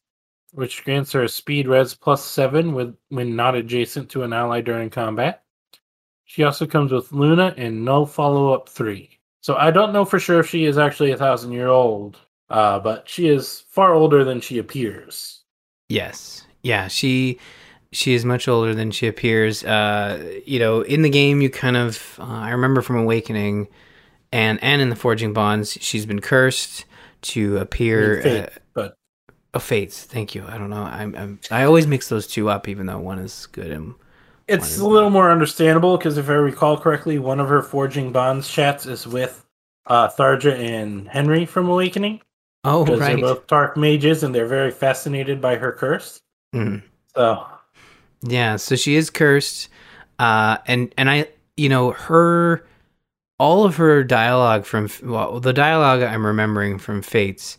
which 0.52 0.84
grants 0.84 1.12
her 1.12 1.24
a 1.24 1.30
speed 1.30 1.67
res 1.67 1.93
plus 1.93 2.24
7 2.24 2.74
with, 2.74 2.96
when 3.10 3.36
not 3.36 3.56
adjacent 3.56 4.10
to 4.12 4.24
an 4.24 4.32
ally 4.32 4.62
during 4.62 4.89
combat. 4.89 5.43
She 6.26 6.43
also 6.43 6.65
comes 6.65 6.91
with 6.91 7.12
Luna 7.12 7.54
and 7.58 7.84
no 7.84 8.06
follow 8.06 8.54
up 8.54 8.69
3. 8.69 9.19
So 9.43 9.58
I 9.58 9.71
don't 9.71 9.91
know 9.91 10.06
for 10.06 10.19
sure 10.19 10.39
if 10.39 10.47
she 10.47 10.63
is 10.63 10.77
actually 10.77 11.12
a 11.12 11.17
thousand 11.17 11.51
year 11.51 11.67
old, 11.67 12.17
uh, 12.49 12.79
but 12.79 13.10
she 13.10 13.27
is 13.27 13.65
far 13.67 13.93
older 13.93 14.23
than 14.23 14.39
she 14.39 14.58
appears. 14.58 15.43
Yes. 15.89 16.47
Yeah, 16.62 16.88
she 16.88 17.39
she 17.91 18.13
is 18.13 18.23
much 18.23 18.47
older 18.47 18.73
than 18.73 18.89
she 18.91 19.06
appears. 19.06 19.65
Uh, 19.65 20.39
you 20.45 20.60
know, 20.60 20.79
in 20.79 21.01
the 21.01 21.10
game, 21.10 21.41
you 21.41 21.49
kind 21.49 21.75
of 21.75 22.17
uh, 22.19 22.23
I 22.23 22.51
remember 22.51 22.82
from 22.82 22.95
Awakening, 22.95 23.67
and 24.32 24.63
and 24.63 24.82
in 24.82 24.89
the 24.89 24.95
Forging 24.95 25.34
Bonds, 25.34 25.77
she's 25.82 26.06
been 26.06 26.21
cursed 26.21 26.86
to 27.23 27.58
appear. 27.58 28.21
Fate, 28.21 28.45
uh, 28.45 28.49
but 28.73 28.95
oh, 29.53 29.60
fates. 29.60 30.06
Thank 30.06 30.36
you. 30.36 30.45
I 30.47 30.58
don't 30.58 30.69
know. 30.69 30.84
I'm, 30.84 31.13
I'm 31.17 31.39
I 31.51 31.65
always 31.65 31.86
mix 31.86 32.08
those 32.08 32.27
two 32.27 32.49
up, 32.49 32.69
even 32.69 32.86
though 32.86 32.99
one 32.99 33.19
is 33.19 33.47
good 33.47 33.71
and 33.71 33.93
it's 34.47 34.77
a 34.77 34.88
little 34.88 35.10
more 35.10 35.32
understandable 35.32 35.97
because 35.97 36.17
if 36.17 36.29
I 36.29 36.34
recall 36.34 36.77
correctly, 36.77 37.19
one 37.19 37.39
of 37.39 37.49
her 37.49 37.62
forging 37.62 38.12
bonds 38.12 38.49
chats 38.49 38.86
is 38.86 39.08
with 39.08 39.45
uh, 39.88 40.10
Tharja 40.10 40.53
and 40.53 41.08
Henry 41.08 41.45
from 41.45 41.69
Awakening 41.69 42.21
oh 42.63 42.86
because 42.86 42.99
right. 42.99 43.15
they're 43.15 43.36
both 43.36 43.47
dark 43.47 43.77
mages 43.77 44.23
and 44.23 44.34
they're 44.34 44.47
very 44.47 44.71
fascinated 44.71 45.41
by 45.41 45.56
her 45.56 45.71
curse. 45.71 46.21
Mm. 46.53 46.84
So 47.15 47.45
Yeah, 48.21 48.56
so 48.58 48.75
she 48.75 48.95
is 48.95 49.10
cursed, 49.10 49.69
uh, 50.19 50.58
and 50.67 50.93
and 50.97 51.10
I, 51.10 51.27
you 51.58 51.69
know, 51.69 51.91
her, 51.91 52.65
all 53.39 53.65
of 53.65 53.75
her 53.77 54.03
dialogue 54.03 54.65
from 54.65 54.89
well, 55.03 55.39
the 55.39 55.53
dialogue 55.53 56.01
I'm 56.01 56.25
remembering 56.25 56.79
from 56.79 57.01
Fates, 57.01 57.58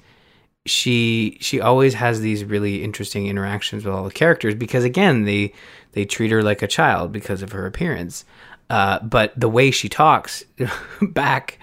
she 0.66 1.37
she 1.40 1.61
always 1.61 1.94
has 1.94 2.20
these 2.20 2.44
really 2.44 2.83
interesting 2.83 3.27
interactions 3.27 3.85
with 3.85 3.94
all 3.94 4.05
the 4.05 4.11
characters 4.11 4.55
because 4.55 4.83
again 4.85 5.24
they 5.24 5.53
they 5.92 6.05
treat 6.05 6.31
her 6.31 6.42
like 6.42 6.62
a 6.62 6.66
child 6.66 7.12
because 7.12 7.42
of 7.42 7.53
her 7.53 7.66
appearance, 7.66 8.24
uh, 8.70 8.98
but 9.00 9.33
the 9.38 9.48
way 9.48 9.70
she 9.70 9.88
talks 9.88 10.42
back, 11.03 11.59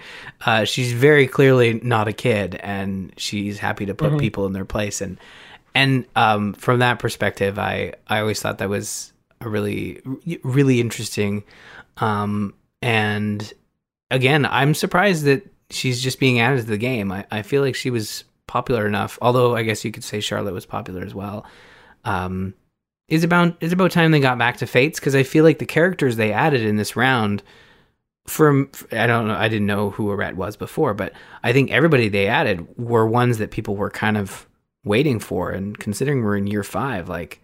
uh, 0.46 0.64
she's 0.64 0.92
very 0.92 1.26
clearly 1.26 1.74
not 1.82 2.08
a 2.08 2.12
kid, 2.14 2.54
and 2.62 3.12
she's 3.18 3.58
happy 3.58 3.84
to 3.86 3.94
put 3.94 4.12
Mhm. 4.12 4.20
people 4.20 4.46
in 4.46 4.52
their 4.52 4.64
place 4.64 5.00
and 5.00 5.18
and 5.74 6.04
um, 6.16 6.52
from 6.54 6.78
that 6.80 6.98
perspective, 6.98 7.58
I 7.58 7.94
I 8.08 8.20
always 8.20 8.40
thought 8.40 8.58
that 8.58 8.68
was 8.68 9.12
a 9.40 9.48
really 9.48 10.00
really 10.44 10.80
interesting, 10.80 11.42
um, 11.98 12.54
and 12.80 13.52
again, 14.10 14.46
I'm 14.46 14.74
surprised 14.74 15.24
that 15.24 15.42
she's 15.70 16.00
just 16.02 16.20
being 16.20 16.38
added 16.40 16.60
to 16.60 16.66
the 16.70 16.76
game. 16.78 17.10
I, 17.10 17.24
I 17.30 17.42
feel 17.42 17.62
like 17.62 17.74
she 17.74 17.90
was 17.90 18.24
popular 18.46 18.86
enough, 18.86 19.18
although 19.22 19.56
I 19.56 19.62
guess 19.62 19.84
you 19.84 19.92
could 19.92 20.04
say 20.04 20.20
Charlotte 20.20 20.54
was 20.54 20.66
popular 20.66 21.02
as 21.02 21.14
well. 21.14 21.46
Um, 22.04 22.54
it's 23.08 23.24
about 23.24 23.56
it's 23.60 23.72
about 23.72 23.90
time 23.90 24.10
they 24.10 24.20
got 24.20 24.38
back 24.38 24.58
to 24.58 24.66
Fates 24.66 24.98
because 24.98 25.14
I 25.14 25.22
feel 25.22 25.44
like 25.44 25.58
the 25.58 25.66
characters 25.66 26.16
they 26.16 26.32
added 26.32 26.62
in 26.62 26.76
this 26.76 26.96
round. 26.96 27.42
From 28.28 28.70
I 28.92 29.08
don't 29.08 29.26
know 29.26 29.34
I 29.34 29.48
didn't 29.48 29.66
know 29.66 29.90
who 29.90 30.10
Arete 30.10 30.36
was 30.36 30.56
before, 30.56 30.94
but 30.94 31.12
I 31.42 31.52
think 31.52 31.72
everybody 31.72 32.08
they 32.08 32.28
added 32.28 32.66
were 32.78 33.06
ones 33.06 33.38
that 33.38 33.50
people 33.50 33.74
were 33.74 33.90
kind 33.90 34.16
of 34.16 34.46
waiting 34.84 35.18
for 35.18 35.50
and 35.50 35.76
considering 35.78 36.22
we're 36.22 36.36
in 36.36 36.46
year 36.46 36.62
five 36.62 37.08
like 37.08 37.40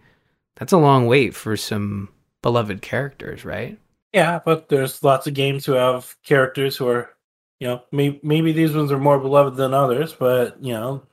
that's 0.55 0.73
a 0.73 0.77
long 0.77 1.05
wait 1.05 1.33
for 1.33 1.55
some 1.55 2.09
beloved 2.41 2.81
characters 2.81 3.45
right 3.45 3.77
yeah, 4.13 4.39
but 4.43 4.69
there's 4.69 5.03
lots 5.03 5.27
of 5.27 5.33
games 5.33 5.65
who 5.65 5.73
have 5.73 6.15
characters 6.23 6.77
who 6.77 6.87
are, 6.87 7.15
you 7.59 7.67
know, 7.67 7.83
maybe 7.91 8.19
maybe 8.23 8.51
these 8.51 8.73
ones 8.73 8.91
are 8.91 8.99
more 8.99 9.19
beloved 9.19 9.55
than 9.55 9.73
others, 9.73 10.13
but 10.13 10.61
you 10.63 10.73
know, 10.73 11.03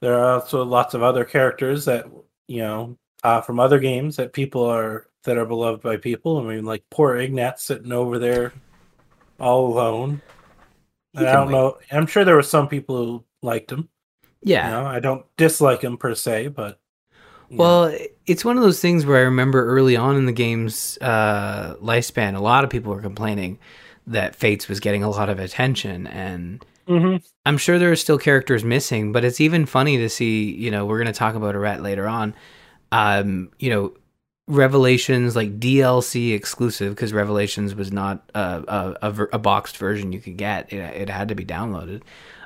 there 0.00 0.18
are 0.18 0.34
also 0.34 0.64
lots 0.64 0.94
of 0.94 1.02
other 1.02 1.24
characters 1.24 1.84
that 1.84 2.06
you 2.46 2.62
know 2.62 2.96
uh, 3.22 3.40
from 3.40 3.60
other 3.60 3.78
games 3.78 4.16
that 4.16 4.32
people 4.32 4.64
are 4.64 5.08
that 5.24 5.36
are 5.36 5.46
beloved 5.46 5.82
by 5.82 5.96
people. 5.96 6.38
I 6.38 6.42
mean, 6.42 6.64
like 6.64 6.84
poor 6.90 7.16
Ignatz 7.16 7.64
sitting 7.64 7.92
over 7.92 8.18
there 8.18 8.52
all 9.38 9.66
alone. 9.66 10.22
I 11.16 11.22
don't 11.24 11.46
wait. 11.46 11.52
know. 11.52 11.78
I'm 11.92 12.06
sure 12.06 12.24
there 12.24 12.34
were 12.34 12.42
some 12.42 12.66
people 12.66 12.96
who 12.96 13.24
liked 13.40 13.70
him. 13.70 13.88
yeah 14.42 14.66
You 14.66 14.72
know, 14.72 14.86
I 14.86 15.00
don't 15.00 15.24
dislike 15.36 15.82
him 15.82 15.96
per 15.96 16.14
se, 16.14 16.48
but 16.48 16.80
know. 17.50 17.56
well 17.56 17.98
it's 18.26 18.44
one 18.44 18.56
of 18.56 18.62
those 18.62 18.80
things 18.80 19.04
where 19.04 19.18
i 19.18 19.20
remember 19.20 19.64
early 19.66 19.96
on 19.96 20.16
in 20.16 20.26
the 20.26 20.32
game's 20.32 20.98
uh, 21.00 21.76
lifespan 21.80 22.34
a 22.34 22.40
lot 22.40 22.64
of 22.64 22.70
people 22.70 22.92
were 22.92 23.02
complaining 23.02 23.58
that 24.06 24.34
fates 24.36 24.68
was 24.68 24.80
getting 24.80 25.02
a 25.02 25.10
lot 25.10 25.28
of 25.28 25.38
attention 25.38 26.06
and 26.06 26.64
Mhm. 26.88 27.22
i'm 27.46 27.56
sure 27.56 27.78
there 27.78 27.90
are 27.90 27.96
still 27.96 28.18
characters 28.18 28.62
missing 28.62 29.10
but 29.12 29.24
it's 29.24 29.40
even 29.40 29.64
funny 29.64 29.96
to 29.96 30.08
see 30.10 30.52
you 30.54 30.70
know 30.70 30.84
we're 30.84 30.98
going 30.98 31.12
to 31.12 31.18
talk 31.18 31.34
about 31.34 31.54
Arete 31.56 31.80
later 31.80 32.06
on 32.06 32.34
um 32.92 33.50
you 33.58 33.70
know 33.70 33.94
revelations 34.46 35.34
like 35.34 35.58
dlc 35.58 36.34
exclusive 36.34 36.94
because 36.94 37.14
revelations 37.14 37.74
was 37.74 37.90
not 37.90 38.30
a, 38.34 38.62
a, 39.00 39.10
a, 39.10 39.22
a 39.32 39.38
boxed 39.38 39.78
version 39.78 40.12
you 40.12 40.20
could 40.20 40.36
get 40.36 40.70
it, 40.72 40.76
it 40.76 41.08
had 41.08 41.28
to 41.28 41.34
be 41.34 41.44
downloaded 41.44 42.02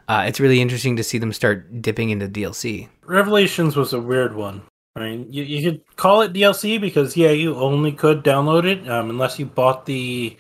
uh, 0.09 0.25
it's 0.27 0.41
really 0.41 0.61
interesting 0.61 0.97
to 0.97 1.03
see 1.03 1.19
them 1.19 1.33
start 1.33 1.83
dipping 1.83 2.11
into 2.11 2.29
dlc 2.29 2.89
Revelations 3.05 3.75
was 3.75 3.93
a 3.93 4.01
weird 4.01 4.35
one. 4.35 4.63
I 4.97 5.01
mean, 5.01 5.27
you, 5.33 5.43
you 5.45 5.63
could 5.71 5.81
call 5.97 6.21
it 6.23 6.33
DLC 6.33 6.79
because 6.81 7.17
yeah, 7.17 7.31
you 7.31 7.55
only 7.57 7.93
could 7.93 8.23
download 8.25 8.65
it 8.65 8.89
um, 8.91 9.09
unless 9.11 9.39
you 9.39 9.47
bought 9.47 9.87
the 9.87 10.37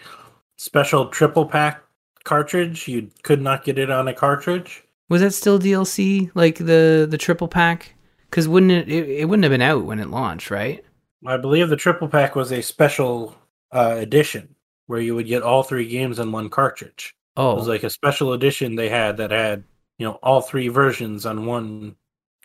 special 0.58 1.08
triple 1.08 1.46
pack 1.46 1.82
cartridge. 2.24 2.86
You 2.88 3.10
could 3.22 3.40
not 3.40 3.64
get 3.64 3.78
it 3.78 3.90
on 3.90 4.08
a 4.08 4.14
cartridge. 4.14 4.84
was 5.08 5.20
that 5.22 5.32
still 5.32 5.58
dlc 5.58 6.30
like 6.34 6.56
the 6.58 7.06
the 7.10 7.18
triple 7.18 7.48
pack 7.48 7.94
Because 8.30 8.48
wouldn't 8.48 8.72
it, 8.72 8.88
it? 8.88 9.08
It 9.08 9.24
wouldn't 9.28 9.44
have 9.44 9.50
been 9.52 9.62
out 9.62 9.84
when 9.84 10.00
it 10.00 10.08
launched, 10.08 10.50
right? 10.50 10.84
I 11.26 11.36
believe 11.36 11.68
the 11.68 11.76
triple 11.76 12.08
pack 12.08 12.34
was 12.36 12.52
a 12.52 12.62
special 12.62 13.34
uh, 13.72 13.96
edition 13.98 14.54
where 14.86 15.00
you 15.00 15.14
would 15.14 15.26
get 15.26 15.42
all 15.42 15.62
three 15.62 15.86
games 15.88 16.18
in 16.18 16.32
one 16.32 16.48
cartridge. 16.48 17.14
Oh, 17.36 17.52
It 17.52 17.56
was 17.56 17.68
like 17.68 17.82
a 17.82 17.90
special 17.90 18.32
edition 18.32 18.74
they 18.76 18.88
had 18.88 19.16
that 19.18 19.30
had 19.30 19.64
you 19.98 20.06
know 20.06 20.14
all 20.22 20.40
three 20.40 20.68
versions 20.68 21.26
on 21.26 21.46
one 21.46 21.96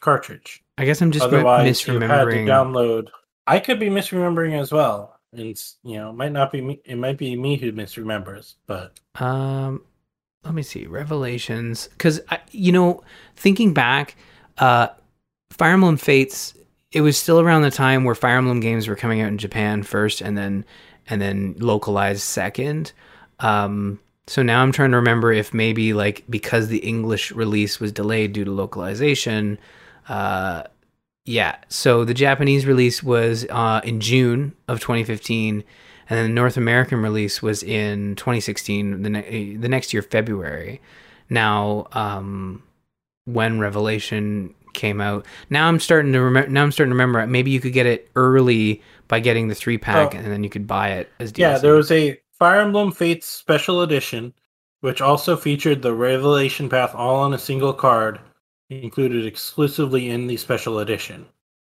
cartridge. 0.01 0.63
I 0.77 0.85
guess 0.85 1.01
I'm 1.01 1.11
just 1.11 1.25
Otherwise, 1.25 1.87
you 1.87 2.01
had 2.07 2.29
to 2.29 2.37
misremembering. 2.37 2.45
download. 2.45 3.09
I 3.47 3.59
could 3.59 3.79
be 3.79 3.87
misremembering 3.89 4.59
as 4.59 4.71
well, 4.71 5.12
it's, 5.35 5.77
you 5.83 5.97
know, 5.97 6.09
it 6.09 6.13
might 6.13 6.31
not 6.31 6.51
be 6.51 6.61
me. 6.61 6.81
It 6.85 6.97
might 6.97 7.17
be 7.17 7.35
me 7.35 7.57
who 7.57 7.71
misremembers, 7.71 8.55
but 8.67 8.99
Um, 9.19 9.83
let 10.43 10.53
me 10.53 10.63
see 10.63 10.85
Revelations 10.85 11.87
because 11.87 12.21
you 12.51 12.71
know, 12.71 13.01
thinking 13.35 13.73
back, 13.73 14.15
uh, 14.57 14.87
Fire 15.51 15.73
Emblem 15.73 15.97
Fates. 15.97 16.55
It 16.91 17.01
was 17.01 17.17
still 17.17 17.39
around 17.39 17.63
the 17.63 17.71
time 17.71 18.03
where 18.03 18.13
Fire 18.13 18.37
Emblem 18.37 18.59
games 18.59 18.87
were 18.87 18.95
coming 18.95 19.19
out 19.21 19.29
in 19.29 19.37
Japan 19.37 19.81
first, 19.83 20.21
and 20.21 20.37
then 20.37 20.65
and 21.07 21.21
then 21.21 21.55
localized 21.57 22.21
second. 22.21 22.91
Um, 23.39 23.99
so 24.27 24.41
now 24.41 24.61
I'm 24.61 24.71
trying 24.71 24.91
to 24.91 24.97
remember 24.97 25.31
if 25.31 25.53
maybe 25.53 25.93
like 25.93 26.23
because 26.29 26.67
the 26.67 26.77
English 26.79 27.31
release 27.31 27.79
was 27.79 27.91
delayed 27.91 28.33
due 28.33 28.45
to 28.45 28.51
localization. 28.51 29.57
Uh, 30.07 30.63
yeah, 31.25 31.55
so 31.69 32.03
the 32.05 32.13
Japanese 32.13 32.65
release 32.65 33.01
was 33.03 33.45
uh, 33.49 33.81
in 33.83 33.99
June 33.99 34.53
of 34.67 34.79
2015, 34.79 35.63
and 36.09 36.19
then 36.19 36.27
the 36.27 36.33
North 36.33 36.57
American 36.57 37.01
release 37.01 37.41
was 37.41 37.63
in 37.63 38.15
2016, 38.15 39.03
the, 39.03 39.09
ne- 39.09 39.55
the 39.55 39.69
next 39.69 39.93
year, 39.93 40.01
February. 40.01 40.81
Now, 41.29 41.87
um, 41.93 42.61
when 43.25 43.59
Revelation 43.59 44.53
came 44.73 44.99
out, 44.99 45.25
now 45.49 45.67
I'm 45.67 45.79
starting 45.79 46.11
to 46.13 46.19
remember. 46.21 46.49
Now 46.49 46.63
I'm 46.63 46.71
starting 46.71 46.89
to 46.91 46.95
remember. 46.95 47.25
Maybe 47.25 47.51
you 47.51 47.59
could 47.61 47.73
get 47.73 47.85
it 47.85 48.09
early 48.15 48.81
by 49.07 49.19
getting 49.19 49.47
the 49.47 49.55
three 49.55 49.77
pack, 49.77 50.13
Oh. 50.13 50.17
and 50.17 50.27
then 50.31 50.43
you 50.43 50.49
could 50.49 50.67
buy 50.67 50.89
it 50.89 51.09
as 51.19 51.31
DLC. 51.31 51.37
yeah, 51.39 51.57
there 51.57 51.73
was 51.75 51.91
a 51.91 52.19
Fire 52.37 52.59
Emblem 52.59 52.91
Fates 52.91 53.27
special 53.27 53.81
edition, 53.81 54.33
which 54.81 54.99
also 54.99 55.37
featured 55.37 55.81
the 55.81 55.93
Revelation 55.93 56.67
Path 56.67 56.93
all 56.93 57.15
on 57.21 57.33
a 57.33 57.37
single 57.39 57.71
card, 57.73 58.19
included 58.69 59.25
exclusively 59.25 60.09
in 60.09 60.27
the 60.27 60.37
special 60.37 60.79
edition. 60.79 61.25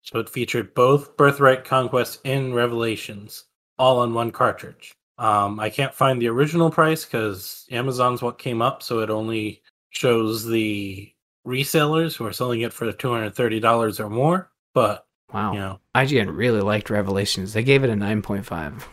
So 0.02 0.20
it 0.20 0.30
featured 0.30 0.74
both 0.74 1.18
Birthright 1.18 1.66
Conquest 1.66 2.20
and 2.26 2.56
Revelations 2.56 3.46
all 3.78 4.00
on 4.00 4.14
one 4.14 4.32
cartridge. 4.32 4.94
Um, 5.18 5.60
I 5.60 5.70
can't 5.70 5.94
find 5.94 6.22
the 6.22 6.30
original 6.30 6.72
price 6.72 7.06
because 7.06 7.66
Amazon's 7.72 8.22
what 8.22 8.40
came 8.40 8.62
up, 8.62 8.82
so 8.82 9.00
it 9.00 9.10
only 9.10 9.62
shows 9.90 10.46
the 10.46 11.12
resellers 11.46 12.16
who 12.16 12.26
are 12.26 12.34
selling 12.34 12.62
it 12.62 12.72
for 12.72 12.92
two 12.92 13.12
hundred 13.12 13.36
thirty 13.36 13.60
dollars 13.60 14.00
or 14.00 14.10
more. 14.10 14.50
But 14.74 15.06
wow. 15.34 15.52
you 15.52 15.60
know, 15.60 15.80
IGN 15.96 16.36
really 16.36 16.62
liked 16.62 16.90
Revelations. 16.90 17.54
They 17.54 17.64
gave 17.64 17.84
it 17.84 17.90
a 17.90 17.94
9.5. 17.94 18.84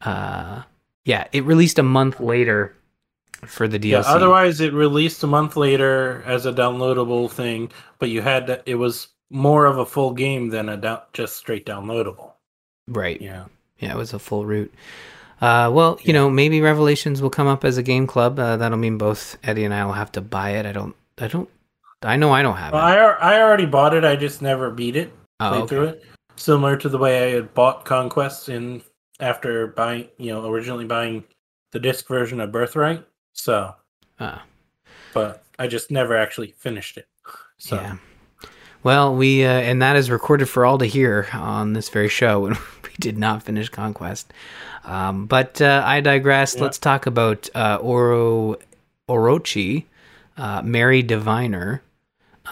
Uh, 0.00 0.62
yeah, 1.04 1.26
it 1.32 1.44
released 1.44 1.78
a 1.78 1.82
month 1.82 2.20
later 2.20 2.77
for 3.46 3.68
the 3.68 3.78
DLC. 3.78 3.90
Yeah, 3.90 4.00
otherwise 4.06 4.60
it 4.60 4.72
released 4.72 5.22
a 5.22 5.26
month 5.26 5.56
later 5.56 6.22
as 6.26 6.46
a 6.46 6.52
downloadable 6.52 7.30
thing, 7.30 7.70
but 7.98 8.08
you 8.10 8.22
had 8.22 8.46
to, 8.48 8.62
it 8.66 8.74
was 8.76 9.08
more 9.30 9.66
of 9.66 9.78
a 9.78 9.86
full 9.86 10.12
game 10.12 10.48
than 10.50 10.68
a 10.68 10.76
down, 10.76 11.00
just 11.12 11.36
straight 11.36 11.66
downloadable. 11.66 12.32
right. 12.86 13.20
Yeah. 13.20 13.44
Yeah, 13.78 13.92
it 13.92 13.96
was 13.96 14.12
a 14.12 14.18
full 14.18 14.44
route. 14.44 14.74
Uh, 15.40 15.70
well, 15.72 16.00
you 16.02 16.12
know, 16.12 16.28
maybe 16.28 16.60
Revelations 16.60 17.22
will 17.22 17.30
come 17.30 17.46
up 17.46 17.64
as 17.64 17.78
a 17.78 17.82
game 17.82 18.08
club. 18.08 18.40
Uh, 18.40 18.56
that'll 18.56 18.76
mean 18.76 18.98
both 18.98 19.38
Eddie 19.44 19.62
and 19.64 19.72
I 19.72 19.84
will 19.84 19.92
have 19.92 20.10
to 20.12 20.20
buy 20.20 20.50
it. 20.50 20.66
I 20.66 20.72
don't. 20.72 20.96
I 21.18 21.28
don't. 21.28 21.48
I 22.02 22.16
know 22.16 22.32
I 22.32 22.42
don't 22.42 22.56
have 22.56 22.72
Well, 22.72 22.84
it. 22.86 22.90
I 23.20 23.36
I 23.36 23.40
already 23.40 23.66
bought 23.66 23.94
it. 23.94 24.04
I 24.04 24.16
just 24.16 24.42
never 24.42 24.70
beat 24.72 24.96
it. 24.96 25.12
Oh, 25.38 25.50
played 25.50 25.60
okay. 25.62 25.68
through 25.68 25.84
it. 25.84 26.04
Similar 26.34 26.76
to 26.78 26.88
the 26.88 26.98
way 26.98 27.28
I 27.28 27.34
had 27.36 27.54
bought 27.54 27.84
Conquest 27.84 28.48
in 28.48 28.82
after 29.20 29.68
buying, 29.68 30.08
you 30.16 30.32
know, 30.32 30.48
originally 30.50 30.84
buying 30.86 31.22
the 31.70 31.78
disc 31.78 32.08
version 32.08 32.40
of 32.40 32.50
Birthright. 32.50 33.04
So, 33.38 33.74
Ah. 34.18 34.42
but 35.14 35.44
I 35.60 35.68
just 35.68 35.90
never 35.92 36.16
actually 36.16 36.54
finished 36.58 36.96
it. 36.98 37.06
So, 37.56 37.76
Yeah. 37.76 37.96
Well, 38.82 39.14
we 39.14 39.44
uh, 39.44 39.48
and 39.48 39.80
that 39.82 39.96
is 39.96 40.10
recorded 40.10 40.48
for 40.48 40.64
all 40.66 40.78
to 40.78 40.86
hear 40.86 41.28
on 41.32 41.72
this 41.72 41.88
very 41.88 42.08
show, 42.08 42.46
and 42.46 42.56
we 42.82 42.90
did 42.98 43.16
not 43.18 43.42
finish 43.44 43.68
Conquest. 43.68 44.32
Um, 44.84 45.26
but 45.26 45.60
uh, 45.60 45.82
I 45.84 46.00
digress. 46.00 46.56
Yeah. 46.56 46.62
Let's 46.62 46.78
talk 46.78 47.06
about 47.06 47.48
uh, 47.54 47.78
Oro 47.80 48.56
Orochi, 49.08 49.84
uh, 50.36 50.62
Merry 50.62 51.02
Diviner. 51.02 51.82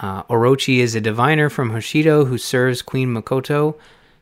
Uh, 0.01 0.23
Orochi 0.23 0.77
is 0.79 0.95
a 0.95 1.01
diviner 1.01 1.49
from 1.49 1.71
Hoshido 1.71 2.27
who 2.27 2.37
serves 2.37 2.81
Queen 2.81 3.13
Mikoto. 3.13 3.75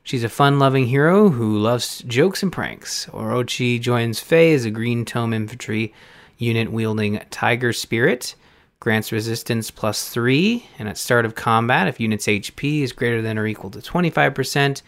She's 0.03 0.23
a 0.23 0.29
fun-loving 0.29 0.85
hero 0.85 1.29
who 1.29 1.57
loves 1.57 2.01
jokes 2.07 2.41
and 2.43 2.51
pranks. 2.51 3.07
Orochi 3.07 3.79
joins 3.81 4.19
Feh 4.19 4.53
as 4.53 4.63
a 4.65 4.71
Green 4.71 5.03
Tome 5.05 5.33
Infantry 5.33 5.93
unit 6.37 6.71
wielding 6.71 7.21
Tiger 7.29 7.73
Spirit 7.73 8.35
grants 8.79 9.11
resistance 9.11 9.71
plus 9.71 10.09
3 10.09 10.67
and 10.77 10.87
at 10.87 10.97
start 10.97 11.25
of 11.25 11.33
combat 11.33 11.87
if 11.87 11.99
unit's 11.99 12.27
hp 12.27 12.81
is 12.83 12.91
greater 12.91 13.21
than 13.21 13.37
or 13.37 13.47
equal 13.47 13.71
to 13.71 13.79
25% 13.79 14.81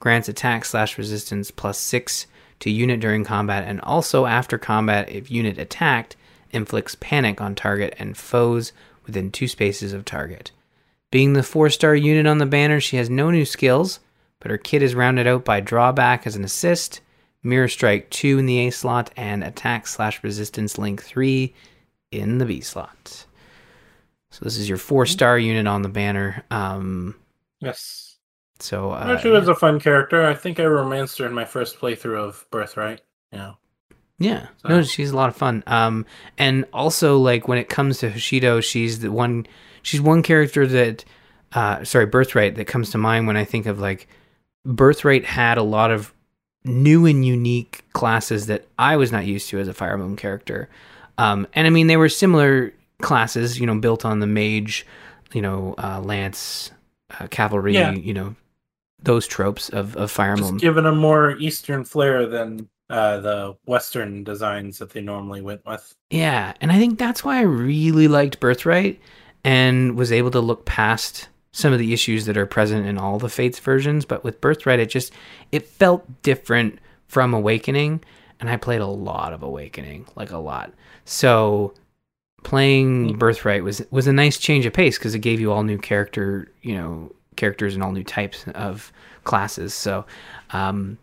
grants 0.00 0.28
attack 0.28 0.64
slash 0.64 0.96
resistance 0.96 1.50
plus 1.50 1.76
6 1.78 2.26
to 2.60 2.70
unit 2.70 3.00
during 3.00 3.24
combat 3.24 3.64
and 3.66 3.80
also 3.82 4.26
after 4.26 4.56
combat 4.56 5.08
if 5.10 5.30
unit 5.30 5.58
attacked 5.58 6.16
inflicts 6.50 6.96
panic 7.00 7.40
on 7.40 7.54
target 7.54 7.94
and 7.98 8.16
foes 8.16 8.72
within 9.04 9.30
two 9.30 9.48
spaces 9.48 9.92
of 9.92 10.04
target. 10.04 10.52
Being 11.10 11.32
the 11.32 11.42
4 11.42 11.70
star 11.70 11.94
unit 11.94 12.26
on 12.26 12.38
the 12.38 12.46
banner 12.46 12.80
she 12.80 12.96
has 12.96 13.10
no 13.10 13.30
new 13.30 13.44
skills 13.44 14.00
but 14.40 14.50
her 14.50 14.58
kit 14.58 14.82
is 14.82 14.94
rounded 14.94 15.26
out 15.26 15.44
by 15.44 15.60
drawback 15.60 16.26
as 16.26 16.36
an 16.36 16.44
assist 16.44 17.00
mirror 17.42 17.68
strike 17.68 18.08
2 18.10 18.38
in 18.38 18.46
the 18.46 18.66
a 18.66 18.70
slot 18.70 19.10
and 19.16 19.42
attack 19.42 19.86
slash 19.86 20.22
resistance 20.22 20.78
link 20.78 21.02
3 21.02 21.54
in 22.10 22.38
the 22.38 22.46
b 22.46 22.60
slot 22.60 23.26
so 24.32 24.46
this 24.46 24.56
is 24.56 24.66
your 24.66 24.78
four 24.78 25.04
star 25.04 25.38
unit 25.38 25.66
on 25.66 25.82
the 25.82 25.90
banner. 25.90 26.42
Um, 26.50 27.14
yes. 27.60 28.16
so 28.60 28.90
uh, 28.90 29.18
she 29.18 29.28
was 29.28 29.46
a 29.46 29.54
fun 29.54 29.78
character. 29.78 30.24
I 30.24 30.32
think 30.34 30.58
I 30.58 30.64
romanced 30.64 31.18
her 31.18 31.26
in 31.26 31.34
my 31.34 31.44
first 31.44 31.78
playthrough 31.78 32.16
of 32.16 32.46
Birthright. 32.50 33.02
Yeah. 33.30 33.52
yeah, 34.18 34.46
so- 34.62 34.68
no, 34.68 34.82
she's 34.82 35.10
a 35.10 35.16
lot 35.16 35.28
of 35.28 35.36
fun. 35.36 35.62
Um, 35.66 36.06
and 36.38 36.64
also 36.72 37.18
like 37.18 37.46
when 37.46 37.58
it 37.58 37.68
comes 37.68 37.98
to 37.98 38.10
Hoshido, 38.10 38.62
she's 38.64 39.00
the 39.00 39.12
one. 39.12 39.46
She's 39.82 40.00
one 40.00 40.22
character 40.22 40.66
that, 40.66 41.04
uh, 41.52 41.84
sorry, 41.84 42.06
Birthright 42.06 42.54
that 42.54 42.66
comes 42.66 42.90
to 42.92 42.98
mind 42.98 43.26
when 43.26 43.36
I 43.36 43.44
think 43.44 43.66
of 43.66 43.80
like 43.80 44.08
Birthright 44.64 45.26
had 45.26 45.58
a 45.58 45.62
lot 45.62 45.90
of 45.90 46.14
new 46.64 47.06
and 47.06 47.24
unique 47.24 47.84
classes 47.92 48.46
that 48.46 48.66
I 48.78 48.96
was 48.96 49.10
not 49.10 49.26
used 49.26 49.48
to 49.50 49.58
as 49.58 49.68
a 49.68 49.74
Fire 49.74 49.94
Emblem 49.94 50.16
character. 50.16 50.68
Um, 51.18 51.46
and 51.54 51.66
I 51.66 51.70
mean 51.70 51.86
they 51.88 51.96
were 51.96 52.08
similar 52.08 52.72
classes, 53.00 53.58
you 53.58 53.66
know, 53.66 53.78
built 53.78 54.04
on 54.04 54.20
the 54.20 54.26
mage, 54.26 54.86
you 55.32 55.42
know, 55.42 55.74
uh, 55.78 56.00
lance, 56.00 56.70
uh, 57.18 57.26
cavalry, 57.28 57.74
Yeah. 57.74 57.92
you 57.92 58.14
know, 58.14 58.34
those 59.02 59.26
tropes 59.26 59.68
of, 59.68 59.96
of 59.96 60.10
Fire 60.10 60.32
Emblem. 60.32 60.54
Just 60.54 60.62
given 60.62 60.86
a 60.86 60.92
more 60.92 61.32
Eastern 61.38 61.84
flair 61.84 62.26
than 62.26 62.68
uh, 62.88 63.18
the 63.18 63.56
Western 63.64 64.22
designs 64.22 64.78
that 64.78 64.90
they 64.90 65.00
normally 65.00 65.40
went 65.40 65.64
with. 65.66 65.94
Yeah, 66.10 66.52
and 66.60 66.70
I 66.70 66.78
think 66.78 66.98
that's 66.98 67.24
why 67.24 67.38
I 67.38 67.42
really 67.42 68.06
liked 68.06 68.38
Birthright 68.38 69.00
and 69.44 69.96
was 69.96 70.12
able 70.12 70.30
to 70.32 70.40
look 70.40 70.64
past 70.66 71.28
some 71.52 71.72
of 71.72 71.78
the 71.78 71.92
issues 71.92 72.24
that 72.26 72.36
are 72.36 72.46
present 72.46 72.86
in 72.86 72.98
all 72.98 73.18
the 73.18 73.28
Fates 73.28 73.58
versions, 73.58 74.04
but 74.04 74.24
with 74.24 74.40
Birthright 74.40 74.80
it 74.80 74.86
just 74.86 75.12
it 75.50 75.66
felt 75.66 76.22
different 76.22 76.78
from 77.08 77.34
Awakening, 77.34 78.02
and 78.40 78.48
I 78.48 78.56
played 78.56 78.80
a 78.80 78.86
lot 78.86 79.32
of 79.32 79.42
Awakening, 79.42 80.06
like 80.16 80.30
a 80.30 80.38
lot. 80.38 80.72
So 81.04 81.74
playing 82.42 83.18
Birthright 83.18 83.62
was 83.62 83.82
was 83.90 84.06
a 84.06 84.12
nice 84.12 84.38
change 84.38 84.66
of 84.66 84.72
pace 84.72 84.98
because 84.98 85.14
it 85.14 85.20
gave 85.20 85.40
you 85.40 85.52
all 85.52 85.62
new 85.62 85.78
character, 85.78 86.50
you 86.62 86.74
know, 86.74 87.12
characters 87.36 87.74
and 87.74 87.82
all 87.82 87.92
new 87.92 88.04
types 88.04 88.44
of 88.54 88.92
classes. 89.24 89.74
So, 89.74 90.04
um, 90.50 90.98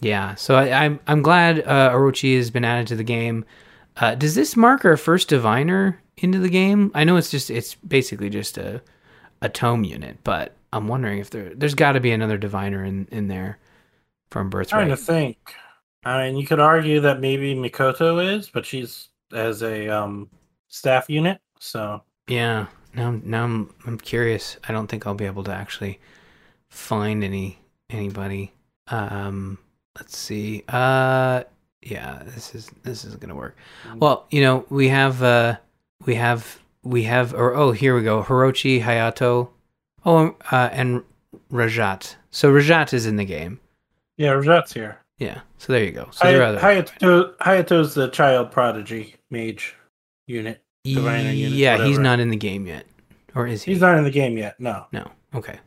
yeah. 0.00 0.34
So 0.34 0.56
I, 0.56 0.84
I'm 0.84 1.00
I'm 1.06 1.22
glad 1.22 1.60
uh, 1.60 1.90
Orochi 1.92 2.36
has 2.36 2.50
been 2.50 2.64
added 2.64 2.86
to 2.88 2.96
the 2.96 3.04
game. 3.04 3.44
Uh, 3.96 4.14
does 4.14 4.34
this 4.34 4.56
mark 4.56 4.84
our 4.84 4.96
first 4.96 5.28
diviner 5.28 6.00
into 6.16 6.38
the 6.38 6.48
game? 6.48 6.90
I 6.94 7.04
know 7.04 7.16
it's 7.16 7.30
just 7.30 7.50
it's 7.50 7.74
basically 7.74 8.30
just 8.30 8.58
a 8.58 8.82
a 9.42 9.48
tome 9.48 9.84
unit, 9.84 10.18
but 10.24 10.54
I'm 10.72 10.88
wondering 10.88 11.18
if 11.18 11.30
there 11.30 11.52
there's 11.54 11.74
got 11.74 11.92
to 11.92 12.00
be 12.00 12.12
another 12.12 12.38
diviner 12.38 12.84
in 12.84 13.06
in 13.12 13.28
there 13.28 13.58
from 14.30 14.48
Birthright. 14.48 14.86
Trying 14.86 14.88
to 14.88 14.96
think. 14.96 15.36
I 16.04 16.24
mean, 16.26 16.36
you 16.36 16.46
could 16.46 16.60
argue 16.60 17.00
that 17.00 17.20
maybe 17.20 17.54
Mikoto 17.54 18.36
is, 18.36 18.48
but 18.48 18.66
she's 18.66 19.08
as 19.32 19.62
a 19.62 19.88
um, 19.88 20.30
staff 20.68 21.08
unit. 21.08 21.40
So 21.60 22.02
Yeah. 22.28 22.66
Now 22.94 23.18
now 23.22 23.44
I'm 23.44 23.74
I'm 23.86 23.98
curious. 23.98 24.56
I 24.68 24.72
don't 24.72 24.86
think 24.86 25.06
I'll 25.06 25.14
be 25.14 25.26
able 25.26 25.44
to 25.44 25.52
actually 25.52 26.00
find 26.70 27.22
any 27.24 27.58
anybody. 27.90 28.52
Um 28.88 29.58
let's 29.98 30.16
see. 30.16 30.64
Uh 30.68 31.44
yeah, 31.82 32.22
this 32.24 32.54
is 32.54 32.70
this 32.82 33.04
is 33.04 33.16
going 33.16 33.30
to 33.30 33.34
work. 33.34 33.56
Well, 33.96 34.26
you 34.30 34.40
know, 34.42 34.66
we 34.68 34.88
have 34.88 35.22
uh 35.22 35.56
we 36.04 36.14
have 36.16 36.58
we 36.82 37.04
have 37.04 37.34
or 37.34 37.54
oh, 37.54 37.72
here 37.72 37.94
we 37.94 38.02
go. 38.02 38.22
Orochi 38.22 38.82
Hayato 38.82 39.48
Oh, 40.04 40.34
uh, 40.50 40.68
and 40.72 41.02
Rhajat. 41.52 42.16
So 42.30 42.52
Rhajat 42.52 42.92
is 42.92 43.06
in 43.06 43.16
the 43.16 43.24
game. 43.24 43.60
Yeah, 44.16 44.30
Rhajat's 44.32 44.72
here. 44.72 44.98
Yeah. 45.18 45.40
So 45.58 45.72
there 45.72 45.84
you 45.84 45.92
go. 45.92 46.08
So 46.10 46.26
Hay- 46.26 46.40
other. 46.40 46.58
Hayato, 46.58 47.36
Hayato's 47.36 47.94
the 47.94 48.08
child 48.08 48.50
prodigy 48.50 49.14
mage 49.30 49.74
unit. 50.26 50.60
diviner 50.84 51.30
unit, 51.30 51.52
yeah, 51.56 51.84
he's 51.84 51.98
not 51.98 52.18
in 52.18 52.30
the 52.30 52.36
game 52.36 52.66
yet, 52.66 52.86
or 53.36 53.46
is 53.46 53.62
he? 53.62 53.72
He's 53.72 53.80
not 53.80 53.96
in 53.96 54.02
the 54.04 54.10
game 54.10 54.36
yet. 54.36 54.58
No, 54.58 54.86
No. 54.92 55.08
Okay. 55.34 55.58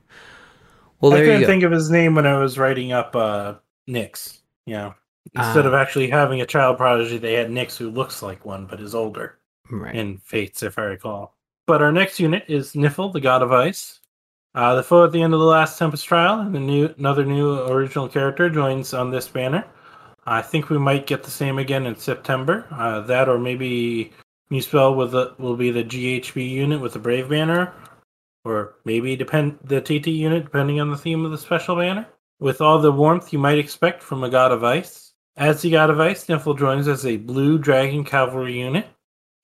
Well, 0.99 1.13
I 1.13 1.18
there 1.18 1.26
you 1.26 1.32
couldn't 1.34 1.47
think 1.47 1.63
of 1.63 1.72
his 1.72 1.89
name 1.89 2.16
when 2.16 2.26
I 2.28 2.38
was 2.38 2.57
writing 2.57 2.91
up 2.91 3.16
uh, 3.16 3.55
Nyx. 3.89 4.39
You 4.66 4.74
know, 4.74 4.95
instead 5.36 5.66
Ah. 5.66 5.70
of 5.70 5.74
actually 5.74 6.09
having 6.09 6.41
a 6.41 6.45
child 6.45 6.78
prodigy, 6.78 7.18
they 7.18 7.34
had 7.34 7.49
Nyx 7.49 7.78
who 7.78 7.89
looks 7.89 8.22
like 8.22 8.45
one 8.45 8.66
but 8.66 8.82
is 8.82 8.93
older 8.95 9.38
right. 9.70 9.95
in 9.95 10.18
Fates, 10.18 10.63
if 10.63 10.78
I 10.78 10.84
recall. 10.84 11.36
But 11.68 11.82
our 11.82 11.91
next 11.91 12.20
unit 12.20 12.43
is 12.47 12.74
Nifl, 12.74 13.11
the 13.11 13.22
god 13.22 13.41
of 13.41 13.51
ice. 13.51 13.99
Uh, 14.53 14.76
the 14.76 14.84
foe 14.84 15.03
at 15.03 15.11
the 15.11 15.22
end 15.22 15.34
of 15.34 15.39
the 15.39 15.45
last 15.45 15.78
Tempest 15.78 16.05
trial, 16.05 16.39
and 16.39 16.55
the 16.55 16.59
new 16.59 16.93
another 16.97 17.26
new 17.26 17.59
original 17.68 18.07
character 18.07 18.49
joins 18.49 18.93
on 18.93 19.11
this 19.11 19.28
banner. 19.28 19.66
I 20.26 20.41
think 20.41 20.70
we 20.70 20.78
might 20.78 21.07
get 21.07 21.24
the 21.24 21.32
same 21.32 21.59
again 21.59 21.86
in 21.86 21.95
September. 21.97 22.66
Uh, 22.72 23.01
that 23.01 23.28
or 23.28 23.38
maybe 23.38 24.13
Muspell 24.49 24.95
with 24.95 25.11
the, 25.11 25.36
will 25.38 25.57
be 25.57 25.72
the 25.72 25.84
GHB 25.84 26.49
unit 26.49 26.80
with 26.80 26.93
the 26.93 26.99
Brave 26.99 27.30
banner, 27.30 27.74
or 28.45 28.76
maybe 28.86 29.16
depend 29.16 29.59
the 29.63 29.82
TT 29.82 30.07
unit 30.07 30.45
depending 30.45 30.80
on 30.80 30.89
the 30.89 30.97
theme 30.97 31.26
of 31.26 31.32
the 31.32 31.38
special 31.38 31.76
banner. 31.76 32.07
With 32.39 32.61
all 32.61 32.80
the 32.80 32.91
warmth 32.91 33.34
you 33.34 33.39
might 33.39 33.57
expect 33.57 34.01
from 34.01 34.24
a 34.24 34.30
god 34.30 34.51
of 34.51 34.63
ice. 34.63 35.13
As 35.38 35.61
the 35.61 35.72
god 35.72 35.89
of 35.89 35.99
ice, 35.99 36.26
Nifl 36.28 36.57
joins 36.57 36.88
as 36.88 37.05
a 37.05 37.18
blue 37.18 37.57
dragon 37.57 38.05
cavalry 38.05 38.59
unit. 38.59 38.88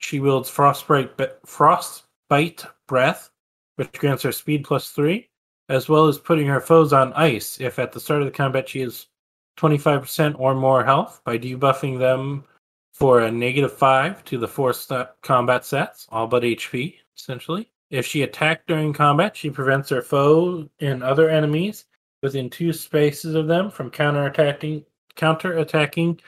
She 0.02 0.20
wields 0.20 0.50
frostbite, 0.50 1.12
frostbite 1.46 2.66
breath, 2.88 3.30
which 3.76 3.92
grants 3.94 4.24
her 4.24 4.32
speed 4.32 4.64
plus 4.64 4.90
three, 4.90 5.30
as 5.70 5.88
well 5.88 6.08
as 6.08 6.18
putting 6.18 6.48
her 6.48 6.62
foes 6.62 6.92
on 6.92 7.14
ice 7.14 7.62
if 7.62 7.80
at 7.80 7.92
the 7.92 8.00
start 8.00 8.22
of 8.22 8.26
the 8.26 8.32
combat 8.32 8.68
she 8.68 8.82
has 8.82 9.08
25% 9.58 10.36
or 10.40 10.56
more 10.56 10.84
health 10.84 11.22
by 11.24 11.38
debuffing 11.38 12.00
them 12.00 12.44
for 12.94 13.22
a 13.22 13.32
negative 13.32 13.72
five 13.72 14.24
to 14.26 14.38
the 14.38 14.48
four 14.48 14.74
stat 14.74 15.16
combat 15.22 15.62
stats, 15.62 16.08
all 16.10 16.28
but 16.28 16.44
HP, 16.44 16.96
essentially. 17.18 17.70
If 17.90 18.06
she 18.06 18.24
attacked 18.24 18.68
during 18.68 18.94
combat, 18.94 19.36
she 19.36 19.50
prevents 19.50 19.90
her 19.90 20.02
foe 20.02 20.70
and 20.80 21.04
other 21.04 21.30
enemies 21.30 21.86
within 22.22 22.50
two 22.50 22.74
spaces 22.74 23.36
of 23.36 23.48
them 23.48 23.70
from 23.70 23.92
counterattacking 23.92 24.86
counterattacking 25.16 26.20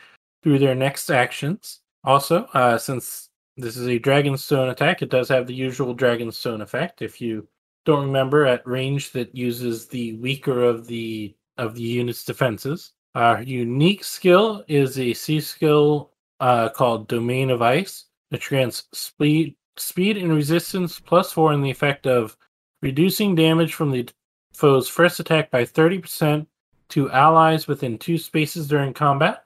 through 0.42 0.60
their 0.60 0.76
next 0.76 1.10
actions. 1.10 1.80
Also, 2.04 2.46
uh, 2.54 2.78
since 2.78 3.30
this 3.58 3.78
is 3.78 3.88
a 3.88 4.00
Dragonstone 4.00 4.72
attack, 4.72 5.02
it 5.02 5.10
does 5.10 5.30
have 5.30 5.48
the 5.48 5.54
usual 5.54 5.96
Dragonstone 5.96 6.62
effect. 6.62 7.02
If 7.02 7.22
you 7.22 7.48
don't 7.86 8.06
remember, 8.06 8.46
at 8.46 8.66
range 8.66 9.12
that 9.12 9.36
uses 9.36 9.88
the 9.88 10.14
weaker 10.18 10.64
of 10.64 10.88
the 10.88 11.36
of 11.58 11.76
the 11.76 11.82
unit's 11.82 12.24
defenses. 12.24 12.94
Our 13.16 13.44
unique 13.44 14.04
skill 14.04 14.64
is 14.68 14.98
a 14.98 15.14
C 15.14 15.40
skill 15.40 16.12
uh, 16.40 16.70
called 16.70 17.08
Domain 17.08 17.52
of 17.52 17.62
Ice, 17.62 18.06
which 18.30 18.50
grants 18.50 18.86
speed, 18.92 19.56
speed 19.78 20.18
and 20.18 20.34
resistance 20.34 21.00
plus 21.00 21.32
four 21.32 21.54
in 21.54 21.62
the 21.62 21.70
effect 21.70 22.08
of 22.08 22.36
reducing 22.82 23.36
damage 23.36 23.74
from 23.76 23.92
the 23.92 24.10
foe's 24.54 24.88
first 24.88 25.20
attack 25.20 25.52
by 25.52 25.64
30% 25.64 26.48
to 26.90 27.12
allies 27.12 27.68
within 27.68 27.98
two 27.98 28.18
spaces 28.18 28.68
during 28.68 28.94
combat, 28.94 29.43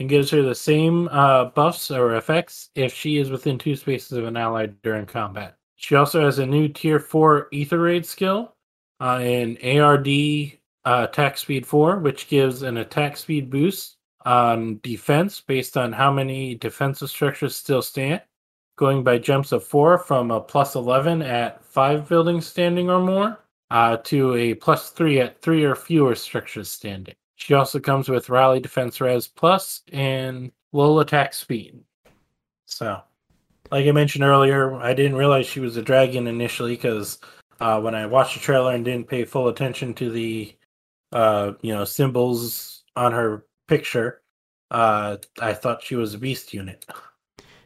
and 0.00 0.08
gives 0.08 0.30
her 0.30 0.42
the 0.42 0.54
same 0.54 1.08
uh, 1.08 1.44
buffs 1.44 1.90
or 1.90 2.16
effects 2.16 2.70
if 2.74 2.92
she 2.92 3.18
is 3.18 3.30
within 3.30 3.58
two 3.58 3.76
spaces 3.76 4.12
of 4.12 4.24
an 4.24 4.36
ally 4.36 4.66
during 4.82 5.04
combat. 5.04 5.56
She 5.76 5.94
also 5.94 6.24
has 6.24 6.38
a 6.38 6.46
new 6.46 6.68
Tier 6.68 6.98
4 6.98 7.48
Aether 7.52 7.78
Raid 7.78 8.06
skill, 8.06 8.54
uh, 9.00 9.18
an 9.18 9.58
ARD 9.62 10.08
uh, 10.86 11.06
attack 11.08 11.36
speed 11.36 11.66
4, 11.66 11.98
which 11.98 12.28
gives 12.28 12.62
an 12.62 12.78
attack 12.78 13.18
speed 13.18 13.50
boost 13.50 13.98
on 14.24 14.80
defense 14.82 15.42
based 15.42 15.76
on 15.76 15.92
how 15.92 16.10
many 16.10 16.54
defensive 16.54 17.10
structures 17.10 17.54
still 17.54 17.82
stand, 17.82 18.22
going 18.76 19.04
by 19.04 19.18
jumps 19.18 19.52
of 19.52 19.64
4 19.64 19.98
from 19.98 20.30
a 20.30 20.40
plus 20.40 20.76
11 20.76 21.20
at 21.20 21.62
5 21.62 22.08
buildings 22.08 22.46
standing 22.46 22.88
or 22.88 23.00
more 23.00 23.44
uh, 23.70 23.98
to 23.98 24.34
a 24.34 24.54
plus 24.54 24.90
3 24.90 25.20
at 25.20 25.42
3 25.42 25.64
or 25.64 25.74
fewer 25.74 26.14
structures 26.14 26.70
standing. 26.70 27.14
She 27.40 27.54
also 27.54 27.80
comes 27.80 28.08
with 28.08 28.28
Rally 28.28 28.60
Defense 28.60 29.00
Res 29.00 29.26
Plus 29.26 29.82
and 29.92 30.52
low 30.72 31.00
attack 31.00 31.32
speed. 31.32 31.80
So, 32.66 33.00
like 33.72 33.86
I 33.86 33.92
mentioned 33.92 34.24
earlier, 34.24 34.74
I 34.76 34.92
didn't 34.92 35.16
realize 35.16 35.46
she 35.46 35.58
was 35.58 35.78
a 35.78 35.82
dragon 35.82 36.26
initially 36.26 36.76
because 36.76 37.18
uh, 37.58 37.80
when 37.80 37.94
I 37.94 38.04
watched 38.04 38.34
the 38.34 38.40
trailer 38.40 38.74
and 38.74 38.84
didn't 38.84 39.08
pay 39.08 39.24
full 39.24 39.48
attention 39.48 39.94
to 39.94 40.10
the 40.10 40.54
uh, 41.12 41.52
you 41.62 41.72
know 41.72 41.86
symbols 41.86 42.84
on 42.94 43.12
her 43.12 43.46
picture, 43.68 44.20
uh, 44.70 45.16
I 45.40 45.54
thought 45.54 45.82
she 45.82 45.96
was 45.96 46.12
a 46.12 46.18
beast 46.18 46.52
unit. 46.52 46.84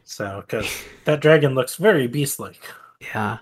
So, 0.05 0.41
because 0.47 0.71
that 1.03 1.19
dragon 1.19 1.53
looks 1.53 1.75
very 1.75 2.07
beast-like. 2.07 2.61
Yeah. 3.01 3.39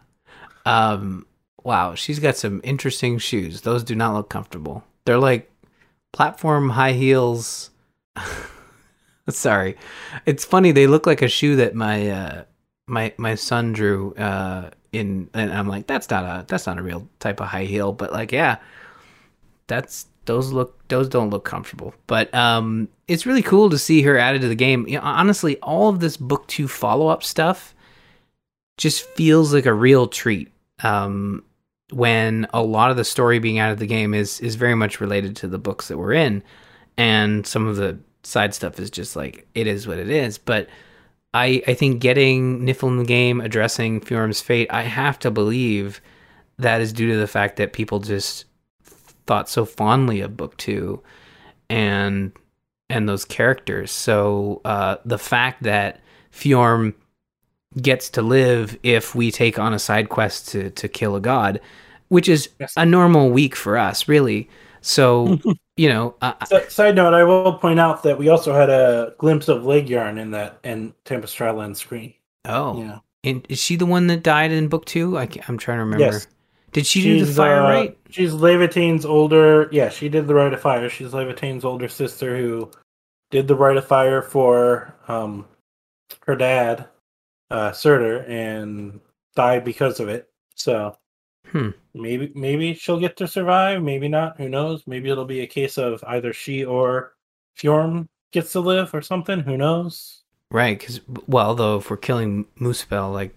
Um. 0.66 1.28
Wow, 1.64 1.94
she's 1.94 2.20
got 2.20 2.36
some 2.38 2.60
interesting 2.64 3.20
shoes. 3.20 3.62
Those 3.62 3.84
do 3.84 3.96
not 3.96 4.16
look 4.16 4.30
comfortable. 4.30 4.84
They're 5.06 5.20
like 5.20 5.50
platform 6.14 6.70
high 6.70 6.94
heels. 6.94 7.72
Sorry, 9.30 9.76
it's 10.26 10.46
funny. 10.46 10.72
They 10.72 10.88
look 10.88 11.06
like 11.06 11.22
a 11.22 11.28
shoe 11.28 11.58
that 11.58 11.76
my 11.76 12.10
uh, 12.10 12.44
my 12.88 13.14
my 13.18 13.36
son 13.36 13.74
drew. 13.74 14.14
Uh, 14.14 14.70
in 14.94 15.30
and 15.34 15.52
I'm 15.52 15.68
like, 15.68 15.88
that's 15.88 16.10
not 16.10 16.24
a 16.24 16.46
that's 16.48 16.68
not 16.68 16.78
a 16.78 16.84
real 16.84 17.08
type 17.20 17.42
of 17.42 17.48
high 17.48 17.66
heel. 17.66 17.92
But 17.92 18.14
like, 18.14 18.32
yeah, 18.32 18.58
that's 19.68 20.06
those 20.26 20.54
look 20.54 20.88
those 20.88 21.10
don't 21.10 21.32
look 21.32 21.44
comfortable. 21.44 21.94
But 22.08 22.34
um, 22.34 22.88
it's 23.08 23.26
really 23.26 23.42
cool 23.42 23.70
to 23.72 23.78
see 23.78 24.04
her 24.04 24.18
added 24.18 24.42
to 24.42 24.48
the 24.48 24.56
game. 24.56 24.88
You 24.88 24.98
know, 24.98 25.04
honestly, 25.04 25.60
all 25.60 25.90
of 25.90 26.00
this 26.00 26.16
book 26.16 26.48
two 26.48 26.68
follow 26.68 27.08
up 27.08 27.24
stuff 27.24 27.76
just 28.78 29.04
feels 29.10 29.54
like 29.54 29.66
a 29.66 29.74
real 29.74 30.08
treat. 30.08 30.52
Um, 30.84 31.44
when 31.94 32.48
a 32.54 32.62
lot 32.62 32.92
of 32.92 32.98
the 32.98 33.04
story 33.04 33.40
being 33.40 33.60
out 33.60 33.72
of 33.72 33.80
the 33.80 33.88
game 33.88 34.14
is 34.14 34.40
is 34.40 34.56
very 34.56 34.76
much 34.76 35.00
related 35.00 35.36
to 35.38 35.48
the 35.48 35.58
books 35.58 35.88
that 35.88 35.98
we're 35.98 36.14
in, 36.14 36.44
and 36.98 37.46
some 37.46 37.68
of 37.68 37.76
the 37.76 38.00
side 38.24 38.54
stuff 38.54 38.80
is 38.80 38.90
just 38.90 39.16
like 39.16 39.48
it 39.54 39.68
is 39.68 39.88
what 39.88 39.98
it 39.98 40.10
is. 40.10 40.38
But 40.38 40.70
I 41.34 41.62
I 41.68 41.74
think 41.74 42.02
getting 42.02 42.62
Nifl 42.62 42.88
in 42.90 42.98
the 42.98 43.06
game, 43.06 43.42
addressing 43.42 44.02
Fjorm's 44.02 44.42
fate, 44.42 44.68
I 44.72 44.84
have 44.84 45.20
to 45.20 45.32
believe 45.32 46.02
that 46.58 46.82
is 46.82 46.94
due 46.94 47.10
to 47.12 47.18
the 47.18 47.28
fact 47.28 47.58
that 47.58 47.74
people 47.74 48.00
just 48.00 48.46
thought 49.26 49.50
so 49.50 49.66
fondly 49.66 50.22
of 50.22 50.38
book 50.38 50.58
two, 50.58 51.02
and 51.70 52.32
and 52.90 53.08
those 53.08 53.26
characters. 53.26 53.92
So 53.92 54.62
uh, 54.66 54.98
the 55.06 55.18
fact 55.18 55.64
that 55.64 56.02
Fjorm 56.32 56.94
gets 57.82 58.10
to 58.12 58.22
live 58.22 58.78
if 58.84 59.16
we 59.16 59.32
take 59.32 59.58
on 59.60 59.74
a 59.74 59.80
side 59.80 60.10
quest 60.10 60.48
to 60.50 60.70
to 60.72 60.88
kill 60.88 61.16
a 61.16 61.22
god, 61.22 61.60
which 62.10 62.28
is 62.30 62.50
Yes. 62.60 62.74
a 62.78 62.86
normal 62.86 63.30
week 63.30 63.56
for 63.56 63.78
us, 63.78 64.08
really. 64.08 64.50
So 64.82 65.40
you 65.78 65.90
know, 65.90 66.16
uh, 66.22 66.34
Side 66.70 66.96
note: 66.96 67.14
I 67.14 67.24
will 67.24 67.54
point 67.54 67.80
out 67.80 68.04
that 68.04 68.18
we 68.18 68.30
also 68.30 68.54
had 68.54 68.70
a 68.70 69.14
glimpse 69.18 69.48
of 69.48 69.64
Laegjarn 69.64 70.20
in 70.20 70.32
that 70.32 70.60
and 70.64 70.94
Tempest 71.06 71.36
Trial 71.36 71.74
screen. 71.76 72.14
oh, 72.46 72.80
Yeah, 72.80 73.00
and 73.24 73.46
is 73.50 73.60
she 73.60 73.76
the 73.76 73.86
one 73.86 74.08
that 74.08 74.24
died 74.24 74.52
in 74.52 74.68
book 74.68 74.86
two? 74.86 75.18
I 75.18 75.28
am 75.48 75.58
trying 75.58 75.78
to 75.80 75.84
remember. 75.86 76.06
Yes. 76.06 76.28
Did 76.74 76.88
she 76.88 77.02
do 77.04 77.24
the 77.24 77.32
fire 77.32 77.60
uh, 77.62 77.70
right? 77.70 77.98
She's 78.10 78.34
Laevatein's 78.34 79.06
older. 79.06 79.70
Yeah, 79.72 79.90
she 79.90 80.10
did 80.10 80.28
the 80.28 80.34
Rite 80.34 80.54
of 80.54 80.60
Fire. 80.60 80.90
She's 80.90 81.12
Laevatein's 81.12 81.64
older 81.64 81.88
sister 81.88 82.36
who 82.36 82.72
did 83.30 83.48
the 83.48 83.56
Rite 83.56 83.78
of 83.78 83.86
Fire 83.88 84.22
for 84.24 84.94
um 85.08 85.46
her 86.26 86.36
dad, 86.36 86.88
uh, 87.54 87.72
Surtr, 87.72 88.28
and 88.28 89.00
died 89.36 89.64
because 89.64 90.00
of 90.02 90.10
it. 90.10 90.30
So 90.56 90.98
Hmm. 91.48 91.70
maybe 91.94 92.32
maybe 92.34 92.74
she'll 92.74 93.00
get 93.00 93.16
to 93.18 93.28
survive. 93.28 93.82
Maybe 93.84 94.08
not. 94.08 94.38
Who 94.38 94.50
knows? 94.50 94.88
Maybe 94.88 95.10
it'll 95.10 95.26
be 95.26 95.42
a 95.42 95.48
case 95.48 95.78
of 95.78 96.04
either 96.08 96.34
she 96.34 96.66
or 96.66 97.14
Fjorm 97.60 98.08
gets 98.32 98.54
to 98.54 98.60
live 98.60 98.94
or 98.94 99.02
something. 99.02 99.40
Who 99.40 99.58
knows? 99.58 100.24
Right, 100.52 100.78
because 100.78 101.02
well, 101.28 101.54
though, 101.56 101.78
if 101.78 101.90
we're 101.90 101.98
killing 101.98 102.46
Muspell, 102.60 103.12
like, 103.12 103.34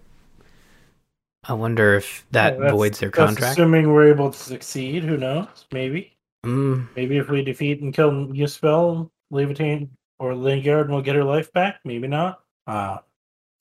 I 1.43 1.53
wonder 1.53 1.95
if 1.95 2.25
that 2.31 2.57
Yeah, 2.57 2.71
voids 2.71 2.99
their 2.99 3.11
contract. 3.11 3.53
Assuming 3.57 3.91
we're 3.91 4.07
able 4.07 4.31
to 4.31 4.37
succeed. 4.37 5.03
Who 5.03 5.17
knows? 5.17 5.65
Maybe. 5.71 6.17
Mm, 6.45 6.87
Maybe 6.95 7.17
if 7.17 7.29
we 7.29 7.43
defeat 7.43 7.81
and 7.81 7.93
kill 7.93 8.11
Muspell, 8.11 9.09
Laevatein, 9.33 9.89
or 10.19 10.33
Lingard, 10.33 10.89
we'll 10.89 11.01
get 11.01 11.15
her 11.15 11.23
life 11.23 11.51
back. 11.53 11.79
Maybe 11.83 12.07
not. 12.07 12.39
Uh, 12.65 12.99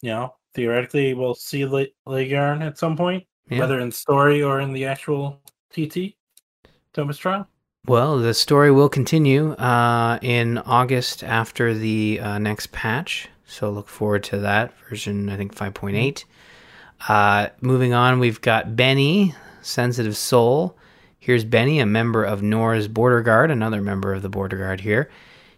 you 0.02 0.10
know, 0.10 0.35
theoretically, 0.56 1.14
we'll 1.14 1.34
see 1.34 1.64
Le- 1.64 1.86
Lingard 2.06 2.62
at 2.62 2.78
some 2.78 2.96
point, 2.96 3.24
yeah. 3.48 3.60
whether 3.60 3.78
in 3.78 3.92
story 3.92 4.42
or 4.42 4.60
in 4.60 4.72
the 4.72 4.86
actual 4.86 5.40
TT 5.70 6.16
Thomas 6.92 7.18
trial. 7.18 7.46
Well, 7.86 8.18
the 8.18 8.34
story 8.34 8.72
will 8.72 8.88
continue 8.88 9.52
uh, 9.52 10.18
in 10.20 10.58
August 10.58 11.22
after 11.22 11.72
the 11.72 12.18
uh, 12.20 12.38
next 12.38 12.72
patch. 12.72 13.28
So 13.46 13.70
look 13.70 13.86
forward 13.86 14.24
to 14.24 14.38
that 14.38 14.76
version, 14.88 15.28
I 15.28 15.36
think 15.36 15.54
5.8. 15.54 16.24
Uh, 17.08 17.48
moving 17.60 17.92
on, 17.92 18.18
we've 18.18 18.40
got 18.40 18.74
Benny 18.74 19.34
Sensitive 19.62 20.16
Soul. 20.16 20.76
Here's 21.20 21.44
Benny, 21.44 21.78
a 21.78 21.86
member 21.86 22.24
of 22.24 22.42
Nora's 22.42 22.88
Border 22.88 23.22
Guard, 23.22 23.52
another 23.52 23.80
member 23.80 24.14
of 24.14 24.22
the 24.22 24.28
Border 24.28 24.56
Guard 24.56 24.80
here. 24.80 25.08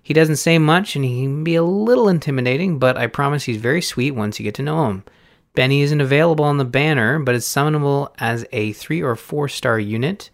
He 0.08 0.14
doesn't 0.14 0.36
say 0.36 0.56
much 0.56 0.96
and 0.96 1.04
he 1.04 1.24
can 1.24 1.44
be 1.44 1.54
a 1.54 1.62
little 1.62 2.08
intimidating, 2.08 2.78
but 2.78 2.96
I 2.96 3.08
promise 3.08 3.44
he's 3.44 3.58
very 3.58 3.82
sweet 3.82 4.12
once 4.12 4.40
you 4.40 4.42
get 4.42 4.54
to 4.54 4.62
know 4.62 4.86
him. 4.86 5.04
Benny 5.52 5.82
isn't 5.82 6.00
available 6.00 6.46
on 6.46 6.56
the 6.56 6.64
banner, 6.64 7.18
but 7.18 7.34
is 7.34 7.44
summonable 7.44 8.10
as 8.18 8.46
a 8.50 8.72
three 8.72 9.02
or 9.02 9.14
four 9.16 9.48
star 9.48 9.78
unit. 9.78 10.30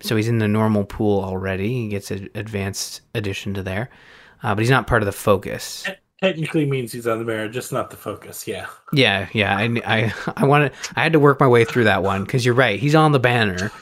So 0.00 0.14
he's 0.14 0.28
in 0.28 0.40
the 0.40 0.46
normal 0.46 0.84
pool 0.84 1.24
already. 1.24 1.72
He 1.72 1.88
gets 1.88 2.10
an 2.10 2.28
advanced 2.34 3.00
addition 3.14 3.54
to 3.54 3.62
there, 3.62 3.88
uh, 4.42 4.54
but 4.54 4.60
he's 4.60 4.68
not 4.68 4.86
part 4.86 5.00
of 5.00 5.06
the 5.06 5.12
focus. 5.12 5.86
Technically 6.20 6.66
means 6.66 6.92
he's 6.92 7.06
on 7.06 7.18
the 7.18 7.24
banner, 7.24 7.48
just 7.48 7.72
not 7.72 7.88
the 7.88 7.96
focus. 7.96 8.46
Yeah. 8.46 8.66
Yeah, 8.92 9.26
yeah. 9.32 9.56
I, 9.56 9.80
I, 9.86 10.14
I 10.36 10.44
wanted. 10.44 10.72
I 10.96 11.02
had 11.02 11.14
to 11.14 11.18
work 11.18 11.40
my 11.40 11.48
way 11.48 11.64
through 11.64 11.84
that 11.84 12.02
one 12.02 12.24
because 12.24 12.44
you're 12.44 12.54
right. 12.54 12.78
He's 12.78 12.94
on 12.94 13.12
the 13.12 13.18
banner. 13.18 13.72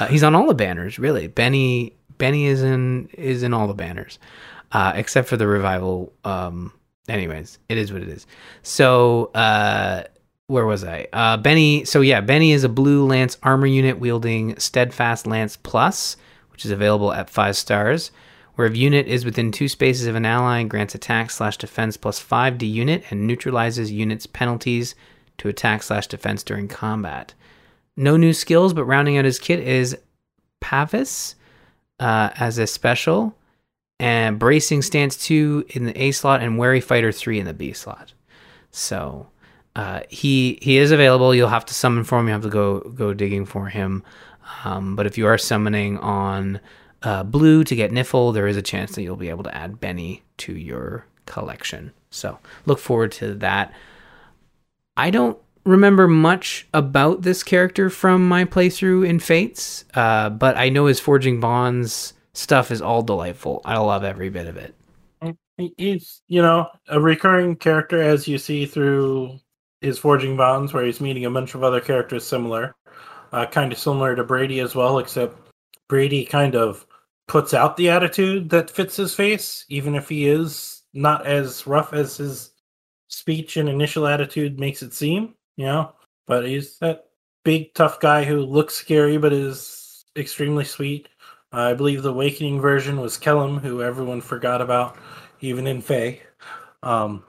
Uh, 0.00 0.08
he's 0.08 0.24
on 0.24 0.34
all 0.34 0.48
the 0.48 0.54
banners, 0.54 0.98
really. 0.98 1.28
Benny, 1.28 1.94
Benny 2.18 2.46
is 2.46 2.64
in 2.64 3.08
is 3.12 3.44
in 3.44 3.54
all 3.54 3.68
the 3.68 3.74
banners, 3.74 4.18
uh, 4.72 4.92
except 4.94 5.28
for 5.28 5.36
the 5.36 5.46
revival. 5.46 6.12
Um, 6.24 6.72
anyways, 7.08 7.58
it 7.68 7.78
is 7.78 7.92
what 7.92 8.02
it 8.02 8.08
is. 8.08 8.26
So, 8.62 9.26
uh, 9.34 10.04
where 10.46 10.66
was 10.66 10.84
I? 10.84 11.08
Uh, 11.12 11.36
Benny. 11.38 11.84
So 11.84 12.00
yeah, 12.00 12.20
Benny 12.20 12.52
is 12.52 12.64
a 12.64 12.68
blue 12.68 13.06
lance 13.06 13.38
armor 13.42 13.66
unit 13.66 13.98
wielding 13.98 14.58
steadfast 14.58 15.26
lance 15.26 15.56
plus, 15.56 16.16
which 16.50 16.64
is 16.64 16.70
available 16.70 17.12
at 17.12 17.30
five 17.30 17.56
stars. 17.56 18.10
Where 18.54 18.68
a 18.68 18.76
unit 18.76 19.06
is 19.06 19.24
within 19.24 19.50
two 19.50 19.66
spaces 19.66 20.06
of 20.06 20.14
an 20.14 20.26
ally, 20.26 20.62
grants 20.64 20.94
attack 20.94 21.30
slash 21.30 21.56
defense 21.56 21.96
plus 21.96 22.18
five 22.18 22.58
to 22.58 22.66
unit 22.66 23.02
and 23.10 23.26
neutralizes 23.26 23.90
unit's 23.90 24.26
penalties 24.26 24.94
to 25.38 25.48
attack 25.48 25.82
slash 25.82 26.06
defense 26.06 26.42
during 26.42 26.68
combat. 26.68 27.32
No 27.96 28.18
new 28.18 28.34
skills, 28.34 28.74
but 28.74 28.84
rounding 28.84 29.16
out 29.16 29.24
his 29.24 29.38
kit 29.38 29.60
is 29.60 29.96
Pavis 30.60 31.34
uh, 31.98 32.30
as 32.36 32.58
a 32.58 32.66
special, 32.66 33.34
and 34.02 34.36
Bracing 34.36 34.82
Stance 34.82 35.16
2 35.16 35.66
in 35.68 35.84
the 35.84 36.02
A 36.02 36.10
slot, 36.10 36.42
and 36.42 36.58
Wary 36.58 36.80
Fighter 36.80 37.12
3 37.12 37.38
in 37.38 37.46
the 37.46 37.54
B 37.54 37.72
slot. 37.72 38.12
So 38.72 39.28
uh, 39.76 40.00
he 40.08 40.58
he 40.60 40.76
is 40.76 40.90
available. 40.90 41.32
You'll 41.32 41.48
have 41.48 41.64
to 41.66 41.74
summon 41.74 42.02
for 42.02 42.18
him. 42.18 42.26
You 42.26 42.32
have 42.32 42.42
to 42.42 42.48
go 42.48 42.80
go 42.80 43.14
digging 43.14 43.46
for 43.46 43.68
him. 43.68 44.02
Um, 44.64 44.96
but 44.96 45.06
if 45.06 45.16
you 45.16 45.28
are 45.28 45.38
summoning 45.38 45.98
on 45.98 46.58
uh, 47.04 47.22
blue 47.22 47.62
to 47.62 47.76
get 47.76 47.92
Nifl, 47.92 48.34
there 48.34 48.48
is 48.48 48.56
a 48.56 48.62
chance 48.62 48.96
that 48.96 49.02
you'll 49.02 49.14
be 49.14 49.28
able 49.28 49.44
to 49.44 49.56
add 49.56 49.80
Benny 49.80 50.24
to 50.38 50.52
your 50.52 51.06
collection. 51.26 51.92
So 52.10 52.40
look 52.66 52.80
forward 52.80 53.12
to 53.12 53.34
that. 53.34 53.72
I 54.96 55.10
don't 55.10 55.38
remember 55.64 56.08
much 56.08 56.66
about 56.74 57.22
this 57.22 57.44
character 57.44 57.88
from 57.88 58.26
my 58.26 58.44
playthrough 58.46 59.08
in 59.08 59.20
Fates, 59.20 59.84
uh, 59.94 60.28
but 60.28 60.56
I 60.56 60.70
know 60.70 60.86
his 60.86 60.98
Forging 60.98 61.38
Bonds 61.38 62.14
stuff 62.34 62.70
is 62.70 62.82
all 62.82 63.02
delightful. 63.02 63.60
I 63.64 63.78
love 63.78 64.04
every 64.04 64.30
bit 64.30 64.46
of 64.46 64.56
it. 64.56 64.74
He's, 65.76 66.22
you 66.28 66.42
know, 66.42 66.68
a 66.88 66.98
recurring 66.98 67.56
character 67.56 68.00
as 68.00 68.26
you 68.26 68.38
see 68.38 68.66
through 68.66 69.38
his 69.80 69.98
Forging 69.98 70.36
Bonds, 70.36 70.72
where 70.72 70.84
he's 70.84 71.00
meeting 71.00 71.26
a 71.26 71.30
bunch 71.30 71.54
of 71.54 71.62
other 71.62 71.80
characters 71.80 72.26
similar. 72.26 72.74
Uh, 73.32 73.46
kind 73.46 73.72
of 73.72 73.78
similar 73.78 74.16
to 74.16 74.24
Brady 74.24 74.60
as 74.60 74.74
well, 74.74 74.98
except 74.98 75.36
Brady 75.88 76.24
kind 76.24 76.54
of 76.54 76.86
puts 77.28 77.54
out 77.54 77.76
the 77.76 77.90
attitude 77.90 78.50
that 78.50 78.70
fits 78.70 78.96
his 78.96 79.14
face, 79.14 79.64
even 79.68 79.94
if 79.94 80.08
he 80.08 80.26
is 80.26 80.82
not 80.94 81.26
as 81.26 81.66
rough 81.66 81.92
as 81.92 82.16
his 82.16 82.50
speech 83.08 83.56
and 83.56 83.68
initial 83.68 84.06
attitude 84.06 84.58
makes 84.58 84.82
it 84.82 84.94
seem, 84.94 85.34
you 85.56 85.66
know. 85.66 85.92
But 86.26 86.46
he's 86.46 86.78
that 86.78 87.04
big, 87.44 87.74
tough 87.74 88.00
guy 88.00 88.24
who 88.24 88.40
looks 88.40 88.74
scary 88.74 89.18
but 89.18 89.32
is 89.32 90.04
extremely 90.16 90.64
sweet. 90.64 91.08
I 91.52 91.74
believe 91.74 92.02
the 92.02 92.10
Awakening 92.10 92.60
version 92.60 93.00
was 93.00 93.18
Kellam, 93.18 93.60
who 93.60 93.82
everyone 93.82 94.20
forgot 94.20 94.60
about, 94.60 94.96
even 95.40 95.66
in 95.66 95.82
Feh. 95.82 96.16
Um, 96.82 97.24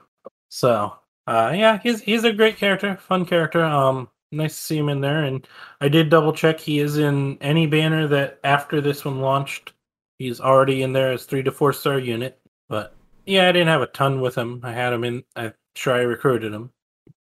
so 0.48 0.96
uh, 1.26 1.52
yeah, 1.54 1.78
he's 1.82 2.00
he's 2.00 2.24
a 2.24 2.32
great 2.32 2.56
character, 2.56 2.96
fun 2.96 3.24
character. 3.24 3.62
Um, 3.64 4.08
nice 4.32 4.54
to 4.54 4.60
see 4.60 4.78
him 4.78 4.88
in 4.88 5.00
there. 5.00 5.24
And 5.24 5.46
I 5.80 5.88
did 5.88 6.10
double 6.10 6.32
check; 6.32 6.60
he 6.60 6.78
is 6.78 6.98
in 6.98 7.38
any 7.40 7.66
banner 7.66 8.06
that 8.08 8.40
after 8.44 8.80
this 8.80 9.04
one 9.04 9.20
launched. 9.20 9.72
He's 10.18 10.40
already 10.40 10.82
in 10.82 10.92
there 10.92 11.12
as 11.12 11.24
three 11.24 11.42
to 11.42 11.50
four 11.50 11.72
star 11.72 11.98
unit. 11.98 12.40
But 12.68 12.94
yeah, 13.26 13.48
I 13.48 13.52
didn't 13.52 13.68
have 13.68 13.82
a 13.82 13.86
ton 13.88 14.20
with 14.20 14.34
him. 14.36 14.60
I 14.62 14.72
had 14.72 14.92
him 14.92 15.04
in. 15.04 15.24
I'm 15.36 15.54
sure 15.74 15.94
I 15.94 16.02
recruited 16.02 16.52
him 16.52 16.70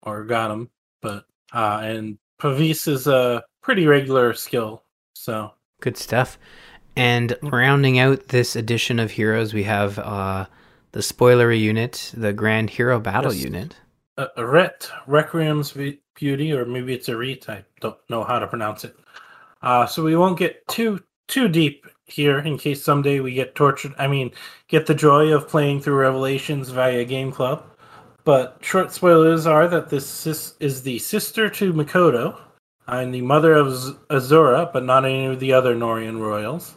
or 0.03 0.25
got 0.25 0.51
him. 0.51 0.71
But 1.03 1.27
uh, 1.53 1.81
and 1.83 2.19
Pavis 2.39 2.87
is 2.89 3.07
a 3.07 3.45
pretty 3.63 3.87
regular 3.87 4.35
skill. 4.35 4.85
So 5.15 5.53
good 5.81 5.97
stuff. 5.97 6.39
And 6.97 7.37
rounding 7.43 7.99
out 7.99 8.29
this 8.29 8.57
edition 8.57 8.99
of 8.99 9.11
heroes, 9.11 9.53
we 9.53 9.65
have 9.65 9.99
uh, 9.99 10.47
the 10.93 11.01
spoilery 11.01 11.61
unit, 11.61 12.11
the 12.17 12.33
Grand 12.33 12.71
Hero 12.71 12.99
Battle 12.99 13.33
Yes. 13.35 13.45
unit. 13.45 13.77
uh, 14.19 14.29
Ret 14.39 14.91
Requiem's 15.07 15.73
Beauty, 16.15 16.53
or 16.53 16.65
maybe 16.65 16.95
it's 16.95 17.09
a 17.11 17.17
Ret. 17.17 17.49
I 17.51 17.65
don't 17.81 17.99
know 18.09 18.25
how 18.25 18.39
to 18.39 18.47
pronounce 18.47 18.85
it. 18.85 18.97
Uh, 19.63 19.85
so 19.87 20.03
we 20.03 20.17
won't 20.17 20.39
get 20.39 20.67
too 20.69 21.01
too 21.29 21.49
deep 21.49 21.85
here 22.07 22.39
in 22.39 22.57
case 22.57 22.83
someday 22.85 23.19
we 23.21 23.35
get 23.35 23.55
tortured. 23.57 23.93
I 23.99 24.07
mean, 24.07 24.31
get 24.69 24.87
the 24.87 24.95
joy 24.95 25.33
of 25.35 25.49
playing 25.49 25.81
through 25.81 25.97
Revelations 25.97 26.71
via 26.71 27.05
Game 27.05 27.33
Club. 27.33 27.65
But 28.25 28.59
short 28.63 28.93
spoilers 28.93 29.45
are 29.47 29.67
that 29.69 29.89
this 29.91 30.07
sis- 30.07 30.55
is 30.61 30.83
the 30.83 30.99
sister 31.01 31.51
to 31.51 31.73
Mikoto 31.73 32.39
and 32.87 33.13
the 33.13 33.23
mother 33.23 33.55
of 33.55 33.67
Azura, 34.09 34.73
but 34.73 34.85
not 34.85 35.05
any 35.05 35.27
of 35.27 35.41
the 35.41 35.53
other 35.53 35.75
Nohrian 35.75 36.21
royals, 36.21 36.77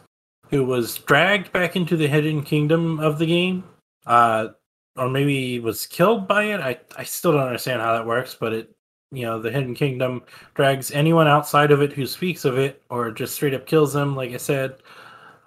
who 0.50 0.64
was 0.64 0.98
dragged 0.98 1.52
back 1.52 1.76
into 1.76 1.96
the 1.96 2.08
hidden 2.08 2.42
kingdom 2.42 3.00
of 3.00 3.18
the 3.18 3.26
game. 3.26 3.64
Uh, 4.06 4.48
or 4.96 5.08
maybe 5.08 5.58
was 5.60 5.86
killed 5.86 6.28
by 6.28 6.44
it. 6.44 6.60
I, 6.60 6.78
I 6.96 7.04
still 7.04 7.32
don't 7.32 7.46
understand 7.46 7.80
how 7.80 7.94
that 7.94 8.06
works, 8.06 8.36
but 8.38 8.52
it 8.52 8.74
you 9.12 9.22
know, 9.22 9.40
the 9.40 9.50
Hidden 9.50 9.74
Kingdom 9.74 10.22
drags 10.54 10.92
anyone 10.92 11.26
outside 11.26 11.72
of 11.72 11.82
it 11.82 11.92
who 11.92 12.06
speaks 12.06 12.44
of 12.44 12.58
it 12.58 12.82
or 12.90 13.10
just 13.10 13.34
straight 13.34 13.54
up 13.54 13.66
kills 13.66 13.92
them, 13.92 14.14
like 14.14 14.32
I 14.32 14.36
said. 14.36 14.76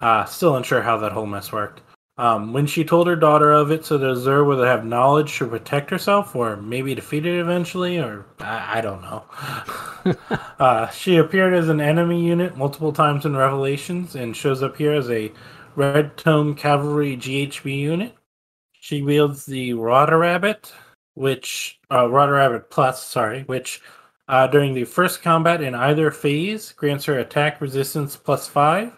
Uh 0.00 0.24
still 0.24 0.56
unsure 0.56 0.82
how 0.82 0.98
that 0.98 1.12
whole 1.12 1.26
mess 1.26 1.52
worked. 1.52 1.80
Um, 2.16 2.52
when 2.52 2.66
she 2.66 2.84
told 2.84 3.08
her 3.08 3.16
daughter 3.16 3.50
of 3.50 3.72
it 3.72 3.84
so 3.84 3.98
that 3.98 4.06
Azura 4.06 4.46
would 4.46 4.64
have 4.64 4.84
knowledge 4.84 5.36
to 5.38 5.48
protect 5.48 5.90
herself 5.90 6.36
or 6.36 6.56
maybe 6.56 6.94
defeat 6.94 7.26
it 7.26 7.40
eventually, 7.40 7.98
or 7.98 8.26
I, 8.38 8.78
I 8.78 8.80
don't 8.80 9.02
know. 9.02 9.24
uh, 10.60 10.88
she 10.90 11.16
appeared 11.16 11.54
as 11.54 11.68
an 11.68 11.80
enemy 11.80 12.24
unit 12.24 12.56
multiple 12.56 12.92
times 12.92 13.26
in 13.26 13.36
Revelations 13.36 14.14
and 14.14 14.36
shows 14.36 14.62
up 14.62 14.76
here 14.76 14.92
as 14.92 15.10
a 15.10 15.32
Red 15.74 16.16
Tome 16.16 16.54
Cavalry 16.54 17.16
GHB 17.16 17.80
unit. 17.80 18.14
She 18.80 19.02
wields 19.02 19.44
the 19.44 19.72
Rada 19.72 20.16
Rabbit, 20.16 20.72
which 21.14 21.80
uh, 21.90 22.08
Rada 22.08 22.32
Rabbit 22.32 22.70
Plus, 22.70 23.02
sorry, 23.02 23.42
which 23.44 23.80
uh, 24.28 24.46
during 24.46 24.74
the 24.74 24.84
first 24.84 25.20
combat 25.22 25.62
in 25.62 25.74
either 25.74 26.12
phase 26.12 26.70
grants 26.72 27.06
her 27.06 27.18
attack 27.18 27.60
resistance 27.60 28.16
plus 28.16 28.46
five 28.46 28.92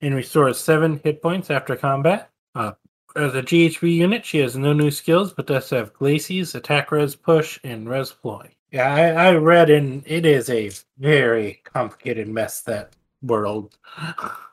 and 0.00 0.14
restores 0.14 0.58
seven 0.60 1.00
hit 1.02 1.20
points 1.20 1.50
after 1.50 1.74
combat. 1.74 2.29
Uh, 2.54 2.72
as 3.16 3.34
a 3.34 3.42
GHB 3.42 3.92
unit, 3.94 4.24
she 4.24 4.38
has 4.38 4.56
no 4.56 4.72
new 4.72 4.90
skills, 4.90 5.32
but 5.32 5.46
does 5.46 5.68
have 5.70 5.92
Glacies, 5.94 6.54
Attack 6.54 6.92
Res 6.92 7.14
Push, 7.16 7.58
and 7.64 7.88
Res 7.88 8.12
Ploy. 8.12 8.50
Yeah, 8.70 8.94
I, 8.94 9.28
I 9.30 9.34
read, 9.34 9.68
and 9.70 10.04
it 10.06 10.24
is 10.24 10.48
a 10.48 10.70
very 10.98 11.60
complicated 11.64 12.28
mess 12.28 12.62
that 12.62 12.94
world 13.22 13.76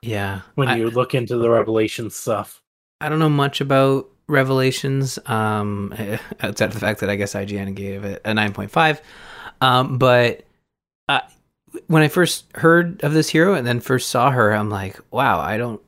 Yeah. 0.01 0.41
when 0.55 0.69
I- 0.69 0.77
you 0.77 0.89
look 0.89 1.13
into 1.13 1.37
the 1.37 1.49
Revelation 1.49 2.09
stuff. 2.09 2.61
I 2.99 3.09
don't 3.09 3.19
know 3.19 3.29
much 3.29 3.61
about 3.61 4.09
Revelations, 4.27 5.19
um, 5.27 5.93
outside 6.41 6.65
of 6.65 6.73
the 6.73 6.79
fact 6.79 6.99
that 7.01 7.09
I 7.11 7.15
guess 7.15 7.35
IGN 7.35 7.75
gave 7.75 8.03
it 8.03 8.21
a 8.25 8.31
9.5. 8.33 8.99
Um, 9.61 9.97
but 9.99 10.43
uh, 11.07 11.19
when 11.87 12.01
I 12.01 12.07
first 12.07 12.45
heard 12.55 13.03
of 13.03 13.13
this 13.13 13.29
hero 13.29 13.53
and 13.53 13.65
then 13.67 13.79
first 13.79 14.09
saw 14.09 14.31
her, 14.31 14.51
I'm 14.51 14.69
like, 14.71 14.99
wow, 15.11 15.39
I 15.39 15.57
don't 15.57 15.79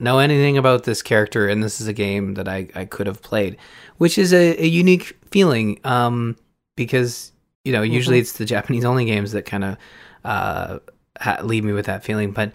know 0.00 0.18
anything 0.18 0.56
about 0.56 0.84
this 0.84 1.02
character, 1.02 1.48
and 1.48 1.62
this 1.62 1.80
is 1.80 1.88
a 1.88 1.92
game 1.92 2.34
that 2.34 2.48
I, 2.48 2.68
I 2.74 2.84
could 2.84 3.06
have 3.06 3.22
played, 3.22 3.56
which 3.96 4.18
is 4.18 4.32
a, 4.32 4.62
a 4.62 4.66
unique 4.66 5.16
feeling 5.30 5.80
um, 5.84 6.36
because, 6.76 7.32
you 7.64 7.72
know, 7.72 7.82
usually 7.82 8.18
it's 8.18 8.32
the 8.32 8.44
Japanese 8.44 8.84
only 8.84 9.04
games 9.04 9.32
that 9.32 9.44
kind 9.44 9.64
of 9.64 9.76
uh, 10.24 10.78
ha- 11.20 11.40
leave 11.42 11.64
me 11.64 11.72
with 11.72 11.86
that 11.86 12.04
feeling. 12.04 12.32
But 12.32 12.52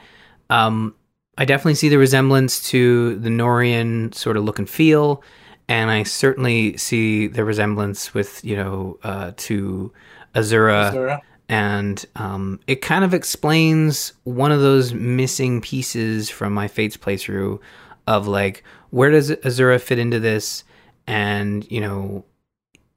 um, 0.49 0.95
I 1.37 1.45
definitely 1.45 1.75
see 1.75 1.89
the 1.89 1.97
resemblance 1.97 2.69
to 2.69 3.17
the 3.17 3.29
Nohrian 3.29 4.13
sort 4.13 4.37
of 4.37 4.43
look 4.43 4.59
and 4.59 4.69
feel, 4.69 5.23
and 5.67 5.89
I 5.89 6.03
certainly 6.03 6.77
see 6.77 7.27
the 7.27 7.43
resemblance 7.43 8.13
with 8.13 8.43
you 8.43 8.55
know 8.55 8.99
uh, 9.03 9.31
to 9.37 9.91
Azura, 10.35 10.91
Azura. 10.91 11.21
And 11.53 12.03
um, 12.15 12.59
it 12.65 12.81
kind 12.81 13.05
of 13.05 13.13
explains 13.13 14.13
one 14.23 14.51
of 14.51 14.59
those 14.59 14.91
missing 14.91 15.61
pieces 15.61 16.27
from 16.31 16.51
my 16.51 16.67
Fates 16.67 16.97
playthrough 16.97 17.59
of 18.07 18.27
like 18.27 18.63
where 18.89 19.11
does 19.11 19.29
Azura 19.29 19.79
fit 19.79 19.99
into 19.99 20.19
this, 20.19 20.63
and 21.05 21.69
you 21.71 21.79
know 21.79 22.25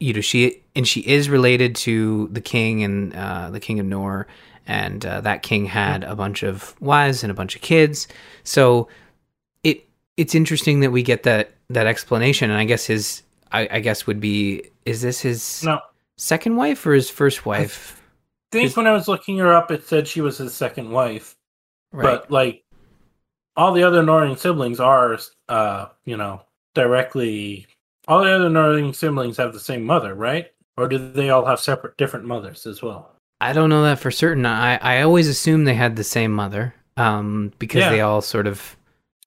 you 0.01 0.15
know 0.15 0.23
she 0.23 0.63
and 0.75 0.89
she 0.89 1.01
is 1.01 1.29
related 1.29 1.77
to 1.77 2.29
the 2.29 2.41
king 2.41 2.83
and 2.83 3.15
uh, 3.15 3.51
the 3.51 3.61
king 3.61 3.79
of 3.79 3.85
Nohr, 3.85 4.25
and 4.67 5.05
uh, 5.05 5.21
that 5.21 5.43
king 5.43 5.67
had 5.67 6.03
a 6.05 6.17
bunch 6.17 6.43
of 6.43 6.81
wives 6.81 7.23
and 7.23 7.31
a 7.31 7.35
bunch 7.35 7.57
of 7.57 7.61
kids. 7.61 8.09
So 8.43 8.89
it 9.65 9.87
it's 10.17 10.35
interesting 10.35 10.81
that 10.81 10.93
we 10.93 11.03
get 11.03 11.25
that 11.25 11.51
that 11.69 11.87
explanation, 11.87 12.51
and 12.51 12.59
I 12.59 12.65
guess 12.65 12.87
his 12.87 13.23
I, 13.53 13.69
I 13.71 13.81
guess 13.81 14.07
would 14.07 14.19
be 14.19 14.63
is 14.87 15.03
this 15.03 15.21
his 15.21 15.63
No, 15.63 15.79
second 16.17 16.57
wife 16.57 16.87
or 16.87 16.95
his 16.95 17.11
first 17.11 17.45
wife? 17.45 18.01
Think 18.53 18.77
when 18.77 18.87
I 18.87 18.93
was 18.93 19.09
looking 19.09 19.39
her 19.39 19.53
up, 19.53 19.71
it 19.71 19.87
said 19.87 20.07
she 20.07 20.21
was 20.21 20.39
his 20.39 20.55
second 20.55 20.91
wife. 20.91 21.37
Right. 21.93 22.03
But 22.21 22.31
like 22.31 22.65
all 23.57 23.73
the 23.73 23.83
other 23.83 24.03
Northern 24.03 24.37
siblings 24.37 24.81
are, 24.81 25.19
uh, 25.49 25.87
you 26.05 26.17
know, 26.17 26.43
directly. 26.75 27.67
All 28.09 28.23
the 28.23 28.31
other 28.33 28.49
Northern 28.51 28.93
siblings 28.95 29.37
have 29.39 29.53
the 29.53 29.61
same 29.61 29.83
mother, 29.83 30.15
right? 30.15 30.53
Or 30.77 30.89
do 30.89 31.13
they 31.13 31.31
all 31.31 31.45
have 31.45 31.59
separate, 31.59 31.97
different 31.97 32.27
mothers 32.27 32.67
as 32.67 32.83
well? 32.83 33.13
I 33.41 33.53
don't 33.53 33.71
know 33.71 33.83
that 33.83 33.99
for 33.99 34.11
certain. 34.11 34.47
I, 34.47 34.77
I 34.77 35.03
always 35.03 35.29
assumed 35.29 35.67
they 35.67 35.75
had 35.75 35.97
the 35.97 36.05
same 36.05 36.33
mother, 36.33 36.75
um, 36.97 37.53
because 37.59 37.81
Yeah. 37.81 37.91
they 37.91 38.01
all 38.01 38.21
sort 38.23 38.47
of, 38.47 38.77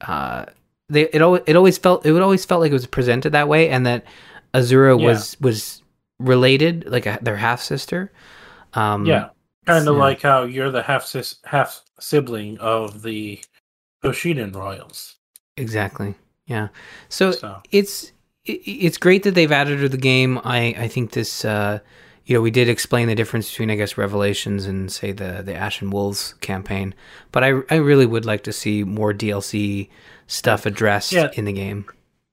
uh, 0.02 0.46
they 0.90 1.04
it 1.10 1.22
always 1.22 1.44
it 1.46 1.56
always 1.56 1.78
felt 1.78 2.06
it 2.06 2.12
would 2.12 2.22
always 2.24 2.46
felt 2.46 2.62
like 2.62 2.72
it 2.72 2.74
was 2.74 2.88
presented 2.88 3.32
that 3.34 3.48
way, 3.48 3.70
and 3.70 3.86
that 3.86 4.06
Azura 4.56 5.00
Yeah. 5.00 5.06
was 5.08 5.38
was 5.40 5.84
related, 6.20 6.86
like 6.88 7.06
a, 7.06 7.20
their 7.22 7.36
half 7.38 7.62
sister. 7.62 8.12
Um, 8.74 9.06
yeah, 9.06 9.30
kind 9.66 9.88
of 9.88 9.96
like 9.96 10.22
how 10.22 10.44
you're 10.44 10.72
the 10.72 10.84
half 10.84 11.06
sis, 11.06 11.36
half 11.46 11.82
sibling 12.00 12.58
of 12.60 13.02
the 13.02 13.40
Hoshidan 14.04 14.56
royals. 14.56 15.16
exactly. 15.58 16.16
Yeah. 16.46 16.70
So 17.10 17.32
So 17.32 17.62
it's 17.72 18.12
it, 18.46 18.62
it's 18.66 18.98
great 18.98 19.24
that 19.24 19.36
they've 19.36 19.52
added 19.52 19.80
to 19.80 19.90
the 19.90 19.98
game. 19.98 20.40
I 20.44 20.74
I 20.78 20.88
think 20.88 21.12
this 21.12 21.44
uh 21.46 21.80
you 22.26 22.36
know 22.36 22.42
we 22.42 22.52
did 22.52 22.70
explain 22.70 23.08
the 23.08 23.16
difference 23.16 23.50
between 23.50 23.70
I 23.72 23.76
guess 23.76 23.98
Revelations 23.98 24.66
and 24.66 24.92
say 24.92 25.12
the 25.12 25.42
the 25.44 25.54
Ashen 25.56 25.90
Wolves 25.92 26.34
campaign, 26.42 26.96
but 27.32 27.44
I 27.44 27.50
I 27.70 27.76
really 27.76 28.06
would 28.06 28.26
like 28.26 28.44
to 28.44 28.54
see 28.54 28.84
more 28.84 29.14
DLC 29.14 29.90
stuff 30.28 30.66
addressed 30.66 31.12
Yeah. 31.12 31.30
in 31.34 31.46
the 31.46 31.54
game. 31.54 31.86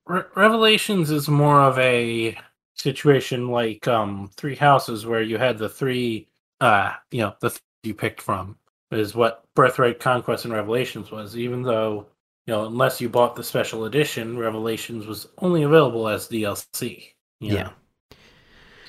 Re- 0.06 0.22
Revelations 0.36 1.10
is 1.10 1.28
more 1.28 1.60
of 1.60 1.78
a 1.78 2.36
situation 2.76 3.48
like 3.48 3.86
um 3.88 4.30
Three 4.36 4.56
Houses, 4.56 5.06
where 5.06 5.22
you 5.22 5.38
had 5.38 5.58
the 5.58 5.68
three, 5.68 6.28
uh, 6.60 6.92
you 7.10 7.22
know, 7.22 7.34
the 7.40 7.50
th- 7.50 7.60
you 7.82 7.94
picked 7.94 8.20
from 8.20 8.56
is 8.92 9.14
what 9.14 9.44
Birthright 9.54 9.98
Conquest 10.00 10.44
and 10.44 10.54
Revelations 10.54 11.10
was. 11.10 11.36
Even 11.36 11.62
though 11.62 12.06
you 12.46 12.54
know, 12.54 12.66
unless 12.66 13.00
you 13.00 13.08
bought 13.08 13.34
the 13.34 13.42
special 13.42 13.86
edition, 13.86 14.38
Revelations 14.38 15.06
was 15.06 15.26
only 15.38 15.64
available 15.64 16.06
as 16.08 16.28
DLC. 16.28 17.12
Yeah. 17.40 17.62
know. 17.64 17.70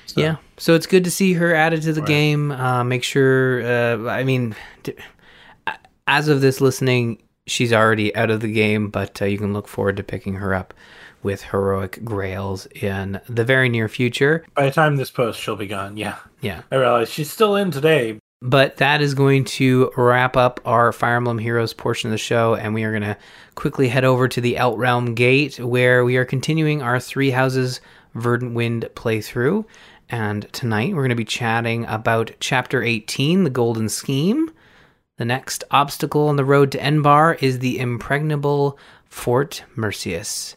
So, 0.05 0.21
Yeah, 0.21 0.35
so 0.57 0.73
it's 0.73 0.85
good 0.87 1.03
to 1.03 1.11
see 1.11 1.33
her 1.33 1.53
added 1.53 1.81
to 1.81 1.91
the 1.91 2.01
Right. 2.01 2.07
game. 2.07 2.51
Uh, 2.51 2.83
make 2.83 3.03
sure, 3.03 3.61
uh, 3.63 4.09
I 4.09 4.23
mean, 4.23 4.55
d- 4.83 4.93
as 6.07 6.27
of 6.29 6.39
this 6.41 6.61
listening, 6.61 7.21
she's 7.45 7.73
already 7.73 8.15
out 8.15 8.29
of 8.29 8.39
the 8.39 8.51
game, 8.51 8.89
but 8.89 9.21
uh, 9.21 9.25
you 9.25 9.37
can 9.37 9.53
look 9.53 9.67
forward 9.67 9.97
to 9.97 10.03
picking 10.03 10.35
her 10.35 10.53
up 10.53 10.73
with 11.23 11.43
heroic 11.43 12.03
grails 12.05 12.65
in 12.67 13.19
the 13.27 13.43
very 13.43 13.69
near 13.69 13.87
future. 13.89 14.45
By 14.55 14.65
the 14.65 14.71
time 14.71 14.95
this 14.95 15.11
post, 15.11 15.39
she'll 15.39 15.55
be 15.55 15.67
gone. 15.67 15.97
Yeah, 15.97 16.17
Yeah, 16.41 16.61
I 16.71 16.75
realize 16.75 17.09
she's 17.09 17.29
still 17.31 17.55
in 17.55 17.71
today. 17.71 18.19
but 18.41 18.77
that 18.77 19.01
is 19.01 19.13
going 19.15 19.43
to 19.45 19.91
wrap 19.97 20.37
up 20.37 20.59
our 20.63 20.91
Fire 20.91 21.15
Emblem 21.15 21.39
Heroes 21.39 21.73
portion 21.73 22.09
of 22.09 22.11
the 22.11 22.17
show, 22.19 22.55
and 22.55 22.73
we 22.73 22.83
are 22.83 22.91
going 22.91 23.01
to 23.01 23.17
quickly 23.55 23.87
head 23.87 24.03
over 24.03 24.27
to 24.27 24.39
the 24.39 24.55
Outrealm 24.55 25.15
Gate, 25.15 25.59
where 25.59 26.05
we 26.05 26.17
are 26.17 26.25
continuing 26.25 26.81
our 26.83 26.99
Three 26.99 27.31
Houses 27.31 27.81
Verdant 28.13 28.53
Wind 28.53 28.87
playthrough. 28.93 29.65
And 30.09 30.51
tonight 30.53 30.93
we're 30.93 31.01
going 31.01 31.09
to 31.09 31.15
be 31.15 31.25
chatting 31.25 31.85
about 31.87 32.31
Chapter 32.39 32.81
18, 32.83 33.43
The 33.43 33.49
Golden 33.49 33.89
Scheme. 33.89 34.51
The 35.17 35.25
next 35.25 35.63
obstacle 35.71 36.27
on 36.29 36.35
the 36.35 36.45
road 36.45 36.71
to 36.73 36.77
Enbar 36.77 37.41
is 37.41 37.57
the 37.59 37.79
impregnable 37.79 38.77
Fort 39.09 39.63
Merceus, 39.75 40.55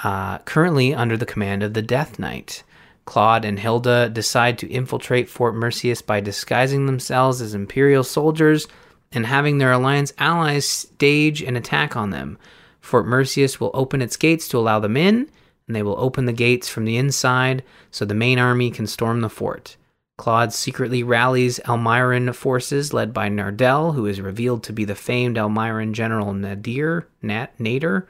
uh, 0.00 0.38
currently 0.38 0.94
under 0.94 1.16
the 1.16 1.26
command 1.26 1.62
of 1.62 1.74
the 1.74 1.82
Death 1.82 2.18
Knight. 2.18 2.62
Claude 3.04 3.44
and 3.44 3.58
Hilda 3.58 4.08
decide 4.08 4.58
to 4.58 4.70
infiltrate 4.70 5.28
Fort 5.28 5.54
Merceus 5.54 6.02
by 6.02 6.20
disguising 6.20 6.86
themselves 6.86 7.40
as 7.40 7.54
Imperial 7.54 8.02
soldiers 8.02 8.66
and 9.12 9.26
having 9.26 9.58
their 9.58 9.72
Alliance 9.72 10.12
allies 10.18 10.66
stage 10.66 11.40
an 11.40 11.56
attack 11.56 11.96
on 11.96 12.10
them. 12.10 12.36
Fort 12.80 13.06
Merceus 13.06 13.60
will 13.60 13.70
open 13.74 14.02
its 14.02 14.16
gates 14.16 14.48
to 14.48 14.58
allow 14.58 14.80
them 14.80 14.96
in, 14.96 15.30
and 15.66 15.74
they 15.74 15.82
will 15.82 15.98
open 15.98 16.26
the 16.26 16.32
gates 16.32 16.68
from 16.68 16.84
the 16.84 16.96
inside 16.96 17.62
so 17.90 18.04
the 18.04 18.14
main 18.14 18.38
army 18.38 18.70
can 18.70 18.86
storm 18.86 19.20
the 19.20 19.28
fort. 19.28 19.76
Claude 20.18 20.52
secretly 20.52 21.02
rallies 21.02 21.60
Almyran 21.66 22.34
forces 22.34 22.94
led 22.94 23.12
by 23.12 23.28
Nardel, 23.28 23.94
who 23.94 24.06
is 24.06 24.20
revealed 24.20 24.62
to 24.64 24.72
be 24.72 24.84
the 24.84 24.94
famed 24.94 25.36
Almyran 25.36 25.92
general 25.92 26.32
Nadir, 26.32 27.06
Nat, 27.20 27.56
Nader. 27.58 28.06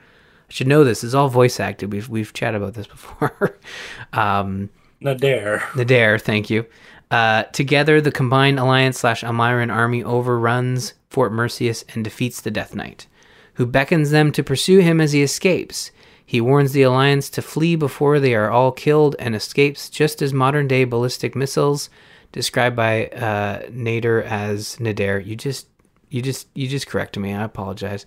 I 0.49 0.53
should 0.53 0.69
know 0.69 0.85
this. 0.85 1.03
It's 1.03 1.15
all 1.15 1.29
voice 1.29 1.59
acted. 1.59 1.93
We've 1.93 2.09
we've 2.09 2.33
chatted 2.33 2.61
about 2.61 2.75
this 2.75 2.87
before. 2.87 3.59
um, 4.13 4.71
Nadir. 5.01 5.63
Nadir, 5.75 6.19
thank 6.19 6.51
you. 6.51 6.67
Uh, 7.11 7.45
together, 7.45 8.01
the 8.01 8.13
combined 8.13 8.59
Alliance 8.59 8.99
slash 8.99 9.23
Almyran 9.23 9.73
army 9.73 10.03
overruns 10.03 10.95
Fort 11.11 11.33
Merceus 11.33 11.85
and 11.95 12.03
defeats 12.03 12.41
the 12.41 12.51
Death 12.51 12.75
Knight, 12.75 13.07
who 13.55 13.67
beckons 13.67 14.11
them 14.11 14.33
to 14.33 14.43
pursue 14.43 14.81
him 14.81 15.01
as 15.01 15.13
he 15.13 15.23
escapes. 15.23 15.93
He 16.25 16.41
warns 16.41 16.73
the 16.73 16.83
Alliance 16.83 17.31
to 17.31 17.43
flee 17.43 17.77
before 17.77 18.19
they 18.19 18.35
are 18.35 18.51
all 18.51 18.73
killed 18.73 19.15
and 19.21 19.37
escapes 19.37 19.89
just 19.89 20.21
as 20.21 20.35
modern 20.35 20.67
day 20.67 20.83
ballistic 20.83 21.37
missiles, 21.37 21.89
described 22.33 22.75
by 22.75 23.07
uh, 23.07 23.63
Nader 23.67 24.25
as 24.25 24.81
Nadir. 24.81 25.21
You 25.21 25.37
just, 25.37 25.69
you 26.11 26.21
just, 26.23 26.49
you 26.55 26.67
just 26.67 26.89
corrected 26.89 27.23
me. 27.23 27.33
I 27.33 27.45
apologize. 27.45 28.05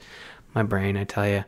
My 0.54 0.64
brain, 0.64 0.98
I 0.98 1.06
tell 1.06 1.28
you, 1.28 1.46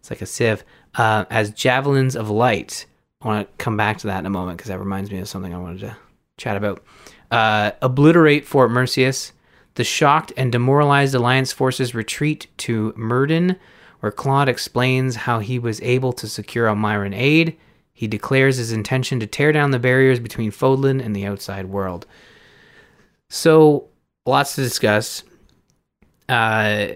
it's 0.00 0.10
like 0.10 0.22
a 0.22 0.26
sieve. 0.26 0.64
Uh, 0.94 1.24
as 1.30 1.50
javelins 1.50 2.16
of 2.16 2.28
light. 2.28 2.86
I 3.22 3.28
want 3.28 3.46
to 3.46 3.64
come 3.64 3.76
back 3.76 3.98
to 3.98 4.08
that 4.08 4.18
in 4.18 4.26
a 4.26 4.30
moment 4.30 4.58
because 4.58 4.70
that 4.70 4.78
reminds 4.78 5.10
me 5.10 5.18
of 5.18 5.28
something 5.28 5.54
I 5.54 5.58
wanted 5.58 5.80
to 5.80 5.96
chat 6.38 6.56
about. 6.56 6.82
Uh, 7.30 7.72
obliterate 7.80 8.44
Fort 8.44 8.70
Merceus. 8.70 9.32
The 9.74 9.84
shocked 9.84 10.32
and 10.36 10.50
demoralized 10.50 11.14
Alliance 11.14 11.52
forces 11.52 11.94
retreat 11.94 12.48
to 12.58 12.92
Myrddin, 12.96 13.56
where 14.00 14.10
Claude 14.10 14.48
explains 14.48 15.14
how 15.14 15.38
he 15.38 15.58
was 15.58 15.80
able 15.82 16.12
to 16.14 16.26
secure 16.26 16.66
Almyran 16.66 17.14
aid. 17.14 17.56
He 17.92 18.08
declares 18.08 18.56
his 18.56 18.72
intention 18.72 19.20
to 19.20 19.26
tear 19.26 19.52
down 19.52 19.70
the 19.70 19.78
barriers 19.78 20.18
between 20.18 20.50
Fodlan 20.50 21.04
and 21.04 21.14
the 21.14 21.26
outside 21.26 21.66
world. 21.66 22.06
So, 23.28 23.88
lots 24.26 24.56
to 24.56 24.62
discuss. 24.62 25.22
Uh, 26.28 26.94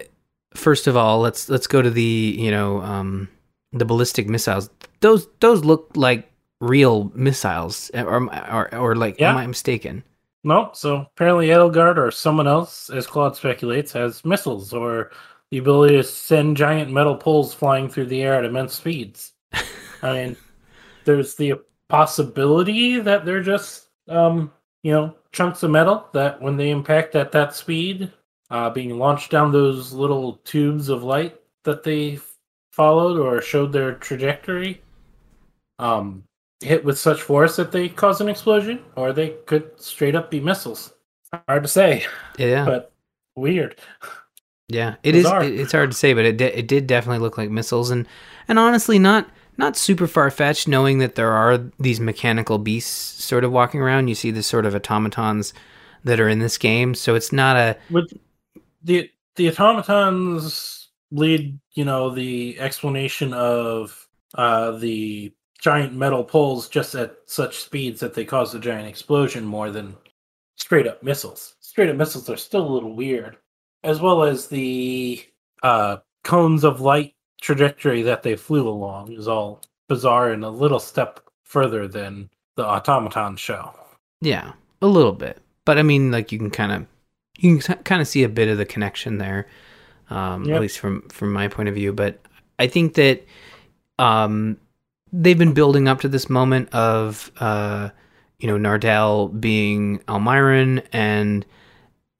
first 0.54 0.86
of 0.86 0.96
all, 0.96 1.20
let's 1.20 1.48
let's 1.48 1.66
go 1.66 1.82
to 1.82 1.90
the 1.90 2.36
you 2.38 2.50
know 2.50 2.80
um, 2.82 3.28
the 3.72 3.84
ballistic 3.84 4.28
missiles. 4.28 4.70
Those 5.00 5.28
those 5.40 5.64
look 5.64 5.90
like 5.94 6.30
real 6.60 7.12
missiles, 7.14 7.90
or 7.94 8.32
or, 8.50 8.74
or 8.74 8.96
like 8.96 9.20
am 9.20 9.36
I 9.36 9.46
mistaken? 9.46 10.02
No, 10.44 10.70
so 10.74 11.06
apparently 11.14 11.48
Edelgard 11.48 11.96
or 11.96 12.10
someone 12.10 12.46
else, 12.46 12.90
as 12.90 13.06
Claude 13.06 13.34
speculates, 13.34 13.92
has 13.92 14.24
missiles 14.26 14.74
or 14.74 15.10
the 15.50 15.56
ability 15.58 15.96
to 15.96 16.02
send 16.02 16.56
giant 16.56 16.90
metal 16.90 17.16
poles 17.16 17.54
flying 17.54 17.88
through 17.88 18.06
the 18.06 18.22
air 18.22 18.34
at 18.34 18.44
immense 18.44 18.74
speeds. 18.74 19.32
I 20.02 20.12
mean, 20.12 20.36
there's 21.06 21.34
the 21.36 21.54
possibility 21.88 23.00
that 23.00 23.24
they're 23.24 23.42
just, 23.42 23.86
um, 24.08 24.52
you 24.82 24.92
know, 24.92 25.14
chunks 25.32 25.62
of 25.62 25.70
metal 25.70 26.08
that 26.12 26.42
when 26.42 26.58
they 26.58 26.70
impact 26.70 27.14
at 27.14 27.32
that 27.32 27.54
speed, 27.54 28.12
uh, 28.50 28.70
being 28.70 28.98
launched 28.98 29.30
down 29.30 29.52
those 29.52 29.92
little 29.92 30.34
tubes 30.44 30.88
of 30.88 31.02
light 31.02 31.40
that 31.64 31.82
they 31.82 32.18
followed 32.72 33.18
or 33.18 33.40
showed 33.40 33.72
their 33.72 33.94
trajectory, 33.94 34.82
um, 35.78 36.24
hit 36.60 36.84
with 36.84 36.98
such 36.98 37.22
force 37.22 37.56
that 37.56 37.72
they 37.72 37.88
cause 37.88 38.20
an 38.20 38.28
explosion, 38.28 38.80
or 38.96 39.12
they 39.12 39.30
could 39.46 39.70
straight 39.80 40.14
up 40.14 40.30
be 40.30 40.40
missiles. 40.40 40.92
Hard 41.48 41.62
to 41.64 41.68
say, 41.68 42.04
Yeah, 42.38 42.64
but 42.64 42.92
weird. 43.34 43.76
yeah. 44.68 44.96
It 45.02 45.14
is. 45.16 45.24
bizarre. 45.24 45.44
It's 45.44 45.72
hard 45.72 45.90
to 45.90 45.96
say, 45.96 46.14
but 46.14 46.24
it 46.24 46.36
di- 46.36 46.44
it 46.44 46.68
did 46.68 46.86
definitely 46.86 47.18
look 47.20 47.36
like 47.36 47.50
missiles, 47.50 47.90
and 47.90 48.06
and 48.46 48.58
honestly, 48.58 48.98
not 48.98 49.28
not 49.56 49.76
super 49.76 50.06
far 50.06 50.30
fetched. 50.30 50.68
Knowing 50.68 50.98
that 50.98 51.16
there 51.16 51.32
are 51.32 51.58
these 51.80 51.98
mechanical 52.00 52.58
beasts 52.58 53.24
sort 53.24 53.42
of 53.44 53.50
walking 53.52 53.80
around, 53.80 54.08
you 54.08 54.14
see 54.14 54.30
the 54.30 54.42
sort 54.44 54.64
of 54.66 54.74
automatons 54.74 55.54
that 56.04 56.20
are 56.20 56.28
in 56.28 56.38
this 56.38 56.56
game, 56.58 56.94
so 56.94 57.14
it's 57.14 57.32
not 57.32 57.56
a 57.56 57.76
With 57.90 58.12
the 58.84 59.10
the 59.36 59.50
automatons 59.50 60.88
lead, 61.10 61.58
you 61.72 61.84
know, 61.84 62.10
the 62.10 62.58
explanation 62.60 63.32
of 63.32 64.06
uh, 64.34 64.72
the 64.72 65.32
giant 65.60 65.94
metal 65.94 66.22
poles 66.22 66.68
just 66.68 66.94
at 66.94 67.16
such 67.26 67.58
speeds 67.58 68.00
that 68.00 68.14
they 68.14 68.24
cause 68.24 68.54
a 68.54 68.60
giant 68.60 68.86
explosion 68.86 69.44
more 69.44 69.70
than 69.70 69.96
straight 70.56 70.86
up 70.86 71.02
missiles. 71.02 71.56
Straight 71.60 71.88
up 71.88 71.96
missiles 71.96 72.28
are 72.28 72.36
still 72.36 72.66
a 72.66 72.74
little 72.74 72.94
weird, 72.94 73.36
as 73.82 74.00
well 74.00 74.22
as 74.22 74.46
the 74.46 75.24
uh, 75.62 75.96
cones 76.22 76.64
of 76.64 76.80
light 76.80 77.14
trajectory 77.40 78.02
that 78.02 78.22
they 78.22 78.36
flew 78.36 78.68
along 78.68 79.12
is 79.12 79.28
all 79.28 79.62
bizarre 79.88 80.30
and 80.30 80.44
a 80.44 80.48
little 80.48 80.78
step 80.78 81.20
further 81.44 81.88
than 81.88 82.28
the 82.56 82.64
automaton 82.64 83.36
show. 83.36 83.74
Yeah, 84.20 84.52
a 84.80 84.86
little 84.86 85.12
bit, 85.12 85.40
but 85.64 85.78
I 85.78 85.82
mean, 85.82 86.10
like 86.10 86.32
you 86.32 86.38
can 86.38 86.50
kind 86.50 86.72
of 86.72 86.86
you 87.38 87.58
can 87.58 87.76
kind 87.84 88.00
of 88.00 88.08
see 88.08 88.22
a 88.22 88.28
bit 88.28 88.48
of 88.48 88.58
the 88.58 88.64
connection 88.64 89.18
there, 89.18 89.46
um, 90.10 90.44
Yep. 90.44 90.54
at 90.56 90.60
least 90.62 90.78
from 90.78 91.02
from 91.08 91.32
my 91.32 91.48
point 91.48 91.68
of 91.68 91.74
view. 91.74 91.92
But 91.92 92.20
I 92.58 92.66
think 92.66 92.94
that 92.94 93.26
um, 93.98 94.56
they've 95.12 95.38
been 95.38 95.54
building 95.54 95.88
up 95.88 96.00
to 96.02 96.08
this 96.08 96.28
moment 96.30 96.72
of 96.74 97.30
uh, 97.40 97.90
you 98.38 98.46
know 98.48 98.56
Nardell 98.58 99.28
being 99.40 99.98
Almyran, 100.00 100.84
and 100.92 101.44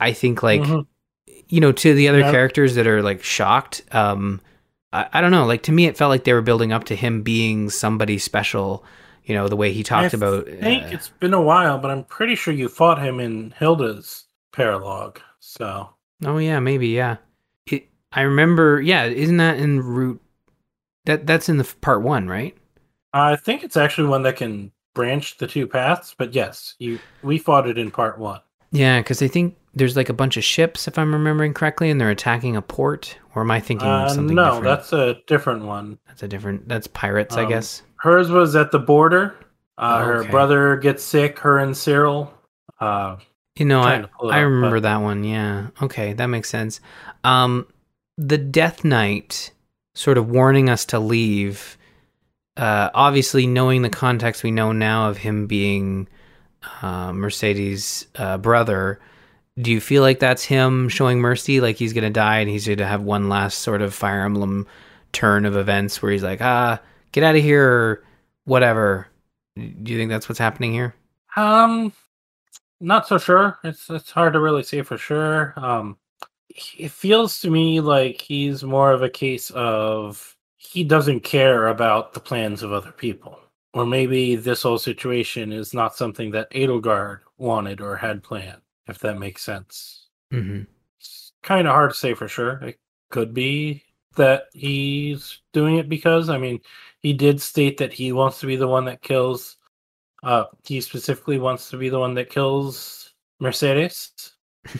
I 0.00 0.12
think 0.12 0.42
like 0.42 0.62
Mhm. 0.62 0.86
you 1.48 1.60
know 1.60 1.72
to 1.72 1.94
the 1.94 2.08
other 2.08 2.20
Yeah. 2.20 2.30
characters 2.30 2.74
that 2.76 2.86
are 2.86 3.02
like 3.02 3.22
shocked. 3.22 3.82
Um, 3.92 4.40
I, 4.92 5.06
I 5.12 5.20
don't 5.20 5.30
know. 5.30 5.44
Like 5.46 5.62
to 5.64 5.72
me, 5.72 5.86
it 5.86 5.96
felt 5.96 6.10
like 6.10 6.24
they 6.24 6.32
were 6.32 6.42
building 6.42 6.72
up 6.72 6.84
to 6.84 6.94
him 6.96 7.22
being 7.22 7.70
somebody 7.70 8.18
special. 8.18 8.84
You 9.24 9.34
know 9.34 9.48
the 9.48 9.56
way 9.56 9.72
he 9.72 9.82
talked 9.82 10.12
I 10.14 10.16
about. 10.16 10.46
think 10.46 10.84
uh, 10.84 10.88
it's 10.92 11.08
been 11.08 11.32
a 11.34 11.40
while, 11.40 11.78
but 11.78 11.90
I'm 11.90 12.04
pretty 12.04 12.34
sure 12.34 12.52
you 12.52 12.68
fought 12.68 13.00
him 13.02 13.20
in 13.20 13.54
Hilda's 13.58 14.23
paralog. 14.54 15.18
So 15.40 15.90
Oh 16.24 16.38
yeah, 16.38 16.60
maybe 16.60 16.88
yeah. 16.88 17.16
It, 17.66 17.88
I 18.12 18.22
remember. 18.22 18.80
Yeah, 18.80 19.04
isn't 19.06 19.36
that 19.38 19.58
in 19.58 19.80
root? 19.80 20.20
That 21.06 21.26
that's 21.26 21.48
in 21.48 21.58
the 21.58 21.64
part 21.80 22.02
one, 22.02 22.28
right? 22.28 22.56
I 23.12 23.36
think 23.36 23.62
it's 23.64 23.76
actually 23.76 24.08
one 24.08 24.22
that 24.22 24.36
can 24.36 24.72
branch 24.94 25.36
the 25.38 25.46
two 25.46 25.66
paths. 25.66 26.14
But 26.16 26.34
yes, 26.34 26.74
you 26.78 26.98
we 27.22 27.38
fought 27.38 27.68
it 27.68 27.78
in 27.78 27.90
part 27.90 28.18
one. 28.18 28.40
Yeah, 28.70 29.00
because 29.00 29.22
I 29.22 29.28
think 29.28 29.56
there's 29.74 29.96
like 29.96 30.08
a 30.08 30.12
bunch 30.14 30.36
of 30.36 30.44
ships, 30.44 30.88
if 30.88 30.98
I'm 30.98 31.12
remembering 31.12 31.52
correctly, 31.54 31.90
and 31.90 32.00
they're 32.00 32.10
attacking 32.10 32.56
a 32.56 32.62
port. 32.62 33.16
Or 33.34 33.42
am 33.42 33.50
I 33.50 33.60
thinking 33.60 33.86
of 33.88 34.02
Uh, 34.06 34.08
something 34.08 34.34
no, 34.34 34.44
different? 34.46 34.64
that's 34.64 34.92
a 34.92 35.16
different 35.26 35.64
one. 35.64 35.98
that's 36.06 36.22
a 36.22 36.28
different. 36.28 36.68
That's 36.68 36.86
pirates, 36.86 37.36
I 37.36 37.42
Um, 37.44 37.48
guess. 37.50 37.82
Hers 37.96 38.30
was 38.30 38.54
at 38.56 38.70
the 38.70 38.78
border. 38.78 39.34
Uh, 39.76 39.98
Oh, 40.00 40.04
Her 40.06 40.24
brother 40.24 40.76
gets 40.76 41.02
sick. 41.02 41.38
Her 41.40 41.58
and 41.58 41.76
Cyril. 41.76 42.32
Uh, 42.80 43.16
You 43.56 43.66
know, 43.66 43.82
I 43.82 43.98
to 43.98 44.08
I 44.24 44.38
up, 44.40 44.44
remember 44.44 44.76
but- 44.76 44.82
that 44.82 44.96
one. 44.98 45.24
Yeah. 45.24 45.68
Okay, 45.82 46.12
that 46.14 46.26
makes 46.26 46.48
sense. 46.48 46.80
Um, 47.22 47.66
the 48.18 48.38
Death 48.38 48.84
Knight 48.84 49.52
sort 49.94 50.18
of 50.18 50.28
warning 50.30 50.68
us 50.68 50.84
to 50.86 50.98
leave. 50.98 51.76
Uh, 52.56 52.90
obviously, 52.94 53.46
knowing 53.46 53.82
the 53.82 53.90
context 53.90 54.42
we 54.42 54.50
know 54.50 54.72
now 54.72 55.08
of 55.08 55.16
him 55.18 55.46
being 55.46 56.08
uh, 56.82 57.12
Mercedes' 57.12 58.06
uh, 58.16 58.38
brother, 58.38 59.00
do 59.60 59.70
you 59.70 59.80
feel 59.80 60.02
like 60.02 60.18
that's 60.18 60.44
him 60.44 60.88
showing 60.88 61.20
mercy? 61.20 61.60
Like 61.60 61.76
he's 61.76 61.92
gonna 61.92 62.10
die 62.10 62.38
and 62.38 62.48
he's 62.50 62.66
gonna 62.66 62.86
have 62.86 63.02
one 63.02 63.28
last 63.28 63.58
sort 63.58 63.82
of 63.82 63.94
Fire 63.94 64.24
Emblem 64.24 64.66
turn 65.12 65.44
of 65.46 65.56
events 65.56 66.02
where 66.02 66.10
he's 66.12 66.22
like, 66.24 66.40
ah, 66.40 66.80
get 67.12 67.22
out 67.24 67.36
of 67.36 67.42
here, 67.42 67.68
or 67.68 68.04
whatever. 68.44 69.06
Do 69.56 69.92
you 69.92 69.98
think 69.98 70.10
that's 70.10 70.28
what's 70.28 70.38
happening 70.40 70.72
here? 70.72 70.94
Um, 71.36 71.92
not 72.80 73.06
so 73.08 73.18
sure. 73.18 73.58
It's 73.64 73.88
it's 73.90 74.10
hard 74.10 74.32
to 74.34 74.40
really 74.40 74.62
say 74.62 74.82
for 74.82 74.98
sure. 74.98 75.54
Um, 75.56 75.98
it 76.78 76.90
feels 76.90 77.40
to 77.40 77.50
me 77.50 77.80
like 77.80 78.20
he's 78.20 78.62
more 78.64 78.92
of 78.92 79.02
a 79.02 79.10
case 79.10 79.50
of 79.50 80.36
he 80.56 80.84
doesn't 80.84 81.20
care 81.20 81.68
about 81.68 82.14
the 82.14 82.20
plans 82.20 82.62
of 82.62 82.72
other 82.72 82.92
people, 82.92 83.38
or 83.72 83.86
maybe 83.86 84.36
this 84.36 84.62
whole 84.62 84.78
situation 84.78 85.52
is 85.52 85.74
not 85.74 85.96
something 85.96 86.30
that 86.32 86.50
Edelgard 86.52 87.20
wanted 87.38 87.80
or 87.80 87.96
had 87.96 88.22
planned. 88.22 88.60
If 88.86 88.98
that 89.00 89.18
makes 89.18 89.42
sense, 89.42 90.08
Mm-hmm. 90.32 90.62
it's 90.98 91.32
kind 91.42 91.66
of 91.68 91.74
hard 91.74 91.90
to 91.90 91.96
say 91.96 92.14
for 92.14 92.28
sure. 92.28 92.58
It 92.62 92.78
could 93.10 93.32
be 93.34 93.84
that 94.16 94.44
he's 94.52 95.40
doing 95.52 95.76
it 95.76 95.88
because 95.88 96.28
I 96.28 96.38
mean 96.38 96.60
he 97.00 97.12
did 97.12 97.40
state 97.40 97.78
that 97.78 97.92
he 97.92 98.12
wants 98.12 98.40
to 98.40 98.46
be 98.46 98.56
the 98.56 98.68
one 98.68 98.84
that 98.86 99.02
kills 99.02 99.56
uh 100.24 100.44
he 100.64 100.80
specifically 100.80 101.38
wants 101.38 101.70
to 101.70 101.76
be 101.76 101.88
the 101.88 101.98
one 101.98 102.14
that 102.14 102.30
kills 102.30 103.12
Mercedes. 103.40 104.12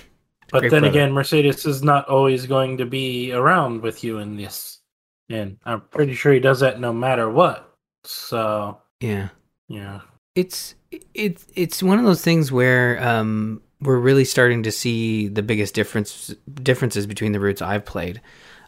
But 0.51 0.61
Great 0.61 0.71
then 0.71 0.83
brother. 0.83 0.91
again, 0.99 1.13
Mercedes 1.13 1.67
is 1.67 1.83
not 1.83 2.07
always 2.09 2.47
going 2.47 2.77
to 2.79 2.87
be 2.87 3.33
around 3.33 3.83
with 3.83 4.05
you 4.05 4.19
in 4.19 4.37
this. 4.37 4.81
And 5.29 5.59
I'm 5.65 5.81
pretty 5.91 6.15
sure 6.15 6.33
he 6.33 6.39
does 6.39 6.61
that 6.61 6.79
no 6.79 6.93
matter 6.93 7.29
what. 7.29 7.75
So, 8.05 8.79
Yeah. 9.01 9.31
yeah. 9.69 10.03
it's 10.37 10.75
it's 11.15 11.47
it's 11.57 11.83
one 11.83 11.99
of 11.99 12.05
those 12.05 12.23
things 12.23 12.53
where 12.53 13.03
um 13.03 13.63
we're 13.81 13.99
really 13.99 14.25
starting 14.25 14.63
to 14.65 14.71
see 14.73 15.29
the 15.29 15.43
biggest 15.43 15.75
difference 15.75 16.35
differences 16.63 17.07
between 17.07 17.33
the 17.33 17.41
routes 17.41 17.63
I've 17.63 17.85
played 17.85 18.21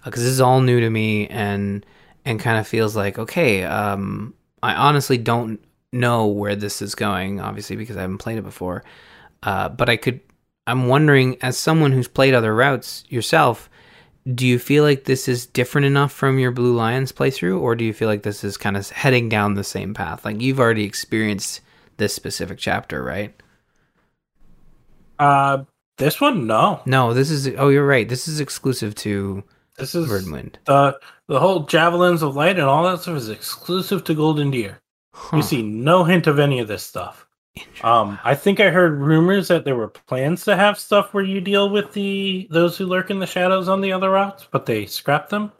because 0.04 0.22
this 0.22 0.32
is 0.32 0.40
all 0.40 0.60
new 0.60 0.80
to 0.80 0.90
me 0.90 1.28
and 1.28 1.84
and 2.24 2.40
kind 2.40 2.58
of 2.58 2.66
feels 2.66 2.96
like 2.96 3.18
okay 3.18 3.64
um 3.64 4.34
I 4.62 4.74
honestly 4.74 5.18
don't 5.18 5.60
know 5.96 6.26
where 6.26 6.56
this 6.56 6.80
is 6.82 6.94
going 6.94 7.40
obviously 7.40 7.76
because 7.76 7.96
I 7.96 8.02
haven't 8.02 8.18
played 8.18 8.38
it 8.38 8.42
before 8.44 8.84
uh 9.42 9.68
but 9.68 9.88
I 9.88 9.96
could 9.96 10.20
I'm 10.66 10.88
wondering 10.88 11.36
as 11.42 11.56
someone 11.56 11.92
who's 11.92 12.08
played 12.08 12.34
other 12.34 12.54
routes 12.54 13.04
yourself 13.08 13.68
do 14.34 14.44
you 14.46 14.58
feel 14.58 14.82
like 14.82 15.04
this 15.04 15.28
is 15.28 15.46
different 15.46 15.86
enough 15.86 16.10
from 16.10 16.38
your 16.40 16.50
Blue 16.50 16.74
Lions 16.74 17.12
playthrough, 17.12 17.60
or 17.60 17.76
do 17.76 17.84
you 17.84 17.92
feel 17.92 18.08
like 18.08 18.24
this 18.24 18.42
is 18.42 18.56
kind 18.56 18.76
of 18.76 18.90
heading 18.90 19.28
down 19.28 19.54
the 19.54 19.62
same 19.62 19.94
path? 19.94 20.24
Like 20.24 20.40
you've 20.40 20.58
already 20.58 20.82
experienced 20.82 21.60
this 21.96 22.12
specific 22.12 22.58
chapter, 22.58 23.04
right? 23.04 23.32
Uh 25.18 25.64
this 25.98 26.20
one 26.20 26.46
no. 26.46 26.82
No, 26.84 27.14
this 27.14 27.30
is. 27.30 27.48
Oh, 27.56 27.68
you're 27.68 27.86
right. 27.86 28.08
This 28.08 28.28
is 28.28 28.40
exclusive 28.40 28.94
to 28.96 29.44
This 29.78 29.94
is 29.94 30.06
Verdwind. 30.08 30.56
the 30.66 30.98
the 31.28 31.40
whole 31.40 31.60
javelins 31.64 32.22
of 32.22 32.36
light 32.36 32.58
and 32.58 32.66
all 32.66 32.84
that 32.84 33.00
stuff 33.02 33.16
is 33.16 33.28
exclusive 33.28 34.04
to 34.04 34.14
Golden 34.14 34.50
Deer. 34.50 34.78
Huh. 35.16 35.38
You 35.38 35.42
see 35.42 35.62
no 35.62 36.04
hint 36.04 36.26
of 36.26 36.38
any 36.38 36.58
of 36.60 36.68
this 36.68 36.82
stuff. 36.82 37.26
Um, 37.82 38.18
I 38.22 38.34
think 38.34 38.60
I 38.60 38.68
heard 38.68 39.00
rumors 39.00 39.48
that 39.48 39.64
there 39.64 39.76
were 39.76 39.88
plans 39.88 40.44
to 40.44 40.54
have 40.54 40.78
stuff 40.78 41.14
where 41.14 41.24
you 41.24 41.40
deal 41.40 41.70
with 41.70 41.92
the 41.94 42.46
those 42.50 42.76
who 42.76 42.84
lurk 42.84 43.10
in 43.10 43.18
the 43.18 43.26
shadows 43.26 43.66
on 43.66 43.80
the 43.80 43.92
other 43.92 44.10
routes, 44.10 44.46
but 44.50 44.66
they 44.66 44.84
scrapped 44.84 45.30
them 45.30 45.50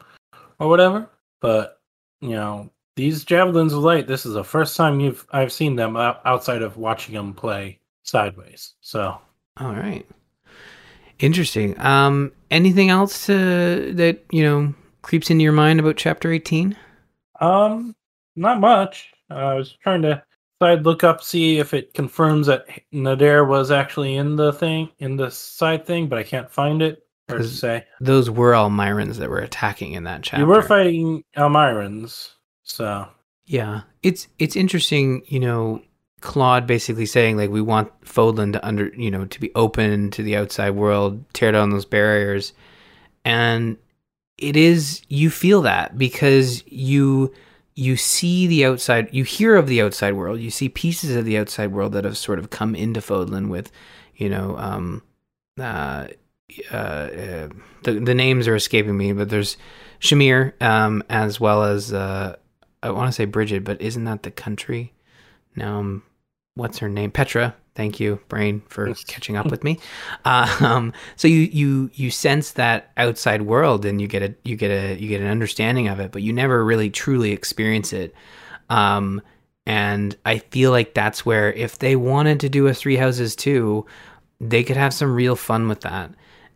or 0.59 0.69
whatever. 0.69 1.09
But 1.41 1.81
you 2.21 2.29
know, 2.29 2.69
these 2.95 3.23
javelins 3.23 3.73
of 3.73 3.79
light. 3.79 4.05
This 4.07 4.27
is 4.27 4.33
the 4.33 4.43
first 4.43 4.77
time 4.77 4.99
you've 4.99 5.25
I've 5.31 5.51
seen 5.51 5.75
them 5.75 5.97
outside 5.97 6.61
of 6.61 6.77
watching 6.77 7.15
them 7.15 7.33
play 7.33 7.79
sideways. 8.03 8.75
So 8.81 9.19
All 9.59 9.73
right. 9.73 10.05
Interesting. 11.17 11.79
Um, 11.79 12.31
anything 12.51 12.91
else 12.91 13.25
to, 13.25 13.91
that 13.95 14.23
you 14.31 14.43
know 14.43 14.73
creeps 15.01 15.31
into 15.31 15.43
your 15.43 15.51
mind 15.51 15.79
about 15.79 15.97
chapter 15.97 16.31
eighteen? 16.31 16.77
Um, 17.41 17.95
not 18.35 18.59
much. 18.59 19.13
Uh, 19.29 19.35
I 19.35 19.53
was 19.53 19.71
trying 19.83 20.01
to 20.03 20.23
side 20.61 20.83
look 20.83 21.03
up, 21.03 21.21
see 21.21 21.59
if 21.59 21.73
it 21.73 21.93
confirms 21.93 22.47
that 22.47 22.65
Nader 22.93 23.47
was 23.47 23.71
actually 23.71 24.15
in 24.15 24.35
the 24.35 24.53
thing, 24.53 24.89
in 24.99 25.15
the 25.17 25.29
side 25.29 25.85
thing, 25.85 26.07
but 26.07 26.17
I 26.17 26.23
can't 26.23 26.49
find 26.49 26.81
it. 26.81 27.03
'Cause 27.29 27.59
say. 27.59 27.83
Those 27.99 28.29
were 28.29 28.55
all 28.55 28.69
Myrons 28.69 29.17
that 29.17 29.29
were 29.29 29.39
attacking 29.39 29.91
in 29.91 30.05
that 30.05 30.23
chapter. 30.23 30.41
You 30.41 30.47
were 30.47 30.61
fighting 30.61 31.25
Almyrans, 31.35 32.29
so 32.63 33.05
Yeah, 33.45 33.81
it's 34.01 34.27
it's 34.39 34.55
interesting, 34.55 35.23
you 35.27 35.39
know, 35.41 35.81
Claude 36.21 36.65
basically 36.65 37.05
saying 37.05 37.35
like 37.37 37.49
we 37.49 37.61
want 37.61 37.91
Fodlan 38.01 38.53
to 38.53 38.65
under, 38.65 38.87
you 38.95 39.11
know, 39.11 39.25
to 39.25 39.39
be 39.41 39.51
open 39.55 40.09
to 40.11 40.23
the 40.23 40.37
outside 40.37 40.71
world, 40.71 41.23
tear 41.33 41.51
down 41.51 41.69
those 41.69 41.85
barriers. 41.85 42.53
And 43.25 43.77
it 44.37 44.55
is 44.55 45.01
you 45.09 45.29
feel 45.29 45.61
that 45.63 45.97
because 45.97 46.63
you 46.67 47.33
you 47.77 47.95
see 47.95 48.47
the 48.47 48.65
outside, 48.65 49.07
you 49.13 49.23
hear 49.23 49.55
of 49.55 49.67
the 49.67 49.83
outside 49.83 50.13
world, 50.13 50.39
you 50.39 50.49
see 50.49 50.67
pieces 50.67 51.15
of 51.15 51.25
the 51.25 51.37
outside 51.37 51.71
world 51.71 51.93
that 51.93 52.05
have 52.05 52.17
sort 52.17 52.39
of 52.39 52.49
come 52.49 52.73
into 52.73 53.01
Fodlan 53.01 53.49
with, 53.49 53.71
you 54.15 54.29
know, 54.29 54.57
um 54.57 55.03
uh 55.59 56.07
uh, 56.71 56.75
uh 56.75 57.49
the 57.83 57.99
the 58.03 58.15
names 58.15 58.47
are 58.47 58.55
escaping 58.55 58.97
me, 58.97 59.13
but 59.13 59.29
there's 59.29 59.57
Shamir 59.99 60.59
um 60.59 61.03
as 61.07 61.39
well 61.39 61.63
as 61.63 61.93
uh 61.93 62.35
I 62.81 62.89
want 62.89 63.09
to 63.09 63.11
say 63.11 63.25
Bridget, 63.25 63.63
but 63.63 63.79
isn't 63.79 64.05
that 64.05 64.23
the 64.23 64.31
country? 64.31 64.93
Now, 65.55 65.79
um, 65.79 66.03
what's 66.55 66.79
her 66.79 66.89
name? 66.89 67.11
Petra. 67.11 67.55
Thank 67.77 67.99
you, 67.99 68.19
brain, 68.27 68.63
for 68.69 68.91
catching 69.05 69.37
up 69.37 69.51
with 69.51 69.63
me. 69.63 69.79
Um, 70.25 70.93
so 71.15 71.27
you 71.27 71.41
you 71.41 71.91
you 71.93 72.09
sense 72.09 72.51
that 72.53 72.91
outside 72.97 73.43
world, 73.43 73.85
and 73.85 74.01
you 74.01 74.07
get 74.07 74.23
a 74.23 74.35
you 74.43 74.55
get 74.55 74.71
a 74.71 74.95
you 74.99 75.07
get 75.07 75.21
an 75.21 75.27
understanding 75.27 75.87
of 75.87 75.99
it, 75.99 76.11
but 76.11 76.23
you 76.23 76.33
never 76.33 76.65
really 76.65 76.89
truly 76.89 77.31
experience 77.31 77.93
it. 77.93 78.13
Um, 78.69 79.21
and 79.67 80.17
I 80.25 80.39
feel 80.39 80.71
like 80.71 80.95
that's 80.95 81.25
where 81.25 81.53
if 81.53 81.77
they 81.77 81.95
wanted 81.95 82.39
to 82.41 82.49
do 82.49 82.67
a 82.67 82.73
Three 82.73 82.97
Houses 82.97 83.35
too, 83.35 83.85
they 84.41 84.63
could 84.63 84.77
have 84.77 84.93
some 84.93 85.13
real 85.13 85.35
fun 85.35 85.67
with 85.67 85.81
that, 85.81 86.11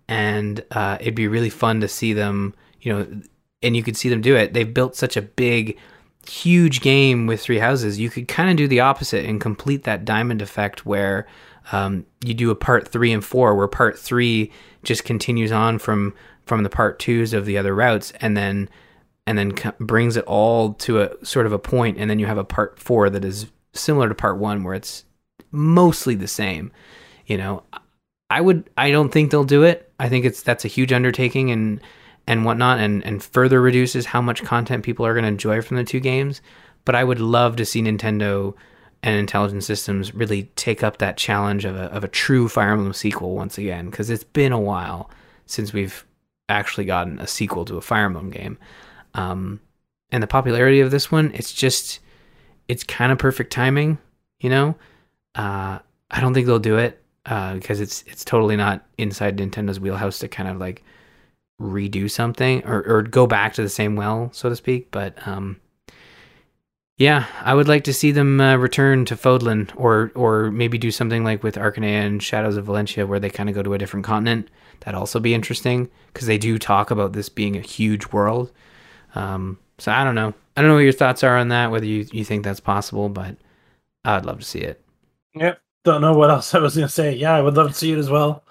and 0.08 0.66
uh, 0.72 0.98
it'd 1.00 1.16
be 1.16 1.28
really 1.28 1.52
fun 1.52 1.82
to 1.82 1.88
see 1.88 2.14
them. 2.14 2.56
You 2.82 2.94
know, 2.94 3.22
and 3.62 3.76
you 3.76 3.84
could 3.84 3.96
see 3.96 4.10
them 4.10 4.22
do 4.22 4.36
it. 4.36 4.54
They've 4.54 4.74
built 4.74 4.96
such 4.96 5.16
a 5.16 5.22
big 5.22 5.78
huge 6.28 6.82
game 6.82 7.28
with 7.28 7.42
three 7.42 7.60
houses, 7.60 8.00
you 8.00 8.10
could 8.10 8.28
kind 8.28 8.50
of 8.50 8.58
do 8.58 8.68
the 8.68 8.80
opposite 8.80 9.26
and 9.26 9.42
complete 9.42 9.84
that 9.84 10.06
diamond 10.06 10.42
effect 10.42 10.86
where 10.86 11.28
um, 11.72 12.06
you 12.24 12.34
do 12.34 12.52
a 12.52 12.56
part 12.56 12.88
three 12.88 13.12
and 13.12 13.24
four, 13.24 13.56
where 13.56 13.68
part 13.68 13.98
three 13.98 14.52
just 14.84 15.04
continues 15.04 15.52
on 15.52 15.80
from 15.80 16.14
from 16.46 16.64
the 16.64 16.70
part 16.70 17.00
twos 17.00 17.34
of 17.34 17.46
the 17.46 17.58
other 17.58 17.74
routes, 17.74 18.12
and 18.20 18.36
then 18.36 18.70
and 19.28 19.38
then 19.38 19.52
co- 19.52 19.74
brings 19.80 20.18
it 20.18 20.26
all 20.26 20.74
to 20.74 21.02
a 21.02 21.26
sort 21.26 21.46
of 21.46 21.54
a 21.54 21.60
point, 21.60 21.98
and 21.98 22.10
then 22.10 22.20
you 22.20 22.26
have 22.26 22.38
a 22.38 22.44
part 22.44 22.80
four 22.80 23.10
that 23.10 23.24
is 23.24 23.48
similar 23.74 24.10
to 24.10 24.16
part 24.16 24.38
one, 24.38 24.64
where 24.64 24.74
it's 24.74 25.06
mostly 25.52 26.16
the 26.16 26.28
same. 26.28 26.72
You 27.26 27.38
know, 27.38 27.64
I 28.30 28.42
would 28.42 28.70
I 28.78 28.92
don't 28.92 29.10
think 29.10 29.32
they'll 29.32 29.44
do 29.44 29.64
it. 29.64 29.92
I 30.00 30.10
think 30.10 30.26
it's 30.26 30.42
that's 30.42 30.66
a 30.66 30.70
huge 30.70 30.92
undertaking 30.92 31.52
and 31.52 31.80
and 32.32 32.46
whatnot, 32.46 32.80
and 32.80 33.06
and 33.06 33.22
further 33.22 33.62
reduces 33.62 34.06
how 34.06 34.22
much 34.22 34.42
content 34.42 34.86
people 34.86 35.06
are 35.06 35.14
going 35.14 35.24
to 35.24 35.28
enjoy 35.28 35.62
from 35.62 35.76
the 35.76 35.84
two 35.84 36.00
games. 36.00 36.42
But 36.86 36.96
I 36.96 37.04
would 37.04 37.20
love 37.20 37.58
to 37.58 37.66
see 37.66 37.82
Nintendo 37.82 38.56
and 39.04 39.18
Intelligent 39.18 39.66
Systems 39.66 40.16
really 40.16 40.44
take 40.56 40.82
up 40.82 40.98
that 40.98 41.18
challenge 41.18 41.66
of 41.66 41.76
a 41.76 41.92
of 41.92 42.06
a 42.06 42.08
true 42.08 42.48
Fire 42.48 42.72
Emblem 42.72 42.94
sequel 42.94 43.36
once 43.36 43.58
again, 43.58 43.90
because 43.90 44.10
it's 44.10 44.24
been 44.24 44.54
a 44.54 44.60
while 44.60 45.12
since 45.46 45.74
we've 45.74 46.06
actually 46.48 46.86
gotten 46.86 47.20
a 47.20 47.28
sequel 47.28 47.66
to 47.66 47.76
a 47.76 47.82
Fire 47.82 48.06
Emblem 48.06 48.30
game. 48.30 48.58
Um, 49.14 49.60
and 50.10 50.24
the 50.24 50.28
popularity 50.28 50.80
of 50.80 50.90
this 50.90 51.12
one, 51.12 51.32
it's 51.34 51.52
just 51.52 52.00
it's 52.70 52.86
kind 52.86 53.12
of 53.12 53.18
perfect 53.18 53.52
timing, 53.52 53.98
you 54.40 54.50
know. 54.50 54.76
Uh, 55.36 55.80
I 56.10 56.22
don't 56.22 56.34
think 56.34 56.48
they'll 56.48 56.60
do 56.60 56.78
it 56.78 57.04
uh, 57.26 57.56
because 57.56 57.82
it's 57.82 58.06
it's 58.08 58.24
totally 58.24 58.56
not 58.56 58.86
inside 58.98 59.36
Nintendo's 59.36 59.82
wheelhouse 59.82 60.20
to 60.20 60.30
kind 60.30 60.48
of 60.48 60.60
like 60.60 60.82
redo 61.62 62.10
something 62.10 62.66
or, 62.66 62.84
or 62.84 63.04
go 63.04 63.28
back 63.28 63.54
to 63.54 63.62
the 63.62 63.70
same 63.70 63.96
well, 63.96 64.30
so 64.34 64.50
to 64.50 64.56
speak. 64.56 64.92
But 64.92 65.16
um, 65.28 65.60
yeah, 66.98 67.26
I 67.42 67.54
would 67.54 67.68
like 67.68 67.84
to 67.86 67.94
see 67.94 68.12
them 68.12 68.40
uh, 68.40 68.58
return 68.58 69.06
to 69.06 69.16
Fodlan 69.16 69.72
or 69.76 70.12
or 70.16 70.52
maybe 70.52 70.78
do 70.78 70.92
something 70.92 71.24
like 71.24 71.44
with 71.44 71.56
Archanea 71.56 72.06
and 72.06 72.22
Shadows 72.22 72.58
of 72.58 72.66
Valentia 72.66 73.08
where 73.08 73.20
they 73.20 73.30
kind 73.30 73.50
of 73.50 73.56
go 73.56 73.64
to 73.64 73.74
a 73.74 73.78
different 73.78 74.06
continent. 74.06 74.50
That'd 74.82 74.98
also 74.98 75.20
be 75.20 75.34
interesting 75.34 75.90
because 76.14 76.28
they 76.28 76.38
do 76.38 76.58
talk 76.58 76.92
about 76.92 77.14
this 77.14 77.30
being 77.30 77.56
a 77.56 77.62
huge 77.62 78.08
world. 78.08 78.52
Um, 79.16 79.60
so 79.78 79.92
I 79.92 80.04
don't 80.04 80.16
know. 80.16 80.34
I 80.56 80.62
don't 80.62 80.70
know 80.70 80.76
what 80.76 80.82
your 80.84 80.92
thoughts 80.92 81.24
are 81.24 81.38
on 81.38 81.48
that, 81.48 81.72
whether 81.72 81.86
you, 81.86 82.06
you 82.12 82.26
think 82.26 82.44
that's 82.44 82.60
possible, 82.60 83.10
but 83.10 83.36
I'd 84.06 84.26
love 84.26 84.40
to 84.40 84.46
see 84.46 84.60
it. 84.60 84.84
Yep. 85.34 85.60
Don't 85.84 86.02
know 86.02 86.14
what 86.14 86.30
else 86.30 86.54
I 86.54 86.60
was 86.60 86.76
going 86.76 86.88
to 86.88 86.94
say. 86.94 87.16
Yeah, 87.16 87.34
I 87.34 87.42
would 87.42 87.56
love 87.56 87.70
to 87.70 87.74
see 87.74 87.92
it 87.92 87.98
as 87.98 88.10
well. 88.10 88.44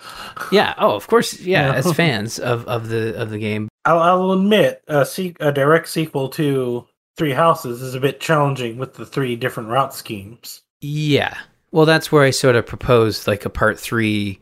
Yeah. 0.50 0.74
Oh, 0.78 0.96
of 0.96 1.06
course. 1.06 1.40
Yeah. 1.40 1.74
as 1.74 1.92
fans 1.94 2.38
of, 2.38 2.66
of 2.66 2.88
the 2.88 3.20
of 3.20 3.30
the 3.30 3.38
game, 3.38 3.68
I'll, 3.84 4.00
I'll 4.00 4.32
admit 4.32 4.82
a, 4.88 5.06
se- 5.06 5.36
a 5.40 5.52
direct 5.52 5.88
sequel 5.88 6.28
to 6.30 6.86
Three 7.16 7.32
Houses 7.32 7.82
is 7.82 7.94
a 7.94 8.00
bit 8.00 8.20
challenging 8.20 8.78
with 8.78 8.94
the 8.94 9.06
three 9.06 9.36
different 9.36 9.68
route 9.68 9.94
schemes. 9.94 10.62
Yeah. 10.80 11.36
Well, 11.70 11.86
that's 11.86 12.10
where 12.10 12.24
I 12.24 12.30
sort 12.30 12.56
of 12.56 12.66
proposed 12.66 13.26
like 13.28 13.44
a 13.44 13.50
part 13.50 13.78
three 13.78 14.40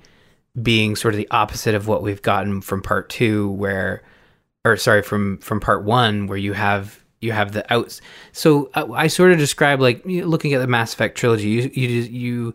being 0.62 0.96
sort 0.96 1.12
of 1.14 1.18
the 1.18 1.28
opposite 1.30 1.74
of 1.74 1.86
what 1.88 2.02
we've 2.02 2.22
gotten 2.22 2.60
from 2.62 2.80
part 2.82 3.10
two, 3.10 3.50
where, 3.50 4.02
or 4.64 4.76
sorry, 4.76 5.02
from 5.02 5.38
from 5.38 5.60
part 5.60 5.84
one, 5.84 6.26
where 6.26 6.38
you 6.38 6.54
have 6.54 7.04
you 7.20 7.32
have 7.32 7.52
the 7.52 7.72
outs. 7.72 8.00
So 8.32 8.70
uh, 8.74 8.92
I 8.92 9.08
sort 9.08 9.32
of 9.32 9.38
describe 9.38 9.80
like 9.80 10.02
looking 10.04 10.52
at 10.54 10.60
the 10.60 10.66
Mass 10.66 10.92
Effect 10.92 11.16
trilogy. 11.16 11.48
You 11.48 11.70
you 11.72 11.88
you, 11.88 12.54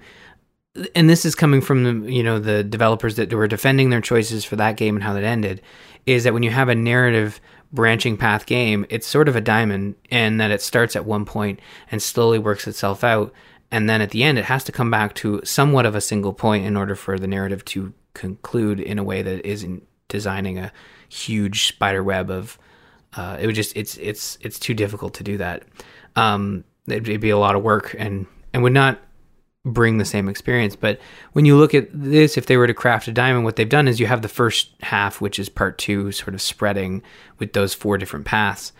and 0.96 1.10
this 1.10 1.26
is 1.26 1.36
coming 1.36 1.62
from 1.62 1.84
the 1.84 2.12
you 2.12 2.24
know 2.24 2.40
the 2.40 2.64
developers 2.64 3.16
that 3.16 3.32
were 3.34 3.48
defending 3.48 3.90
their 3.90 4.02
choices 4.02 4.46
for 4.46 4.56
that 4.56 4.78
game 4.78 4.96
and 4.96 5.04
how 5.04 5.14
that 5.14 5.24
ended. 5.24 5.62
Is 6.06 6.26
that 6.26 6.34
when 6.34 6.44
you 6.44 6.52
have 6.52 6.70
a 6.70 6.76
narrative 6.76 7.40
branching 7.72 8.18
path 8.18 8.46
game, 8.46 8.86
it's 8.90 9.08
sort 9.08 9.28
of 9.28 9.36
a 9.36 9.42
diamond, 9.42 9.96
and 10.12 10.40
that 10.40 10.52
it 10.52 10.62
starts 10.62 10.96
at 10.96 11.06
one 11.06 11.26
point 11.26 11.60
and 11.92 12.02
slowly 12.02 12.40
works 12.40 12.68
itself 12.68 13.04
out 13.04 13.34
and 13.74 13.90
then 13.90 14.02
at 14.02 14.12
the 14.12 14.24
end 14.24 14.38
it 14.38 14.46
has 14.46 14.64
to 14.64 14.72
come 14.72 14.92
back 14.92 15.16
to 15.16 15.42
somewhat 15.44 15.88
of 15.88 15.96
a 15.96 16.02
single 16.02 16.32
point 16.32 16.64
in 16.64 16.78
order 16.78 16.96
for 16.96 17.18
the 17.18 17.26
narrative 17.26 17.66
to 17.66 17.92
conclude 18.14 18.80
in 18.80 19.00
a 19.00 19.04
way 19.04 19.24
that 19.24 19.44
isn't 19.44 19.84
designing 20.08 20.60
a 20.60 20.72
huge 21.10 21.68
spider 21.68 22.04
web 22.04 22.30
of 22.30 22.60
uh, 23.16 23.38
it 23.40 23.46
would 23.46 23.56
just 23.56 23.76
it's 23.76 23.98
it's 23.98 24.38
it's 24.42 24.60
too 24.60 24.74
difficult 24.74 25.14
to 25.16 25.24
do 25.24 25.38
that 25.38 25.64
um, 26.16 26.64
it'd, 26.88 27.08
it'd 27.08 27.22
be 27.22 27.30
a 27.30 27.38
lot 27.38 27.56
of 27.56 27.64
work 27.64 27.96
and 27.98 28.26
and 28.54 28.64
would 28.64 28.74
not 28.74 29.00
bring 29.66 29.98
the 29.98 30.06
same 30.06 30.28
experience 30.28 30.76
but 30.76 31.00
when 31.32 31.46
you 31.46 31.56
look 31.56 31.74
at 31.74 31.88
this 31.94 32.38
if 32.38 32.48
they 32.48 32.58
were 32.58 32.68
to 32.68 32.74
craft 32.74 33.08
a 33.08 33.12
diamond 33.14 33.46
what 33.46 33.56
they've 33.56 33.70
done 33.70 33.88
is 33.88 33.98
you 33.98 34.06
have 34.06 34.22
the 34.22 34.28
first 34.28 34.72
half 34.82 35.22
which 35.22 35.40
is 35.40 35.48
part 35.48 35.78
two 35.78 36.12
sort 36.12 36.34
of 36.34 36.42
spreading 36.42 37.02
with 37.40 37.54
those 37.54 37.74
four 37.74 37.98
different 37.98 38.26
paths 38.26 38.74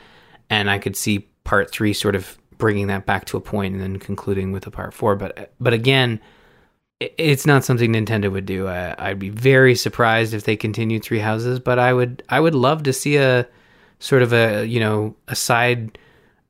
and 0.50 0.70
i 0.70 0.78
could 0.78 0.98
see 0.98 1.20
part 1.46 1.72
three 1.72 1.94
sort 1.94 2.16
of 2.16 2.38
bringing 2.58 2.88
that 2.88 3.06
back 3.06 3.26
to 3.26 3.38
a 3.38 3.42
point 3.42 3.74
and 3.74 3.84
then 3.84 4.00
concluding 4.00 4.52
with 4.52 4.66
a 4.68 4.72
part 4.72 4.94
four. 4.94 5.16
But 5.16 5.52
but 5.60 5.74
again, 5.74 6.20
it's 7.00 7.46
not 7.46 7.64
something 7.64 7.92
Nintendo 7.92 8.32
would 8.32 8.46
do. 8.46 8.68
I, 8.68 9.10
would 9.10 9.20
be 9.20 9.30
very 9.30 9.76
surprised 9.76 10.34
if 10.34 10.46
they 10.46 10.56
continued 10.56 11.04
Three 11.04 11.20
Houses, 11.20 11.60
but 11.60 11.80
I 11.80 11.94
would 11.94 12.24
I 12.30 12.40
would 12.40 12.56
love 12.56 12.84
to 12.84 12.94
see 12.94 13.18
a 13.18 13.48
sort 14.04 14.22
of 14.22 14.34
a 14.34 14.66
you 14.66 14.80
know 14.80 15.16
a 15.28 15.36
side 15.36 15.98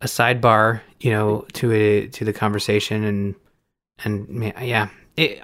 a 0.02 0.06
sidebar 0.06 0.82
you 1.00 1.12
know 1.12 1.46
to 1.54 1.72
a 1.72 2.08
to 2.08 2.26
the 2.26 2.34
conversation 2.34 3.04
and 3.04 3.36
and 4.04 4.54
yeah 4.62 4.90
it, 5.16 5.42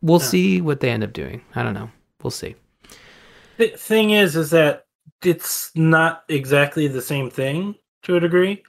we'll 0.00 0.20
yeah. 0.20 0.26
see 0.26 0.60
what 0.60 0.80
they 0.80 0.90
end 0.90 1.04
up 1.04 1.12
doing. 1.12 1.42
I 1.54 1.62
don't 1.62 1.74
know. 1.74 1.90
We'll 2.22 2.30
see. 2.30 2.54
The 3.58 3.68
thing 3.68 4.10
is, 4.10 4.34
is 4.34 4.50
that 4.50 4.86
it's 5.22 5.70
not 5.74 6.24
exactly 6.28 6.88
the 6.88 7.02
same 7.02 7.30
thing 7.30 7.74
to 8.04 8.16
a 8.16 8.20
degree 8.20 8.62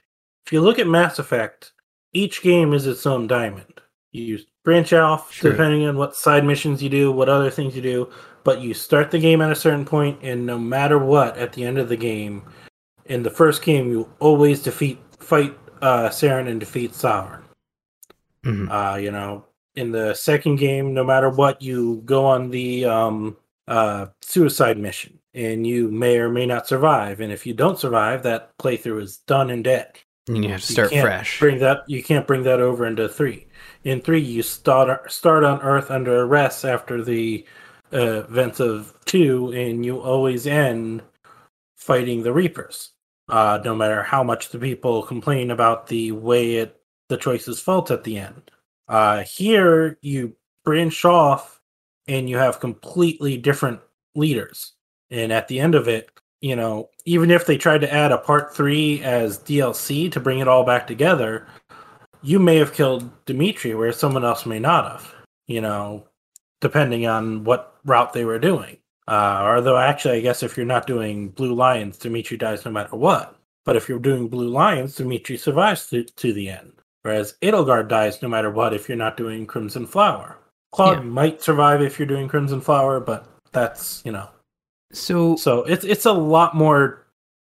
if 0.46 0.52
you 0.52 0.60
look 0.60 0.78
at 0.78 0.86
Mass 0.86 1.18
Effect, 1.18 1.72
each 2.12 2.40
game 2.40 2.72
is 2.72 2.86
its 2.86 3.04
own 3.04 3.26
diamond. 3.26 3.80
You 4.12 4.38
branch 4.64 4.92
off 4.92 5.32
sure. 5.32 5.50
depending 5.50 5.86
on 5.86 5.96
what 5.96 6.14
side 6.14 6.44
missions 6.44 6.80
you 6.80 6.88
do, 6.88 7.10
what 7.10 7.28
other 7.28 7.50
things 7.50 7.74
you 7.74 7.82
do, 7.82 8.10
but 8.44 8.60
you 8.60 8.72
start 8.72 9.10
the 9.10 9.18
game 9.18 9.42
at 9.42 9.50
a 9.50 9.56
certain 9.56 9.84
point, 9.84 10.20
and 10.22 10.46
no 10.46 10.56
matter 10.56 10.98
what, 10.98 11.36
at 11.36 11.52
the 11.52 11.64
end 11.64 11.78
of 11.78 11.88
the 11.88 11.96
game, 11.96 12.44
in 13.08 13.22
the 13.22 13.30
first 13.30 13.62
game, 13.62 13.90
you 13.90 14.10
always 14.18 14.62
defeat, 14.62 14.98
fight 15.18 15.56
uh, 15.82 16.08
Saren 16.08 16.48
and 16.48 16.60
defeat 16.60 16.94
Sovereign. 16.94 17.42
Mm-hmm. 18.44 18.70
Uh, 18.70 18.96
you 18.96 19.10
know, 19.10 19.44
in 19.74 19.92
the 19.92 20.14
second 20.14 20.56
game, 20.56 20.94
no 20.94 21.04
matter 21.04 21.30
what, 21.30 21.60
you 21.60 22.02
go 22.04 22.24
on 22.24 22.50
the 22.50 22.84
um, 22.84 23.36
uh, 23.68 24.06
suicide 24.22 24.78
mission, 24.78 25.18
and 25.34 25.66
you 25.66 25.90
may 25.90 26.18
or 26.18 26.28
may 26.28 26.46
not 26.46 26.66
survive. 26.66 27.20
And 27.20 27.32
if 27.32 27.46
you 27.46 27.54
don't 27.54 27.78
survive, 27.78 28.22
that 28.22 28.56
playthrough 28.58 29.02
is 29.02 29.18
done 29.18 29.50
and 29.50 29.64
dead. 29.64 29.98
And 30.28 30.44
you 30.44 30.50
have 30.50 30.60
to 30.60 30.72
start 30.72 30.90
fresh. 30.90 31.38
Bring 31.38 31.60
that 31.60 31.88
you 31.88 32.02
can't 32.02 32.26
bring 32.26 32.42
that 32.44 32.60
over 32.60 32.86
into 32.86 33.08
three. 33.08 33.46
In 33.84 34.00
three, 34.00 34.20
you 34.20 34.42
start 34.42 35.12
start 35.12 35.44
on 35.44 35.60
Earth 35.62 35.90
under 35.90 36.22
arrest 36.22 36.64
after 36.64 37.04
the 37.04 37.46
uh, 37.92 38.24
events 38.24 38.58
of 38.58 38.92
two, 39.04 39.52
and 39.52 39.86
you 39.86 40.00
always 40.00 40.48
end 40.48 41.02
fighting 41.76 42.24
the 42.24 42.32
Reapers. 42.32 42.90
Uh, 43.28 43.60
no 43.64 43.74
matter 43.74 44.02
how 44.02 44.22
much 44.22 44.50
the 44.50 44.58
people 44.58 45.02
complain 45.02 45.50
about 45.50 45.88
the 45.88 46.12
way 46.12 46.56
it 46.56 46.80
the 47.08 47.16
choices 47.16 47.60
felt 47.60 47.90
at 47.90 48.04
the 48.04 48.18
end. 48.18 48.50
Uh, 48.88 49.22
here, 49.22 49.98
you 50.00 50.34
branch 50.64 51.04
off, 51.04 51.60
and 52.08 52.28
you 52.28 52.36
have 52.36 52.60
completely 52.60 53.36
different 53.36 53.80
leaders. 54.14 54.72
And 55.10 55.32
at 55.32 55.48
the 55.48 55.60
end 55.60 55.74
of 55.74 55.88
it, 55.88 56.10
you 56.40 56.56
know, 56.56 56.90
even 57.04 57.30
if 57.30 57.46
they 57.46 57.56
tried 57.56 57.80
to 57.80 57.92
add 57.92 58.12
a 58.12 58.18
part 58.18 58.54
three 58.54 59.02
as 59.02 59.38
DLC 59.38 60.10
to 60.12 60.20
bring 60.20 60.40
it 60.40 60.48
all 60.48 60.64
back 60.64 60.86
together, 60.86 61.46
you 62.22 62.38
may 62.38 62.56
have 62.56 62.74
killed 62.74 63.10
Dimitri 63.24 63.74
where 63.74 63.92
someone 63.92 64.24
else 64.24 64.46
may 64.46 64.58
not 64.58 64.90
have, 64.90 65.14
you 65.46 65.60
know, 65.60 66.06
depending 66.60 67.06
on 67.06 67.44
what 67.44 67.76
route 67.84 68.12
they 68.12 68.24
were 68.24 68.38
doing. 68.38 68.78
Uh, 69.08 69.54
although, 69.54 69.78
actually, 69.78 70.18
I 70.18 70.20
guess 70.20 70.42
if 70.42 70.56
you're 70.56 70.66
not 70.66 70.86
doing 70.86 71.28
Blue 71.28 71.54
Lions, 71.54 71.98
Dimitri 71.98 72.36
dies 72.36 72.64
no 72.64 72.70
matter 72.70 72.96
what. 72.96 73.36
But 73.64 73.76
if 73.76 73.88
you're 73.88 73.98
doing 73.98 74.28
Blue 74.28 74.48
Lions, 74.48 74.96
Dimitri 74.96 75.36
survives 75.36 75.88
to, 75.90 76.04
to 76.04 76.32
the 76.32 76.48
end. 76.48 76.72
Whereas 77.02 77.34
Edelgard 77.42 77.88
dies 77.88 78.20
no 78.20 78.28
matter 78.28 78.50
what 78.50 78.74
if 78.74 78.88
you're 78.88 78.98
not 78.98 79.16
doing 79.16 79.46
Crimson 79.46 79.86
Flower. 79.86 80.38
Claude 80.72 80.98
yeah. 80.98 81.04
might 81.04 81.42
survive 81.42 81.80
if 81.80 81.98
you're 81.98 82.06
doing 82.06 82.28
Crimson 82.28 82.60
Flower, 82.60 82.98
but 82.98 83.28
that's, 83.52 84.02
you 84.04 84.12
know, 84.12 84.28
so 84.92 85.36
so 85.36 85.64
it's 85.64 85.84
it's 85.84 86.06
a 86.06 86.12
lot 86.12 86.54
more. 86.54 87.06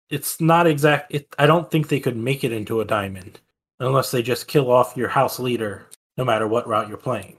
It's 0.10 0.42
not 0.42 0.66
exact. 0.66 1.14
It, 1.14 1.34
I 1.38 1.46
don't 1.46 1.70
think 1.70 1.88
they 1.88 2.00
could 2.00 2.18
make 2.18 2.44
it 2.44 2.52
into 2.52 2.82
a 2.82 2.86
diamond 2.86 3.40
unless 3.80 4.12
they 4.12 4.22
just 4.22 4.48
kill 4.48 4.72
off 4.72 4.98
your 4.98 5.10
house 5.10 5.40
leader, 5.40 5.88
no 6.18 6.26
matter 6.26 6.48
what 6.48 6.68
route 6.68 6.88
you're 6.88 6.98
playing. 6.98 7.38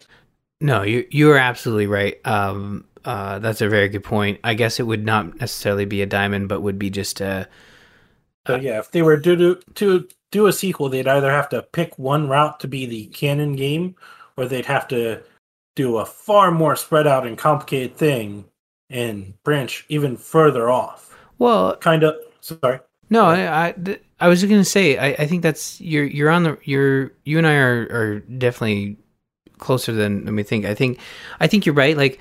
No, 0.60 0.82
you 0.82 1.06
you 1.10 1.30
are 1.32 1.38
absolutely 1.38 1.86
right. 1.86 2.24
Um, 2.26 2.84
uh, 3.04 3.38
that's 3.38 3.60
a 3.60 3.68
very 3.68 3.88
good 3.88 4.04
point. 4.04 4.40
I 4.44 4.54
guess 4.54 4.80
it 4.80 4.84
would 4.84 5.04
not 5.04 5.40
necessarily 5.40 5.84
be 5.84 6.02
a 6.02 6.06
diamond, 6.06 6.48
but 6.48 6.60
would 6.60 6.78
be 6.78 6.90
just 6.90 7.20
a. 7.20 7.48
So 8.46 8.56
yeah, 8.56 8.78
if 8.78 8.90
they 8.90 9.02
were 9.02 9.18
to 9.18 9.36
do 9.36 9.60
to 9.74 10.08
do 10.30 10.46
a 10.46 10.52
sequel, 10.52 10.88
they'd 10.88 11.08
either 11.08 11.30
have 11.30 11.48
to 11.50 11.62
pick 11.62 11.98
one 11.98 12.28
route 12.28 12.60
to 12.60 12.68
be 12.68 12.86
the 12.86 13.06
canon 13.06 13.56
game, 13.56 13.96
or 14.36 14.46
they'd 14.46 14.66
have 14.66 14.88
to 14.88 15.22
do 15.76 15.98
a 15.98 16.06
far 16.06 16.50
more 16.50 16.76
spread 16.76 17.06
out 17.06 17.26
and 17.26 17.38
complicated 17.38 17.96
thing 17.96 18.44
and 18.88 19.34
branch 19.44 19.84
even 19.88 20.16
further 20.16 20.68
off. 20.68 21.16
Well, 21.38 21.76
kind 21.76 22.02
of. 22.02 22.16
Sorry. 22.40 22.80
No, 23.08 23.26
I, 23.26 23.66
I, 23.66 23.98
I 24.20 24.28
was 24.28 24.42
going 24.44 24.60
to 24.60 24.64
say 24.64 24.96
I, 24.96 25.22
I 25.22 25.26
think 25.26 25.42
that's 25.42 25.80
you're 25.80 26.04
you're 26.04 26.30
on 26.30 26.44
the 26.44 26.58
you're 26.64 27.12
you 27.24 27.38
and 27.38 27.46
I 27.46 27.54
are 27.54 27.88
are 27.90 28.20
definitely 28.20 28.96
closer 29.58 29.92
than 29.92 30.34
we 30.34 30.42
think. 30.42 30.64
I 30.64 30.74
think 30.74 30.98
I 31.38 31.46
think 31.46 31.66
you're 31.66 31.74
right. 31.74 31.96
Like, 31.96 32.18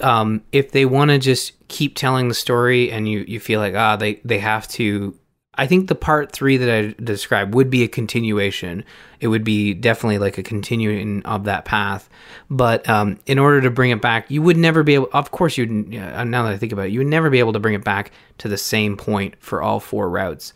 um, 0.00 0.42
if 0.52 0.72
they 0.72 0.84
want 0.84 1.10
to 1.10 1.18
just 1.18 1.52
keep 1.68 1.96
telling 1.96 2.28
the 2.28 2.34
story 2.34 2.90
and 2.90 3.08
you 3.08 3.24
you 3.28 3.40
feel 3.40 3.60
like 3.60 3.74
ah 3.74 3.96
they 3.96 4.14
they 4.24 4.38
have 4.38 4.68
to. 4.68 5.16
I 5.54 5.66
think 5.66 5.88
the 5.88 5.96
part 5.96 6.30
three 6.30 6.56
that 6.56 6.70
I 6.70 6.94
described 7.02 7.52
would 7.52 7.68
be 7.68 7.82
a 7.82 7.88
continuation. 7.88 8.84
It 9.18 9.26
would 9.26 9.42
be 9.42 9.74
definitely 9.74 10.18
like 10.18 10.38
a 10.38 10.42
continuing 10.44 11.20
of 11.24 11.44
that 11.44 11.64
path. 11.64 12.08
But 12.48 12.88
um, 12.88 13.18
in 13.26 13.40
order 13.40 13.60
to 13.62 13.70
bring 13.70 13.90
it 13.90 14.00
back, 14.00 14.30
you 14.30 14.40
would 14.40 14.56
never 14.56 14.84
be 14.84 14.94
able. 14.94 15.08
Of 15.12 15.32
course, 15.32 15.58
you. 15.58 15.64
Uh, 15.64 16.22
now 16.22 16.44
that 16.44 16.52
I 16.52 16.58
think 16.58 16.72
about 16.72 16.86
it, 16.86 16.92
you 16.92 17.00
would 17.00 17.08
never 17.08 17.28
be 17.28 17.40
able 17.40 17.54
to 17.54 17.58
bring 17.58 17.74
it 17.74 17.82
back 17.82 18.12
to 18.38 18.46
the 18.46 18.56
same 18.56 18.96
point 18.96 19.34
for 19.40 19.60
all 19.60 19.80
four 19.80 20.08
routes. 20.08 20.52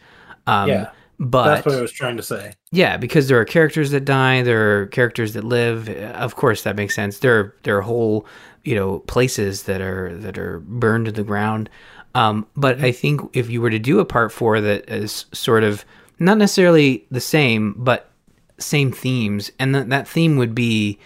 Um, 0.46 0.68
yeah, 0.68 0.90
but 1.18 1.54
that's 1.54 1.66
what 1.66 1.74
I 1.76 1.82
was 1.82 1.92
trying 1.92 2.16
to 2.16 2.22
say. 2.22 2.54
Yeah, 2.72 2.96
because 2.96 3.28
there 3.28 3.38
are 3.40 3.44
characters 3.44 3.90
that 3.92 4.04
die, 4.04 4.42
there 4.42 4.82
are 4.82 4.86
characters 4.86 5.34
that 5.34 5.44
live. 5.44 5.88
Of 5.88 6.36
course, 6.36 6.62
that 6.62 6.74
makes 6.74 6.94
sense. 6.94 7.18
There, 7.18 7.54
there 7.62 7.76
are 7.78 7.82
whole, 7.82 8.26
you 8.64 8.74
know, 8.74 9.00
places 9.00 9.64
that 9.64 9.80
are 9.80 10.16
that 10.18 10.38
are 10.38 10.60
burned 10.60 11.06
to 11.06 11.12
the 11.12 11.24
ground. 11.24 11.68
Um, 12.14 12.46
but 12.56 12.82
I 12.82 12.92
think 12.92 13.20
if 13.32 13.48
you 13.50 13.60
were 13.60 13.70
to 13.70 13.78
do 13.78 13.98
a 13.98 14.04
part 14.04 14.32
four 14.32 14.60
that 14.60 14.88
is 14.88 15.26
sort 15.32 15.64
of 15.64 15.84
not 16.18 16.38
necessarily 16.38 17.06
the 17.10 17.20
same, 17.20 17.74
but 17.76 18.10
same 18.58 18.92
themes, 18.92 19.50
and 19.58 19.74
th- 19.74 19.86
that 19.86 20.06
theme 20.06 20.36
would 20.36 20.54
be, 20.54 20.98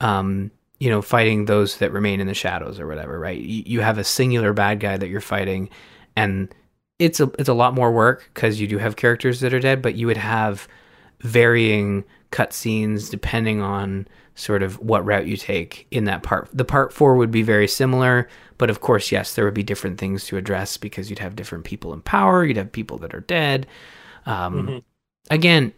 um, 0.00 0.50
you 0.78 0.88
know, 0.88 1.02
fighting 1.02 1.44
those 1.44 1.78
that 1.78 1.92
remain 1.92 2.20
in 2.20 2.26
the 2.26 2.34
shadows 2.34 2.78
or 2.80 2.86
whatever, 2.86 3.18
right? 3.18 3.40
You, 3.40 3.62
you 3.66 3.80
have 3.80 3.98
a 3.98 4.04
singular 4.04 4.52
bad 4.52 4.80
guy 4.80 4.96
that 4.96 5.08
you're 5.08 5.20
fighting, 5.20 5.68
and 6.16 6.54
it's 6.98 7.20
a 7.20 7.30
it's 7.38 7.48
a 7.48 7.54
lot 7.54 7.74
more 7.74 7.92
work 7.92 8.30
because 8.32 8.60
you 8.60 8.66
do 8.66 8.78
have 8.78 8.96
characters 8.96 9.40
that 9.40 9.52
are 9.52 9.60
dead, 9.60 9.82
but 9.82 9.96
you 9.96 10.06
would 10.06 10.16
have 10.16 10.68
varying 11.20 12.04
cutscenes 12.30 13.10
depending 13.10 13.60
on 13.60 14.06
sort 14.34 14.62
of 14.62 14.78
what 14.80 15.04
route 15.04 15.26
you 15.26 15.36
take 15.36 15.86
in 15.90 16.04
that 16.04 16.22
part. 16.22 16.48
The 16.52 16.64
part 16.64 16.92
four 16.92 17.16
would 17.16 17.30
be 17.30 17.42
very 17.42 17.68
similar, 17.68 18.28
but 18.58 18.70
of 18.70 18.80
course, 18.80 19.12
yes, 19.12 19.34
there 19.34 19.44
would 19.44 19.54
be 19.54 19.62
different 19.62 19.98
things 19.98 20.24
to 20.26 20.36
address 20.36 20.76
because 20.76 21.10
you'd 21.10 21.18
have 21.18 21.36
different 21.36 21.64
people 21.64 21.92
in 21.92 22.00
power, 22.00 22.44
you'd 22.44 22.56
have 22.56 22.72
people 22.72 22.98
that 22.98 23.14
are 23.14 23.20
dead. 23.20 23.66
Um, 24.26 24.66
mm-hmm. 24.66 24.78
Again, 25.30 25.72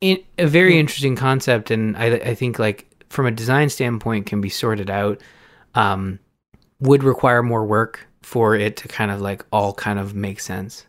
in, 0.00 0.18
a 0.38 0.46
very 0.46 0.78
interesting 0.78 1.16
concept, 1.16 1.70
and 1.70 1.96
I, 1.96 2.06
I, 2.06 2.34
think 2.34 2.58
like 2.58 3.04
from 3.10 3.26
a 3.26 3.30
design 3.30 3.68
standpoint, 3.68 4.26
can 4.26 4.40
be 4.40 4.48
sorted 4.48 4.90
out. 4.90 5.20
Um, 5.74 6.18
would 6.80 7.04
require 7.04 7.42
more 7.42 7.64
work 7.64 8.08
for 8.22 8.56
it 8.56 8.76
to 8.78 8.88
kind 8.88 9.10
of 9.10 9.20
like 9.20 9.44
all 9.52 9.74
kind 9.74 9.98
of 9.98 10.14
make 10.14 10.40
sense. 10.40 10.86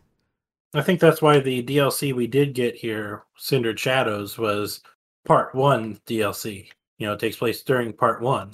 I 0.73 0.81
think 0.81 0.99
that's 0.99 1.21
why 1.21 1.39
the 1.39 1.61
DLC 1.63 2.13
we 2.13 2.27
did 2.27 2.53
get 2.53 2.75
here, 2.75 3.23
Cindered 3.35 3.79
Shadows, 3.79 4.37
was 4.37 4.81
part 5.25 5.53
one 5.53 5.99
DLC 6.07 6.69
you 7.01 7.07
know, 7.07 7.17
takes 7.17 7.37
place 7.37 7.63
during 7.63 7.91
part 7.91 8.21
one. 8.21 8.51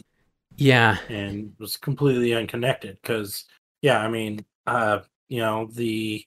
Yeah. 0.55 0.97
And 1.09 1.51
was 1.59 1.75
completely 1.75 2.33
unconnected 2.33 2.97
because, 3.01 3.43
yeah, 3.81 3.99
I 3.99 4.07
mean, 4.07 4.45
uh, 4.65 4.99
you 5.27 5.41
know, 5.41 5.67
the 5.73 6.25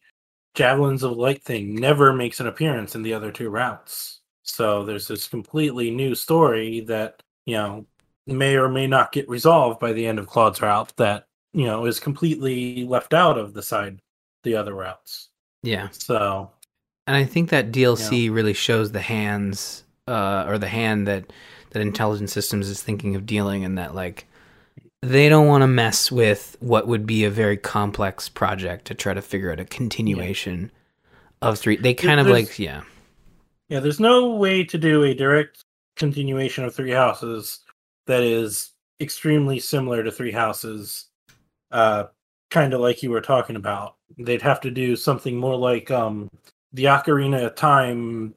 Javelins 0.54 1.02
of 1.02 1.16
Light 1.16 1.42
thing 1.42 1.74
never 1.74 2.12
makes 2.12 2.38
an 2.38 2.46
appearance 2.46 2.94
in 2.94 3.00
the 3.00 3.14
other 3.14 3.32
two 3.32 3.48
routes. 3.48 4.20
So 4.42 4.84
there's 4.84 5.08
this 5.08 5.28
completely 5.28 5.90
new 5.90 6.14
story 6.14 6.80
that, 6.80 7.22
you 7.46 7.54
know, 7.54 7.86
may 8.26 8.54
or 8.54 8.68
may 8.68 8.86
not 8.86 9.12
get 9.12 9.26
resolved 9.26 9.80
by 9.80 9.94
the 9.94 10.06
end 10.06 10.18
of 10.18 10.26
Claude's 10.26 10.60
route 10.60 10.92
that, 10.98 11.24
you 11.54 11.64
know, 11.64 11.86
is 11.86 11.98
completely 11.98 12.84
left 12.84 13.14
out 13.14 13.38
of 13.38 13.54
the 13.54 13.62
side, 13.62 13.98
the 14.42 14.56
other 14.56 14.74
routes. 14.74 15.30
Yeah. 15.62 15.88
So. 15.92 16.50
And 17.06 17.16
I 17.16 17.24
think 17.24 17.48
that 17.48 17.72
DLC 17.72 18.24
you 18.24 18.28
know, 18.28 18.34
really 18.34 18.52
shows 18.52 18.92
the 18.92 19.00
hands, 19.00 19.84
uh, 20.06 20.44
or 20.46 20.58
the 20.58 20.68
hand 20.68 21.06
that 21.06 21.32
that 21.70 21.80
intelligent 21.82 22.30
systems 22.30 22.68
is 22.68 22.82
thinking 22.82 23.16
of 23.16 23.26
dealing 23.26 23.64
and 23.64 23.78
that 23.78 23.94
like 23.94 24.26
they 25.02 25.28
don't 25.28 25.46
want 25.46 25.62
to 25.62 25.66
mess 25.66 26.12
with 26.12 26.56
what 26.60 26.86
would 26.86 27.06
be 27.06 27.24
a 27.24 27.30
very 27.30 27.56
complex 27.56 28.28
project 28.28 28.86
to 28.86 28.94
try 28.94 29.14
to 29.14 29.22
figure 29.22 29.50
out 29.50 29.60
a 29.60 29.64
continuation 29.64 30.70
yeah. 31.42 31.48
of 31.48 31.58
three 31.58 31.76
they 31.76 31.94
kind 31.94 32.18
there's, 32.18 32.26
of 32.26 32.32
like 32.32 32.58
yeah 32.58 32.82
yeah 33.68 33.80
there's 33.80 34.00
no 34.00 34.34
way 34.34 34.62
to 34.64 34.76
do 34.76 35.04
a 35.04 35.14
direct 35.14 35.64
continuation 35.96 36.64
of 36.64 36.74
three 36.74 36.90
houses 36.90 37.60
that 38.06 38.22
is 38.22 38.72
extremely 39.00 39.58
similar 39.58 40.02
to 40.02 40.10
three 40.10 40.32
houses 40.32 41.06
uh 41.72 42.04
kind 42.50 42.74
of 42.74 42.80
like 42.80 43.02
you 43.02 43.10
were 43.10 43.20
talking 43.20 43.56
about 43.56 43.96
they'd 44.18 44.42
have 44.42 44.60
to 44.60 44.70
do 44.70 44.96
something 44.96 45.36
more 45.36 45.56
like 45.56 45.90
um 45.90 46.28
the 46.72 46.84
ocarina 46.84 47.54
time 47.54 48.34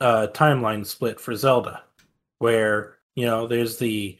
uh 0.00 0.26
timeline 0.32 0.84
split 0.84 1.18
for 1.18 1.34
zelda 1.34 1.82
where 2.42 2.98
you 3.14 3.24
know 3.24 3.46
there's 3.46 3.78
the 3.78 4.18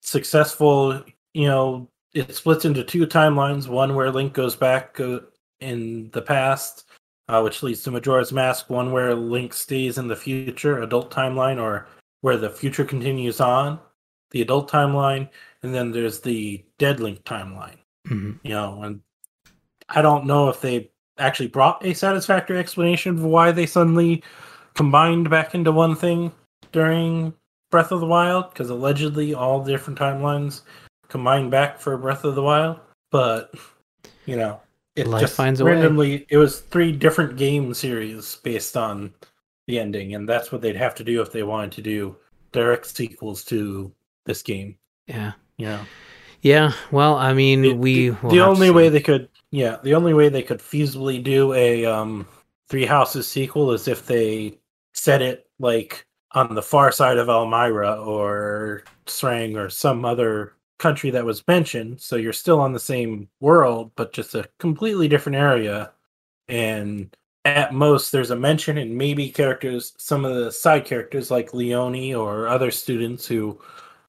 successful 0.00 1.04
you 1.34 1.46
know 1.46 1.86
it 2.14 2.34
splits 2.34 2.64
into 2.64 2.82
two 2.82 3.06
timelines 3.06 3.68
one 3.68 3.94
where 3.94 4.10
link 4.10 4.32
goes 4.32 4.56
back 4.56 4.98
uh, 5.00 5.20
in 5.60 6.08
the 6.12 6.22
past 6.22 6.86
uh, 7.28 7.42
which 7.42 7.62
leads 7.62 7.82
to 7.82 7.90
majora's 7.90 8.32
mask 8.32 8.70
one 8.70 8.90
where 8.90 9.14
link 9.14 9.52
stays 9.52 9.98
in 9.98 10.08
the 10.08 10.16
future 10.16 10.80
adult 10.80 11.10
timeline 11.10 11.60
or 11.60 11.86
where 12.22 12.38
the 12.38 12.48
future 12.48 12.86
continues 12.86 13.38
on 13.38 13.78
the 14.30 14.40
adult 14.40 14.70
timeline 14.70 15.28
and 15.62 15.74
then 15.74 15.90
there's 15.90 16.20
the 16.20 16.64
dead 16.78 17.00
link 17.00 17.22
timeline 17.24 17.76
mm-hmm. 18.08 18.32
you 18.44 18.50
know 18.50 18.82
and 18.82 19.02
i 19.90 20.00
don't 20.00 20.24
know 20.24 20.48
if 20.48 20.62
they 20.62 20.90
actually 21.18 21.48
brought 21.48 21.84
a 21.84 21.92
satisfactory 21.92 22.58
explanation 22.58 23.18
of 23.18 23.24
why 23.24 23.52
they 23.52 23.66
suddenly 23.66 24.22
combined 24.74 25.28
back 25.28 25.54
into 25.54 25.70
one 25.70 25.94
thing 25.94 26.32
during 26.72 27.34
Breath 27.70 27.92
of 27.92 28.00
the 28.00 28.06
Wild 28.06 28.50
because 28.50 28.70
allegedly 28.70 29.34
all 29.34 29.64
different 29.64 29.98
timelines 29.98 30.62
combined 31.08 31.50
back 31.50 31.78
for 31.78 31.96
Breath 31.96 32.24
of 32.24 32.34
the 32.34 32.42
Wild, 32.42 32.78
but 33.10 33.54
you 34.26 34.36
know, 34.36 34.60
it 34.96 35.06
Life 35.06 35.22
just 35.22 35.36
finds 35.36 35.62
randomly 35.62 36.10
way. 36.10 36.26
it 36.28 36.36
was 36.36 36.60
three 36.60 36.92
different 36.92 37.36
game 37.36 37.72
series 37.74 38.36
based 38.36 38.76
on 38.76 39.12
the 39.66 39.78
ending, 39.78 40.14
and 40.14 40.28
that's 40.28 40.50
what 40.50 40.60
they'd 40.60 40.76
have 40.76 40.94
to 40.96 41.04
do 41.04 41.20
if 41.20 41.32
they 41.32 41.42
wanted 41.42 41.72
to 41.72 41.82
do 41.82 42.16
direct 42.52 42.86
sequels 42.86 43.44
to 43.44 43.92
this 44.24 44.42
game. 44.42 44.76
Yeah, 45.06 45.32
yeah, 45.56 45.84
yeah. 46.42 46.72
Well, 46.90 47.16
I 47.16 47.32
mean, 47.32 47.62
the, 47.62 47.72
we 47.74 48.08
the, 48.10 48.28
the 48.28 48.40
only 48.40 48.70
way 48.70 48.88
they 48.88 49.00
could, 49.00 49.28
yeah, 49.50 49.76
the 49.82 49.94
only 49.94 50.14
way 50.14 50.28
they 50.28 50.42
could 50.42 50.60
feasibly 50.60 51.22
do 51.22 51.52
a 51.52 51.84
um 51.84 52.26
Three 52.68 52.86
Houses 52.86 53.26
sequel 53.26 53.72
is 53.72 53.88
if 53.88 54.06
they 54.06 54.58
set 54.92 55.22
it 55.22 55.48
like 55.58 56.06
on 56.32 56.54
the 56.54 56.62
far 56.62 56.92
side 56.92 57.18
of 57.18 57.28
Almyra 57.28 58.06
or 58.06 58.84
Sreng 59.06 59.56
or 59.56 59.70
some 59.70 60.04
other 60.04 60.54
country 60.78 61.10
that 61.10 61.24
was 61.24 61.46
mentioned. 61.48 62.00
So 62.00 62.16
you're 62.16 62.32
still 62.32 62.60
on 62.60 62.72
the 62.72 62.78
same 62.78 63.28
world, 63.40 63.90
but 63.96 64.12
just 64.12 64.34
a 64.34 64.48
completely 64.58 65.08
different 65.08 65.36
area. 65.36 65.92
And 66.48 67.14
at 67.44 67.74
most, 67.74 68.12
there's 68.12 68.30
a 68.30 68.36
mention 68.36 68.78
and 68.78 68.96
maybe 68.96 69.30
characters, 69.30 69.94
some 69.96 70.24
of 70.24 70.36
the 70.36 70.52
side 70.52 70.84
characters 70.84 71.30
like 71.30 71.54
Leonie 71.54 72.14
or 72.14 72.46
other 72.46 72.70
students 72.70 73.26
who 73.26 73.60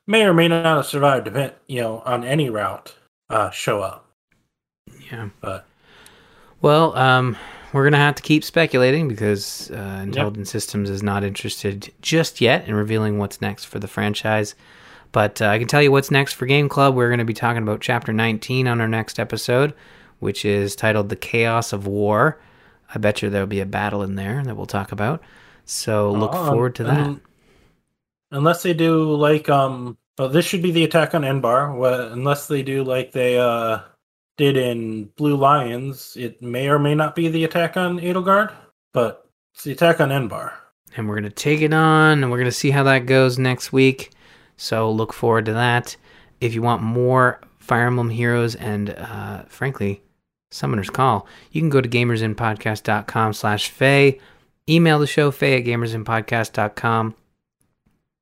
may 0.07 0.23
or 0.23 0.33
may 0.33 0.47
not 0.47 0.65
have 0.65 0.85
survived, 0.85 1.27
you 1.67 1.81
know, 1.81 1.99
on 2.05 2.23
any 2.23 2.49
route, 2.49 2.93
uh, 3.29 3.49
show 3.49 3.81
up. 3.81 4.05
Yeah. 5.11 5.29
But 5.41 5.65
well, 6.61 6.95
um, 6.97 7.37
we're 7.73 7.83
gonna 7.83 7.97
have 7.97 8.15
to 8.15 8.23
keep 8.23 8.43
speculating 8.43 9.07
because 9.07 9.71
uh, 9.71 10.01
Intelligent 10.03 10.45
yep. 10.45 10.47
Systems 10.47 10.89
is 10.89 11.03
not 11.03 11.23
interested 11.23 11.91
just 12.01 12.41
yet 12.41 12.67
in 12.67 12.75
revealing 12.75 13.17
what's 13.17 13.41
next 13.41 13.65
for 13.65 13.79
the 13.79 13.87
franchise. 13.87 14.55
But 15.11 15.41
uh, 15.41 15.47
I 15.47 15.57
can 15.57 15.67
tell 15.67 15.81
you 15.81 15.91
what's 15.91 16.11
next 16.11 16.33
for 16.33 16.45
Game 16.45 16.69
Club. 16.69 16.95
We're 16.95 17.09
going 17.09 17.19
to 17.19 17.25
be 17.25 17.33
talking 17.33 17.63
about 17.63 17.81
Chapter 17.81 18.13
19 18.13 18.67
on 18.67 18.79
our 18.79 18.87
next 18.87 19.19
episode, 19.19 19.73
which 20.19 20.45
is 20.45 20.75
titled 20.75 21.09
"The 21.09 21.15
Chaos 21.15 21.73
of 21.73 21.87
War." 21.87 22.39
I 22.93 22.97
bet 22.97 23.21
you 23.21 23.29
there'll 23.29 23.47
be 23.47 23.59
a 23.59 23.65
battle 23.65 24.01
in 24.03 24.15
there 24.15 24.43
that 24.43 24.55
we'll 24.55 24.65
talk 24.65 24.91
about. 24.91 25.21
So 25.65 26.11
look 26.11 26.33
uh, 26.33 26.47
forward 26.47 26.75
to 26.75 26.83
that. 26.85 26.99
Um, 26.99 27.21
unless 28.31 28.63
they 28.63 28.73
do 28.73 29.13
like 29.15 29.49
um, 29.49 29.97
well, 30.17 30.29
this 30.29 30.45
should 30.45 30.61
be 30.61 30.71
the 30.71 30.83
attack 30.83 31.13
on 31.13 31.21
Enbarr. 31.21 31.75
Well, 31.75 32.11
unless 32.11 32.47
they 32.47 32.63
do 32.63 32.83
like 32.83 33.11
they 33.11 33.37
uh 33.39 33.79
did 34.39 34.55
in 34.55 35.03
Blue 35.17 35.35
Lions, 35.35 36.15
it 36.17 36.41
may 36.41 36.69
or 36.69 36.79
may 36.79 36.95
not 36.95 37.13
be 37.13 37.27
the 37.27 37.43
attack 37.43 37.75
on 37.75 37.99
Edelgard, 37.99 38.53
but 38.93 39.29
it's 39.53 39.65
the 39.65 39.73
attack 39.73 39.99
on 39.99 40.09
Enbarr. 40.09 40.53
And 40.95 41.07
we're 41.07 41.15
going 41.19 41.29
to 41.29 41.29
take 41.29 41.61
it 41.61 41.73
on, 41.73 42.23
and 42.23 42.31
we're 42.31 42.37
going 42.37 42.45
to 42.45 42.51
see 42.51 42.71
how 42.71 42.83
that 42.83 43.05
goes 43.05 43.37
next 43.37 43.73
week. 43.73 44.11
So 44.55 44.89
look 44.89 45.11
forward 45.11 45.45
to 45.45 45.53
that. 45.53 45.95
If 46.39 46.55
you 46.55 46.61
want 46.61 46.81
more 46.81 47.41
Fire 47.57 47.85
Emblem 47.85 48.09
Heroes 48.09 48.55
and, 48.55 48.91
uh, 48.91 49.43
frankly, 49.49 50.01
Summoner's 50.51 50.89
Call, 50.89 51.27
you 51.51 51.61
can 51.61 51.69
go 51.69 51.81
to 51.81 51.89
gamersinnpodcast.com 51.89 53.33
slash 53.33 53.69
Feh. 53.69 54.13
Email 54.69 54.99
the 54.99 55.07
show, 55.07 55.31
Feh 55.31 55.57
at 55.57 55.65
gamersinnpodcast.com. 55.65 57.13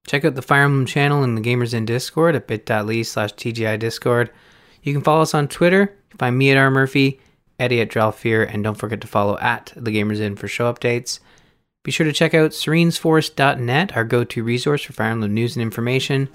Check 0.07 0.25
out 0.25 0.33
the 0.33 0.41
Fire 0.41 0.63
Emblem 0.63 0.87
channel 0.87 1.23
in 1.23 1.35
the 1.35 1.41
Gamers 1.41 1.75
Inn 1.75 1.85
Discord 1.85 2.35
at 2.35 2.47
bit.ly 2.47 3.03
slash 3.03 3.33
TGI 3.35 3.77
Discord. 3.77 4.31
You 4.83 4.93
can 4.93 5.01
follow 5.01 5.21
us 5.21 5.33
on 5.33 5.47
Twitter 5.47 5.97
Find 6.17 6.37
me 6.37 6.51
at 6.51 6.57
R. 6.57 6.71
Murphy, 6.71 7.19
Eddie 7.59 7.81
at 7.81 7.89
Dralfear, 7.89 8.51
and 8.51 8.63
don't 8.63 8.75
forget 8.75 9.01
to 9.01 9.07
follow 9.07 9.37
at 9.39 9.73
The 9.75 9.91
Gamers 9.91 10.19
Inn 10.19 10.35
for 10.35 10.47
show 10.47 10.71
updates. 10.71 11.19
Be 11.83 11.91
sure 11.91 12.05
to 12.05 12.13
check 12.13 12.33
out 12.33 12.51
serenesforest.net, 12.51 13.95
our 13.95 14.03
go 14.03 14.23
to 14.23 14.43
resource 14.43 14.83
for 14.83 14.93
Fire 14.93 15.11
Emblem 15.11 15.33
news 15.33 15.55
and 15.55 15.63
information. 15.63 16.27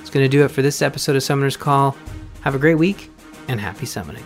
It's 0.00 0.10
going 0.10 0.24
to 0.24 0.28
do 0.28 0.44
it 0.44 0.50
for 0.50 0.62
this 0.62 0.82
episode 0.82 1.16
of 1.16 1.22
Summoner's 1.22 1.56
Call. 1.56 1.96
Have 2.42 2.54
a 2.54 2.58
great 2.58 2.76
week, 2.76 3.10
and 3.48 3.60
happy 3.60 3.86
summoning. 3.86 4.24